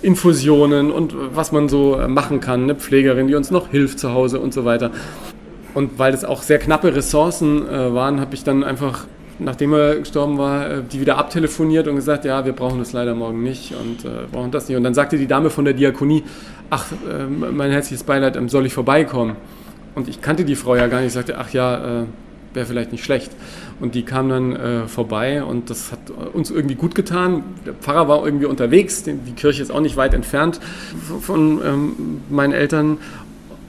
Infusionen 0.01 0.91
und 0.91 1.13
was 1.35 1.51
man 1.51 1.67
so 1.67 1.99
machen 2.07 2.39
kann, 2.39 2.63
eine 2.63 2.75
Pflegerin, 2.75 3.27
die 3.27 3.35
uns 3.35 3.51
noch 3.51 3.69
hilft 3.69 3.99
zu 3.99 4.13
Hause 4.13 4.39
und 4.39 4.53
so 4.53 4.65
weiter. 4.65 4.91
Und 5.73 5.99
weil 5.99 6.13
es 6.13 6.23
auch 6.23 6.41
sehr 6.41 6.59
knappe 6.59 6.95
Ressourcen 6.95 7.67
äh, 7.67 7.93
waren, 7.93 8.19
habe 8.19 8.35
ich 8.35 8.43
dann 8.43 8.63
einfach, 8.63 9.05
nachdem 9.39 9.73
er 9.73 9.99
gestorben 9.99 10.37
war, 10.37 10.69
äh, 10.69 10.83
die 10.83 10.99
wieder 10.99 11.17
abtelefoniert 11.17 11.87
und 11.87 11.95
gesagt, 11.95 12.25
ja, 12.25 12.45
wir 12.45 12.53
brauchen 12.53 12.79
das 12.79 12.93
leider 12.93 13.15
morgen 13.15 13.41
nicht 13.41 13.73
und 13.73 14.05
äh, 14.05 14.25
brauchen 14.31 14.51
das 14.51 14.67
nicht. 14.67 14.77
Und 14.77 14.83
dann 14.83 14.93
sagte 14.93 15.17
die 15.17 15.27
Dame 15.27 15.49
von 15.49 15.63
der 15.63 15.73
Diakonie, 15.73 16.23
ach, 16.69 16.87
äh, 16.91 17.25
mein 17.25 17.71
herzliches 17.71 18.03
Beileid, 18.03 18.35
ähm, 18.35 18.49
soll 18.49 18.65
ich 18.65 18.73
vorbeikommen? 18.73 19.37
Und 19.95 20.09
ich 20.09 20.21
kannte 20.21 20.43
die 20.43 20.55
Frau 20.55 20.75
ja 20.75 20.87
gar 20.87 20.99
nicht. 20.99 21.07
Ich 21.07 21.13
sagte, 21.13 21.37
ach 21.37 21.51
ja, 21.51 22.01
äh, 22.01 22.05
wäre 22.53 22.65
vielleicht 22.65 22.91
nicht 22.91 23.03
schlecht. 23.03 23.31
Und 23.81 23.95
die 23.95 24.03
kam 24.03 24.29
dann 24.29 24.55
äh, 24.55 24.87
vorbei 24.87 25.43
und 25.43 25.69
das 25.69 25.91
hat 25.91 25.99
uns 26.33 26.51
irgendwie 26.51 26.75
gut 26.75 26.93
getan. 26.93 27.43
Der 27.65 27.73
Pfarrer 27.73 28.07
war 28.07 28.23
irgendwie 28.23 28.45
unterwegs, 28.45 29.03
die 29.03 29.33
Kirche 29.35 29.63
ist 29.63 29.71
auch 29.71 29.81
nicht 29.81 29.97
weit 29.97 30.13
entfernt 30.13 30.59
von 31.19 31.59
ähm, 31.65 31.93
meinen 32.29 32.53
Eltern. 32.53 32.99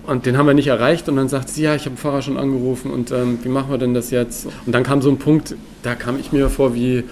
Und 0.06 0.26
den 0.26 0.36
haben 0.36 0.46
wir 0.46 0.54
nicht 0.54 0.66
erreicht 0.66 1.08
und 1.08 1.16
dann 1.16 1.28
sagt 1.28 1.48
sie, 1.48 1.62
ja, 1.62 1.74
ich 1.74 1.82
habe 1.82 1.94
den 1.94 1.98
Pfarrer 1.98 2.22
schon 2.22 2.36
angerufen 2.36 2.90
und 2.90 3.12
ähm, 3.12 3.38
wie 3.42 3.48
machen 3.48 3.70
wir 3.70 3.78
denn 3.78 3.94
das 3.94 4.10
jetzt? 4.10 4.46
Und 4.66 4.72
dann 4.74 4.82
kam 4.82 5.00
so 5.00 5.08
ein 5.08 5.18
Punkt, 5.18 5.54
da 5.82 5.94
kam 5.94 6.18
ich 6.18 6.32
mir 6.32 6.50
vor 6.50 6.74
wie 6.74 7.04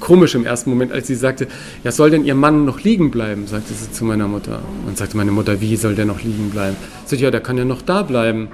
komisch 0.00 0.34
im 0.34 0.44
ersten 0.44 0.70
Moment, 0.70 0.92
als 0.92 1.06
sie 1.06 1.14
sagte, 1.14 1.46
ja, 1.84 1.92
soll 1.92 2.10
denn 2.10 2.24
ihr 2.24 2.34
Mann 2.34 2.64
noch 2.64 2.80
liegen 2.82 3.10
bleiben? 3.10 3.46
sagte 3.46 3.72
sie 3.72 3.92
zu 3.92 4.04
meiner 4.04 4.28
Mutter. 4.28 4.60
Und 4.86 4.98
sagte 4.98 5.16
meine 5.16 5.30
Mutter, 5.30 5.60
wie 5.60 5.76
soll 5.76 5.94
der 5.94 6.04
noch 6.04 6.22
liegen 6.22 6.50
bleiben? 6.50 6.76
Sie 7.04 7.10
sagte, 7.10 7.24
ja, 7.24 7.30
der 7.30 7.40
kann 7.40 7.56
ja 7.56 7.64
noch 7.64 7.82
da 7.82 8.02
bleiben. 8.02 8.48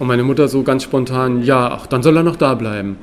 Und 0.00 0.06
meine 0.06 0.24
Mutter 0.24 0.48
so 0.48 0.62
ganz 0.62 0.82
spontan, 0.82 1.42
ja, 1.42 1.70
ach, 1.72 1.86
dann 1.86 2.02
soll 2.02 2.16
er 2.16 2.22
noch 2.22 2.36
da 2.36 2.54
bleiben. 2.54 2.96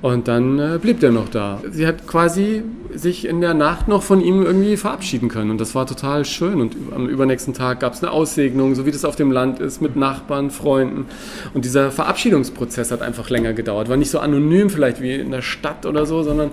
Und 0.00 0.28
dann 0.28 0.58
äh, 0.58 0.78
blieb 0.80 1.00
der 1.00 1.10
noch 1.10 1.28
da. 1.28 1.60
Sie 1.70 1.86
hat 1.86 2.06
quasi 2.06 2.62
sich 2.94 3.26
in 3.26 3.42
der 3.42 3.52
Nacht 3.52 3.86
noch 3.86 4.02
von 4.02 4.22
ihm 4.22 4.42
irgendwie 4.42 4.78
verabschieden 4.78 5.28
können. 5.28 5.50
Und 5.50 5.60
das 5.60 5.74
war 5.74 5.86
total 5.86 6.24
schön. 6.24 6.62
Und 6.62 6.74
am 6.94 7.06
übernächsten 7.06 7.52
Tag 7.52 7.80
gab 7.80 7.92
es 7.92 8.02
eine 8.02 8.12
Aussegnung, 8.12 8.74
so 8.74 8.86
wie 8.86 8.92
das 8.92 9.04
auf 9.04 9.16
dem 9.16 9.30
Land 9.30 9.58
ist, 9.58 9.82
mit 9.82 9.94
Nachbarn, 9.96 10.50
Freunden. 10.50 11.04
Und 11.52 11.66
dieser 11.66 11.90
Verabschiedungsprozess 11.90 12.92
hat 12.92 13.02
einfach 13.02 13.28
länger 13.28 13.52
gedauert. 13.52 13.90
War 13.90 13.98
nicht 13.98 14.10
so 14.10 14.18
anonym 14.18 14.70
vielleicht 14.70 15.02
wie 15.02 15.16
in 15.16 15.30
der 15.30 15.42
Stadt 15.42 15.84
oder 15.84 16.06
so, 16.06 16.22
sondern 16.22 16.50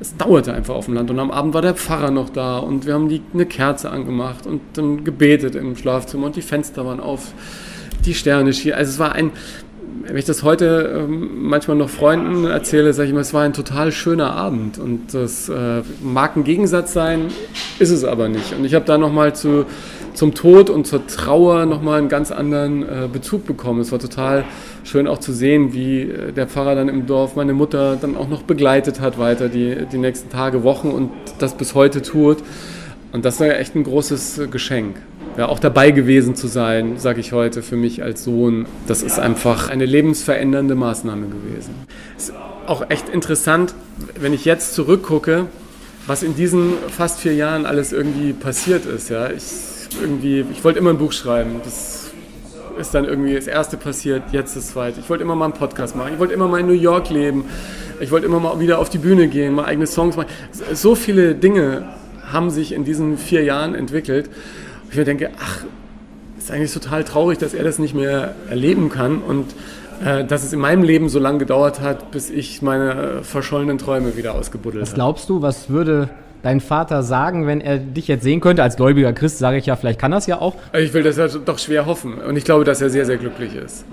es 0.00 0.16
dauerte 0.16 0.52
einfach 0.54 0.74
auf 0.74 0.86
dem 0.86 0.94
Land. 0.94 1.08
Und 1.10 1.20
am 1.20 1.30
Abend 1.30 1.54
war 1.54 1.62
der 1.62 1.74
Pfarrer 1.74 2.10
noch 2.10 2.30
da 2.30 2.58
und 2.58 2.84
wir 2.84 2.94
haben 2.94 3.08
die, 3.08 3.22
eine 3.32 3.46
Kerze 3.46 3.90
angemacht 3.90 4.44
und 4.44 4.60
dann 4.72 5.04
gebetet 5.04 5.54
im 5.54 5.76
Schlafzimmer 5.76 6.26
und 6.26 6.34
die 6.34 6.42
Fenster 6.42 6.84
waren 6.84 6.98
auf 6.98 7.32
die 8.06 8.14
Sterne 8.14 8.52
schienen. 8.52 8.74
Also 8.74 8.90
es 8.90 8.98
war 8.98 9.12
ein, 9.12 9.32
wenn 10.06 10.16
ich 10.16 10.24
das 10.24 10.42
heute 10.42 11.06
ähm, 11.08 11.48
manchmal 11.48 11.76
noch 11.76 11.88
Freunden 11.88 12.44
erzähle, 12.44 12.92
sage 12.92 13.06
ich 13.06 13.12
immer, 13.12 13.20
es 13.20 13.34
war 13.34 13.42
ein 13.42 13.52
total 13.52 13.92
schöner 13.92 14.32
Abend. 14.32 14.78
Und 14.78 15.14
das 15.14 15.48
äh, 15.48 15.82
mag 16.02 16.36
ein 16.36 16.44
Gegensatz 16.44 16.92
sein, 16.92 17.28
ist 17.78 17.90
es 17.90 18.04
aber 18.04 18.28
nicht. 18.28 18.54
Und 18.56 18.64
ich 18.64 18.74
habe 18.74 18.84
da 18.84 18.98
nochmal 18.98 19.34
zu, 19.34 19.66
zum 20.14 20.34
Tod 20.34 20.70
und 20.70 20.86
zur 20.86 21.06
Trauer 21.06 21.66
nochmal 21.66 21.98
einen 21.98 22.08
ganz 22.08 22.30
anderen 22.32 22.82
äh, 22.82 23.08
Bezug 23.12 23.46
bekommen. 23.46 23.80
Es 23.80 23.92
war 23.92 23.98
total 23.98 24.44
schön 24.84 25.06
auch 25.06 25.18
zu 25.18 25.32
sehen, 25.32 25.72
wie 25.72 26.02
äh, 26.02 26.32
der 26.32 26.46
Pfarrer 26.46 26.74
dann 26.74 26.88
im 26.88 27.06
Dorf 27.06 27.36
meine 27.36 27.54
Mutter 27.54 27.96
dann 28.00 28.16
auch 28.16 28.28
noch 28.28 28.42
begleitet 28.42 29.00
hat 29.00 29.18
weiter 29.18 29.48
die, 29.48 29.86
die 29.90 29.98
nächsten 29.98 30.30
Tage, 30.30 30.62
Wochen 30.62 30.88
und 30.88 31.10
das 31.38 31.54
bis 31.54 31.74
heute 31.74 32.02
tut. 32.02 32.38
Und 33.12 33.24
das 33.24 33.38
war 33.38 33.46
echt 33.46 33.76
ein 33.76 33.84
großes 33.84 34.42
Geschenk 34.50 34.96
ja, 35.36 35.48
auch 35.48 35.58
dabei 35.58 35.90
gewesen 35.90 36.36
zu 36.36 36.46
sein, 36.46 36.98
sage 36.98 37.20
ich 37.20 37.32
heute 37.32 37.62
für 37.62 37.76
mich 37.76 38.02
als 38.02 38.24
Sohn, 38.24 38.66
das 38.86 39.02
ist 39.02 39.18
einfach 39.18 39.68
eine 39.68 39.84
lebensverändernde 39.84 40.74
Maßnahme 40.74 41.26
gewesen. 41.26 41.74
Es 42.16 42.28
ist 42.28 42.34
auch 42.66 42.88
echt 42.90 43.08
interessant, 43.08 43.74
wenn 44.18 44.32
ich 44.32 44.44
jetzt 44.44 44.74
zurückgucke, 44.74 45.46
was 46.06 46.22
in 46.22 46.36
diesen 46.36 46.74
fast 46.88 47.20
vier 47.20 47.34
Jahren 47.34 47.66
alles 47.66 47.92
irgendwie 47.92 48.32
passiert 48.32 48.86
ist. 48.86 49.10
Ja, 49.10 49.30
ich 49.30 49.42
irgendwie, 50.00 50.44
ich 50.52 50.64
wollte 50.64 50.78
immer 50.78 50.90
ein 50.90 50.98
Buch 50.98 51.12
schreiben. 51.12 51.60
Das 51.64 52.12
ist 52.78 52.94
dann 52.94 53.04
irgendwie 53.04 53.34
das 53.34 53.46
erste 53.46 53.76
passiert, 53.76 54.22
jetzt 54.32 54.56
das 54.56 54.68
zweite. 54.68 55.00
Ich 55.00 55.08
wollte 55.08 55.22
immer 55.22 55.36
mal 55.36 55.46
einen 55.46 55.54
Podcast 55.54 55.96
machen. 55.96 56.12
Ich 56.14 56.18
wollte 56.18 56.34
immer 56.34 56.48
mal 56.48 56.60
in 56.60 56.66
New 56.66 56.72
York 56.72 57.10
leben. 57.10 57.44
Ich 58.00 58.10
wollte 58.10 58.26
immer 58.26 58.40
mal 58.40 58.58
wieder 58.58 58.78
auf 58.78 58.90
die 58.90 58.98
Bühne 58.98 59.28
gehen, 59.28 59.54
mal 59.54 59.64
eigene 59.64 59.86
Songs 59.86 60.16
machen. 60.16 60.28
So 60.72 60.94
viele 60.94 61.34
Dinge 61.34 61.88
haben 62.32 62.50
sich 62.50 62.72
in 62.72 62.84
diesen 62.84 63.16
vier 63.16 63.44
Jahren 63.44 63.74
entwickelt 63.74 64.28
ich 64.94 64.98
mir 64.98 65.04
denke, 65.04 65.30
ach, 65.40 65.64
ist 66.38 66.52
eigentlich 66.52 66.72
total 66.72 67.02
traurig, 67.02 67.38
dass 67.38 67.52
er 67.52 67.64
das 67.64 67.80
nicht 67.80 67.94
mehr 67.94 68.36
erleben 68.48 68.90
kann 68.90 69.18
und 69.18 69.46
äh, 70.04 70.24
dass 70.24 70.44
es 70.44 70.52
in 70.52 70.60
meinem 70.60 70.84
Leben 70.84 71.08
so 71.08 71.18
lange 71.18 71.38
gedauert 71.38 71.80
hat, 71.80 72.12
bis 72.12 72.30
ich 72.30 72.62
meine 72.62 72.92
äh, 72.92 73.22
verschollenen 73.24 73.78
Träume 73.78 74.16
wieder 74.16 74.36
ausgebuddelt 74.36 74.82
habe. 74.82 74.90
Was 74.90 74.94
glaubst 74.94 75.28
du, 75.28 75.42
was 75.42 75.68
würde 75.68 76.10
dein 76.44 76.60
Vater 76.60 77.02
sagen, 77.02 77.48
wenn 77.48 77.60
er 77.60 77.78
dich 77.78 78.06
jetzt 78.06 78.22
sehen 78.22 78.40
könnte? 78.40 78.62
Als 78.62 78.76
gläubiger 78.76 79.12
Christ 79.12 79.38
sage 79.38 79.56
ich 79.58 79.66
ja, 79.66 79.74
vielleicht 79.74 79.98
kann 79.98 80.12
das 80.12 80.28
ja 80.28 80.40
auch. 80.40 80.54
Ich 80.78 80.94
will 80.94 81.02
das 81.02 81.16
ja 81.16 81.26
doch 81.26 81.58
schwer 81.58 81.86
hoffen. 81.86 82.18
Und 82.18 82.36
ich 82.36 82.44
glaube, 82.44 82.62
dass 82.62 82.80
er 82.80 82.88
sehr, 82.88 83.04
sehr 83.04 83.16
glücklich 83.16 83.56
ist 83.56 83.84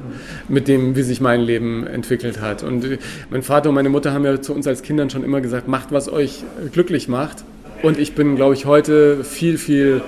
mit 0.47 0.67
dem, 0.67 0.95
wie 0.95 1.01
sich 1.01 1.19
mein 1.19 1.41
Leben 1.41 1.87
entwickelt 1.87 2.41
hat. 2.41 2.61
Und 2.61 2.85
äh, 2.85 2.97
mein 3.31 3.41
Vater 3.41 3.69
und 3.69 3.75
meine 3.75 3.89
Mutter 3.89 4.13
haben 4.13 4.23
ja 4.23 4.39
zu 4.39 4.53
uns 4.53 4.67
als 4.67 4.83
Kindern 4.83 5.09
schon 5.09 5.23
immer 5.23 5.41
gesagt, 5.41 5.67
macht, 5.67 5.91
was 5.91 6.13
euch 6.13 6.43
glücklich 6.71 7.07
macht. 7.07 7.37
Und 7.81 7.97
ich 7.97 8.13
bin, 8.13 8.35
glaube 8.35 8.53
ich, 8.53 8.67
heute 8.67 9.23
viel, 9.23 9.57
viel 9.57 10.01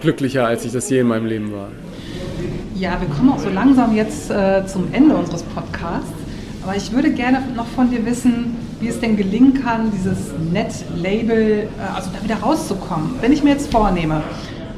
glücklicher, 0.00 0.46
als 0.46 0.64
ich 0.64 0.72
das 0.72 0.88
je 0.90 1.00
in 1.00 1.08
meinem 1.08 1.26
Leben 1.26 1.52
war. 1.52 1.68
Ja, 2.74 3.00
wir 3.00 3.08
kommen 3.08 3.30
auch 3.30 3.38
so 3.38 3.48
langsam 3.48 3.94
jetzt 3.96 4.30
äh, 4.30 4.66
zum 4.66 4.92
Ende 4.92 5.14
unseres 5.14 5.42
Podcasts. 5.42 6.12
Aber 6.62 6.76
ich 6.76 6.92
würde 6.92 7.10
gerne 7.10 7.42
noch 7.54 7.66
von 7.68 7.90
dir 7.90 8.04
wissen, 8.04 8.56
wie 8.80 8.88
es 8.88 9.00
denn 9.00 9.16
gelingen 9.16 9.54
kann, 9.54 9.92
dieses 9.92 10.32
Net-Label, 10.52 11.68
äh, 11.78 11.94
also 11.94 12.10
da 12.12 12.22
wieder 12.22 12.36
rauszukommen. 12.36 13.14
Wenn 13.20 13.32
ich 13.32 13.42
mir 13.42 13.50
jetzt 13.50 13.70
vornehme, 13.70 14.22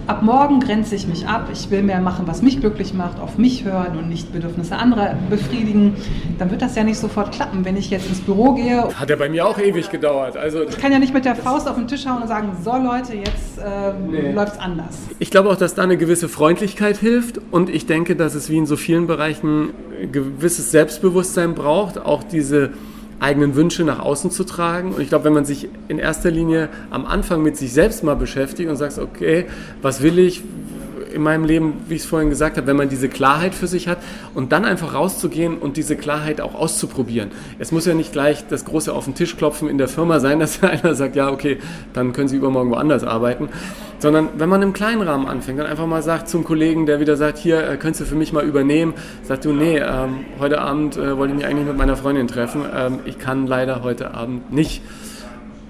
ab 0.09 0.23
morgen 0.23 0.59
grenze 0.59 0.95
ich 0.95 1.07
mich 1.07 1.27
ab, 1.27 1.49
ich 1.53 1.71
will 1.71 1.83
mehr 1.83 2.01
machen, 2.01 2.27
was 2.27 2.43
mich 2.43 2.61
glücklich 2.61 2.95
macht, 2.95 3.21
auf 3.21 3.37
mich 3.37 3.65
hören 3.65 3.99
und 3.99 4.09
nicht 4.09 4.33
Bedürfnisse 4.33 4.77
anderer 4.77 5.15
befriedigen, 5.29 5.97
dann 6.39 6.51
wird 6.51 6.63
das 6.63 6.75
ja 6.75 6.83
nicht 6.83 6.99
sofort 6.99 7.31
klappen. 7.31 7.65
Wenn 7.65 7.77
ich 7.77 7.91
jetzt 7.91 8.09
ins 8.09 8.21
Büro 8.21 8.55
gehe. 8.55 8.83
Hat 8.95 9.11
ja 9.11 9.17
bei 9.17 9.29
mir 9.29 9.47
auch 9.47 9.59
ewig 9.59 9.91
gedauert. 9.91 10.37
Also 10.37 10.63
ich 10.63 10.79
kann 10.79 10.93
ja 10.93 10.99
nicht 10.99 11.13
mit 11.13 11.27
der 11.27 11.37
Faust 11.37 11.69
auf 11.69 11.77
den 11.77 11.87
Tisch 11.87 12.07
hauen 12.07 12.23
und 12.23 12.29
sagen, 12.29 12.57
so 12.65 12.73
Leute, 12.73 13.15
jetzt 13.15 13.59
äh, 13.59 13.93
nee. 14.11 14.33
läuft 14.33 14.55
es 14.55 14.59
anders. 14.59 14.99
Ich 15.19 15.31
glaube 15.31 15.51
auch, 15.51 15.57
dass 15.57 15.75
da 15.75 15.83
eine 15.83 15.99
gewisse 15.99 16.29
Freundlichkeit 16.29 16.97
hilft 16.97 17.41
und 17.51 17.69
ich 17.69 17.87
denke, 17.87 18.17
dass 18.17 18.35
es 18.35 18.49
wie 18.49 18.57
in 18.57 18.67
so 18.67 18.77
vielen 18.77 19.07
Bereichen 19.07 19.71
gewisses 20.11 20.71
Selbstbewusstsein 20.71 21.55
braucht, 21.55 21.99
auch 21.99 22.23
diese 22.23 22.71
eigenen 23.21 23.55
Wünsche 23.55 23.85
nach 23.85 23.99
außen 23.99 24.31
zu 24.31 24.45
tragen. 24.45 24.93
Und 24.93 25.01
ich 25.01 25.09
glaube, 25.09 25.25
wenn 25.25 25.33
man 25.33 25.45
sich 25.45 25.69
in 25.89 25.99
erster 25.99 26.31
Linie 26.31 26.69
am 26.91 27.07
Anfang 27.07 27.43
mit 27.43 27.57
sich 27.57 27.73
selbst 27.73 28.05
mal 28.05 28.15
beschäftigt 28.15 28.69
und 28.69 28.77
sagt, 28.77 28.99
okay, 28.99 29.47
was 29.83 30.03
will 30.03 30.19
ich, 30.19 30.43
in 31.19 31.25
meinem 31.25 31.45
Leben, 31.45 31.75
wie 31.89 31.97
ich 31.97 32.03
es 32.03 32.07
vorhin 32.07 32.31
gesagt 32.31 32.57
habe, 32.57 32.67
wenn 32.67 32.77
man 32.77 32.89
diese 32.89 33.09
Klarheit 33.09 33.55
für 33.55 33.67
sich 33.67 33.89
hat 33.89 33.99
und 34.35 34.53
dann 34.53 34.65
einfach 34.65 34.95
rauszugehen 34.95 35.59
und 35.59 35.77
diese 35.77 35.97
Klarheit 35.97 36.41
auch 36.41 36.55
auszuprobieren. 36.55 37.31
Es 37.59 37.73
muss 37.73 37.85
ja 37.85 37.95
nicht 37.95 38.13
gleich 38.13 38.47
das 38.49 38.65
große 38.65 38.93
auf 38.93 39.05
den 39.05 39.15
Tisch 39.15 39.37
klopfen 39.37 39.69
in 39.69 39.77
der 39.77 39.89
Firma 39.89 40.21
sein, 40.21 40.39
dass 40.41 40.63
einer 40.63 40.95
sagt, 40.95 41.17
ja, 41.17 41.31
okay, 41.31 41.59
dann 41.93 42.13
können 42.13 42.29
Sie 42.29 42.37
übermorgen 42.37 42.71
woanders 42.71 43.05
arbeiten, 43.05 43.51
sondern 43.99 44.29
wenn 44.39 44.49
man 44.49 44.63
im 44.63 44.73
kleinen 44.73 45.03
Rahmen 45.03 45.27
anfängt, 45.27 45.59
dann 45.59 45.67
einfach 45.67 45.87
mal 45.87 46.03
sagt 46.03 46.29
zum 46.29 46.45
Kollegen, 46.45 46.87
der 46.87 47.01
wieder 47.01 47.17
sagt, 47.17 47.37
hier, 47.37 47.69
äh, 47.69 47.77
könntest 47.77 48.01
du 48.01 48.05
für 48.05 48.15
mich 48.15 48.33
mal 48.33 48.45
übernehmen, 48.45 48.95
sagt 49.25 49.45
du, 49.45 49.53
nee, 49.53 49.79
ähm, 49.79 50.25
heute 50.39 50.61
Abend 50.61 50.97
äh, 50.97 51.17
wollte 51.19 51.33
ich 51.33 51.39
mich 51.39 51.47
eigentlich 51.47 51.67
mit 51.67 51.77
meiner 51.77 51.97
Freundin 51.97 52.29
treffen, 52.29 52.63
ähm, 52.75 53.01
ich 53.05 53.19
kann 53.19 53.47
leider 53.47 53.83
heute 53.83 54.15
Abend 54.15 54.53
nicht. 54.53 54.83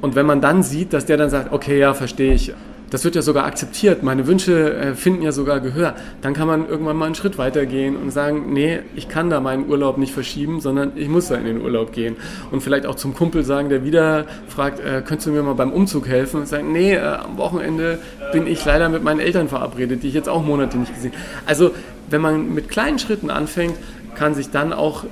Und 0.01 0.15
wenn 0.15 0.27
man 0.27 0.41
dann 0.41 0.63
sieht, 0.63 0.93
dass 0.93 1.07
der 1.07 1.17
dann 1.17 1.31
sagt, 1.31 1.53
okay, 1.53 1.79
ja, 1.79 1.95
verstehe 1.95 2.35
ich, 2.35 2.53
das 2.91 3.05
wird 3.05 3.15
ja 3.15 3.23
sogar 3.23 3.45
akzeptiert, 3.45 4.03
meine 4.03 4.27
Wünsche 4.27 4.75
äh, 4.75 4.95
finden 4.95 5.23
ja 5.23 5.33
sogar 5.33 5.61
Gehör, 5.61 5.95
dann 6.23 6.35
kann 6.35 6.47
man 6.47 6.69
irgendwann 6.69 6.97
mal 6.97 7.07
einen 7.07 7.15
Schritt 7.15 7.39
weiter 7.39 7.67
gehen 7.67 7.97
und 7.97 8.11
sagen, 8.11 8.53
nee, 8.53 8.81
ich 8.97 9.09
kann 9.09 9.31
da 9.31 9.41
meinen 9.41 9.69
Urlaub 9.69 9.99
nicht 9.99 10.13
verschieben, 10.13 10.61
sondern 10.61 10.93
ich 10.97 11.09
muss 11.09 11.29
da 11.29 11.37
in 11.37 11.45
den 11.45 11.61
Urlaub 11.61 11.93
gehen. 11.93 12.17
Und 12.51 12.63
vielleicht 12.63 12.87
auch 12.87 12.95
zum 12.95 13.15
Kumpel 13.15 13.45
sagen, 13.45 13.69
der 13.69 13.85
wieder 13.85 14.27
fragt, 14.49 14.81
äh, 14.81 15.03
könntest 15.05 15.27
du 15.27 15.33
mir 15.33 15.43
mal 15.43 15.55
beim 15.55 15.73
Umzug 15.73 16.09
helfen? 16.09 16.41
Und 16.41 16.49
sagen, 16.49 16.73
nee, 16.73 16.95
äh, 16.95 17.01
am 17.01 17.37
Wochenende 17.37 17.99
bin 18.33 18.47
ich 18.47 18.65
leider 18.65 18.89
mit 18.89 19.03
meinen 19.03 19.21
Eltern 19.21 19.49
verabredet, 19.49 20.03
die 20.03 20.09
ich 20.09 20.15
jetzt 20.15 20.29
auch 20.29 20.43
Monate 20.43 20.79
nicht 20.79 20.95
gesehen 20.95 21.13
habe. 21.13 21.23
Also, 21.47 21.71
wenn 22.11 22.21
man 22.21 22.55
mit 22.55 22.69
kleinen 22.69 22.99
Schritten 22.99 23.31
anfängt, 23.31 23.75
kann 24.15 24.35
sich 24.35 24.51
dann 24.51 24.73
auch 24.73 25.05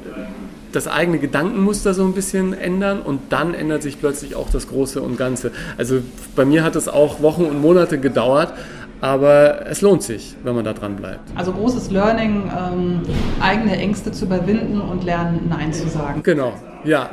das 0.72 0.88
eigene 0.88 1.18
Gedankenmuster 1.18 1.94
so 1.94 2.04
ein 2.04 2.12
bisschen 2.12 2.52
ändern 2.52 3.00
und 3.00 3.20
dann 3.30 3.54
ändert 3.54 3.82
sich 3.82 3.98
plötzlich 4.00 4.34
auch 4.34 4.50
das 4.50 4.68
Große 4.68 5.00
und 5.00 5.16
Ganze. 5.16 5.50
Also 5.78 6.00
bei 6.34 6.44
mir 6.44 6.64
hat 6.64 6.76
es 6.76 6.88
auch 6.88 7.22
Wochen 7.22 7.44
und 7.44 7.60
Monate 7.60 7.98
gedauert, 7.98 8.52
aber 9.00 9.66
es 9.66 9.82
lohnt 9.82 10.02
sich, 10.02 10.34
wenn 10.42 10.54
man 10.54 10.64
da 10.64 10.72
dran 10.72 10.96
bleibt. 10.96 11.20
Also 11.34 11.52
großes 11.52 11.90
Learning, 11.90 12.50
ähm, 12.50 13.02
eigene 13.40 13.76
Ängste 13.76 14.12
zu 14.12 14.24
überwinden 14.24 14.80
und 14.80 15.04
lernen, 15.04 15.46
Nein 15.48 15.72
zu 15.72 15.88
sagen. 15.88 16.22
Genau, 16.22 16.54
ja 16.84 17.10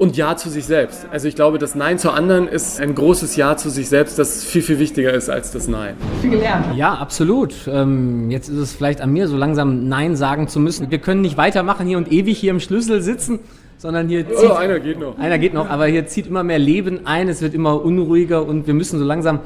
und 0.00 0.16
Ja 0.16 0.34
zu 0.34 0.48
sich 0.48 0.64
selbst. 0.64 1.06
Also 1.12 1.28
ich 1.28 1.34
glaube, 1.34 1.58
das 1.58 1.74
Nein 1.74 1.98
zu 1.98 2.10
anderen 2.10 2.48
ist 2.48 2.80
ein 2.80 2.94
großes 2.94 3.36
Ja 3.36 3.58
zu 3.58 3.68
sich 3.68 3.90
selbst, 3.90 4.18
das 4.18 4.42
viel, 4.42 4.62
viel 4.62 4.78
wichtiger 4.78 5.12
ist 5.12 5.28
als 5.28 5.50
das 5.52 5.68
Nein. 5.68 5.94
Viel 6.22 6.30
gelernt. 6.30 6.74
Ja, 6.74 6.94
absolut. 6.94 7.54
Ähm, 7.70 8.30
jetzt 8.30 8.48
ist 8.48 8.56
es 8.56 8.72
vielleicht 8.72 9.02
an 9.02 9.12
mir, 9.12 9.28
so 9.28 9.36
langsam 9.36 9.88
Nein 9.88 10.16
sagen 10.16 10.48
zu 10.48 10.58
müssen. 10.58 10.90
Wir 10.90 11.00
können 11.00 11.20
nicht 11.20 11.36
weitermachen 11.36 11.86
hier 11.86 11.98
und 11.98 12.10
ewig 12.10 12.38
hier 12.38 12.50
im 12.50 12.60
Schlüssel 12.60 13.02
sitzen 13.02 13.40
sondern 13.76 14.08
hier 14.08 14.26
oh, 14.30 14.38
zieht, 14.38 14.50
oh, 14.50 14.54
einer 14.54 14.78
geht 14.78 15.00
noch. 15.00 15.18
Einer 15.18 15.38
geht 15.38 15.54
noch, 15.54 15.70
aber 15.70 15.86
hier 15.86 16.06
zieht 16.06 16.26
immer 16.26 16.42
mehr 16.42 16.58
Leben 16.58 17.06
ein, 17.06 17.30
es 17.30 17.40
wird 17.40 17.54
immer 17.54 17.82
unruhiger 17.82 18.46
und 18.46 18.66
wir 18.66 18.74
müssen 18.74 18.98
so 18.98 19.06
langsam, 19.06 19.40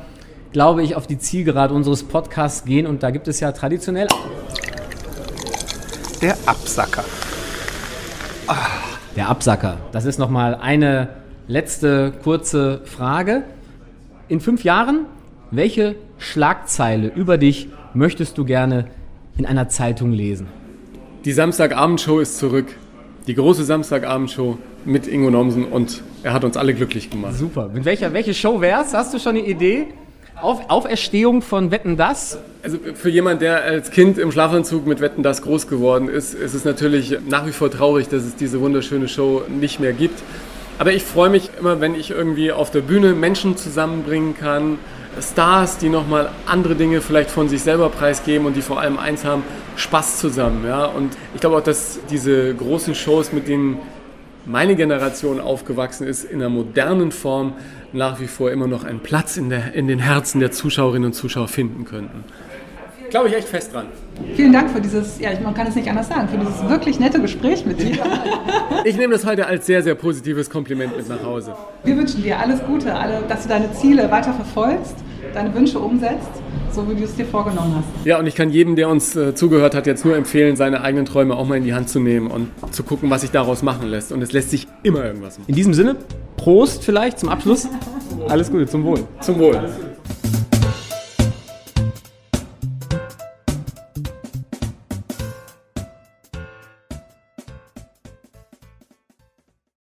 glaube 0.52 0.82
ich, 0.82 0.96
auf 0.96 1.06
die 1.06 1.18
Zielgerade 1.18 1.72
unseres 1.72 2.02
Podcasts 2.02 2.64
gehen 2.64 2.88
und 2.88 3.04
da 3.04 3.12
gibt 3.12 3.28
es 3.28 3.38
ja 3.38 3.52
traditionell 3.52 4.08
der 6.20 6.36
Absacker. 6.46 7.04
Ah. 8.48 8.93
Der 9.16 9.28
Absacker. 9.28 9.78
Das 9.92 10.06
ist 10.06 10.18
nochmal 10.18 10.56
eine 10.56 11.08
letzte 11.46 12.12
kurze 12.24 12.80
Frage. 12.84 13.44
In 14.26 14.40
fünf 14.40 14.64
Jahren, 14.64 15.06
welche 15.52 15.94
Schlagzeile 16.18 17.08
über 17.14 17.38
dich 17.38 17.68
möchtest 17.92 18.38
du 18.38 18.44
gerne 18.44 18.86
in 19.38 19.46
einer 19.46 19.68
Zeitung 19.68 20.10
lesen? 20.10 20.48
Die 21.24 21.32
Samstagabendshow 21.32 22.18
ist 22.18 22.38
zurück. 22.38 22.76
Die 23.28 23.34
große 23.34 23.64
Samstagabendshow 23.64 24.58
mit 24.84 25.06
Ingo 25.06 25.30
Nomsen 25.30 25.64
und 25.64 26.02
er 26.24 26.32
hat 26.32 26.42
uns 26.42 26.56
alle 26.56 26.74
glücklich 26.74 27.08
gemacht. 27.08 27.34
Super. 27.34 27.70
Mit 27.72 27.84
welcher, 27.84 28.12
welche 28.12 28.34
Show 28.34 28.60
wär's? 28.60 28.94
Hast 28.94 29.14
du 29.14 29.18
schon 29.18 29.36
eine 29.36 29.46
Idee? 29.46 29.86
Auf, 30.44 30.68
Auferstehung 30.68 31.40
von 31.40 31.70
Wetten 31.70 31.96
das? 31.96 32.36
Also 32.62 32.76
für 32.94 33.08
jemand, 33.08 33.40
der 33.40 33.64
als 33.64 33.90
Kind 33.90 34.18
im 34.18 34.30
Schlafanzug 34.30 34.86
mit 34.86 35.00
Wetten 35.00 35.22
das 35.22 35.40
groß 35.40 35.68
geworden 35.68 36.10
ist, 36.10 36.34
ist 36.34 36.52
es 36.52 36.66
natürlich 36.66 37.16
nach 37.26 37.46
wie 37.46 37.52
vor 37.52 37.70
traurig, 37.70 38.10
dass 38.10 38.24
es 38.24 38.36
diese 38.36 38.60
wunderschöne 38.60 39.08
Show 39.08 39.40
nicht 39.48 39.80
mehr 39.80 39.94
gibt. 39.94 40.22
Aber 40.78 40.92
ich 40.92 41.02
freue 41.02 41.30
mich 41.30 41.48
immer, 41.58 41.80
wenn 41.80 41.94
ich 41.94 42.10
irgendwie 42.10 42.52
auf 42.52 42.70
der 42.70 42.82
Bühne 42.82 43.14
Menschen 43.14 43.56
zusammenbringen 43.56 44.36
kann, 44.36 44.78
Stars, 45.18 45.78
die 45.78 45.88
nochmal 45.88 46.28
andere 46.44 46.74
Dinge 46.74 47.00
vielleicht 47.00 47.30
von 47.30 47.48
sich 47.48 47.62
selber 47.62 47.88
preisgeben 47.88 48.46
und 48.46 48.54
die 48.54 48.60
vor 48.60 48.78
allem 48.78 48.98
eins 48.98 49.24
haben, 49.24 49.44
Spaß 49.76 50.18
zusammen. 50.18 50.66
Ja? 50.66 50.84
Und 50.84 51.16
ich 51.34 51.40
glaube 51.40 51.56
auch, 51.56 51.62
dass 51.62 52.00
diese 52.10 52.54
großen 52.54 52.94
Shows, 52.94 53.32
mit 53.32 53.48
denen 53.48 53.78
meine 54.46 54.76
Generation 54.76 55.40
aufgewachsen 55.40 56.06
ist, 56.06 56.24
in 56.24 56.40
einer 56.40 56.50
modernen 56.50 57.12
Form 57.12 57.54
nach 57.92 58.20
wie 58.20 58.26
vor 58.26 58.50
immer 58.50 58.66
noch 58.66 58.84
einen 58.84 59.00
Platz 59.00 59.36
in, 59.36 59.50
der, 59.50 59.74
in 59.74 59.86
den 59.86 60.00
Herzen 60.00 60.40
der 60.40 60.50
Zuschauerinnen 60.50 61.06
und 61.06 61.12
Zuschauer 61.12 61.48
finden 61.48 61.84
könnten. 61.84 62.24
Glaube 63.10 63.28
ich 63.28 63.36
echt 63.36 63.48
fest 63.48 63.72
dran. 63.72 63.86
Vielen 64.34 64.52
Dank 64.52 64.70
für 64.70 64.80
dieses, 64.80 65.20
ja, 65.20 65.30
man 65.40 65.54
kann 65.54 65.68
es 65.68 65.76
nicht 65.76 65.88
anders 65.88 66.08
sagen, 66.08 66.28
für 66.28 66.36
dieses 66.36 66.68
wirklich 66.68 66.98
nette 66.98 67.20
Gespräch 67.20 67.64
mit 67.64 67.80
dir. 67.80 67.98
Ich 68.86 68.98
nehme 68.98 69.14
das 69.14 69.24
heute 69.24 69.46
als 69.46 69.64
sehr, 69.64 69.82
sehr 69.82 69.94
positives 69.94 70.50
Kompliment 70.50 70.94
mit 70.94 71.08
nach 71.08 71.22
Hause. 71.22 71.54
Wir 71.84 71.96
wünschen 71.96 72.22
dir 72.22 72.38
alles 72.38 72.62
Gute, 72.64 72.94
alle, 72.94 73.22
dass 73.26 73.44
du 73.44 73.48
deine 73.48 73.72
Ziele 73.72 74.10
weiter 74.10 74.34
verfolgst, 74.34 74.96
deine 75.32 75.54
Wünsche 75.54 75.78
umsetzt 75.78 76.43
so 76.74 76.88
wie 76.88 76.94
du 76.94 77.04
es 77.04 77.14
dir 77.14 77.24
vorgenommen 77.24 77.74
hast. 77.76 78.06
Ja, 78.06 78.18
und 78.18 78.26
ich 78.26 78.34
kann 78.34 78.50
jedem, 78.50 78.76
der 78.76 78.88
uns 78.88 79.14
äh, 79.16 79.34
zugehört 79.34 79.74
hat, 79.74 79.86
jetzt 79.86 80.04
nur 80.04 80.16
empfehlen, 80.16 80.56
seine 80.56 80.80
eigenen 80.80 81.06
Träume 81.06 81.36
auch 81.36 81.46
mal 81.46 81.56
in 81.56 81.64
die 81.64 81.74
Hand 81.74 81.88
zu 81.88 82.00
nehmen 82.00 82.30
und 82.30 82.50
zu 82.72 82.82
gucken, 82.82 83.10
was 83.10 83.20
sich 83.22 83.30
daraus 83.30 83.62
machen 83.62 83.88
lässt. 83.88 84.12
Und 84.12 84.22
es 84.22 84.32
lässt 84.32 84.50
sich 84.50 84.66
immer 84.82 85.04
irgendwas 85.04 85.38
machen. 85.38 85.48
In 85.48 85.54
diesem 85.54 85.74
Sinne, 85.74 85.96
Prost 86.36 86.84
vielleicht 86.84 87.18
zum 87.20 87.28
Abschluss. 87.28 87.68
Alles 88.28 88.50
Gute, 88.50 88.66
zum 88.66 88.84
Wohl. 88.84 89.00
Zum 89.20 89.38
Wohl. 89.38 89.60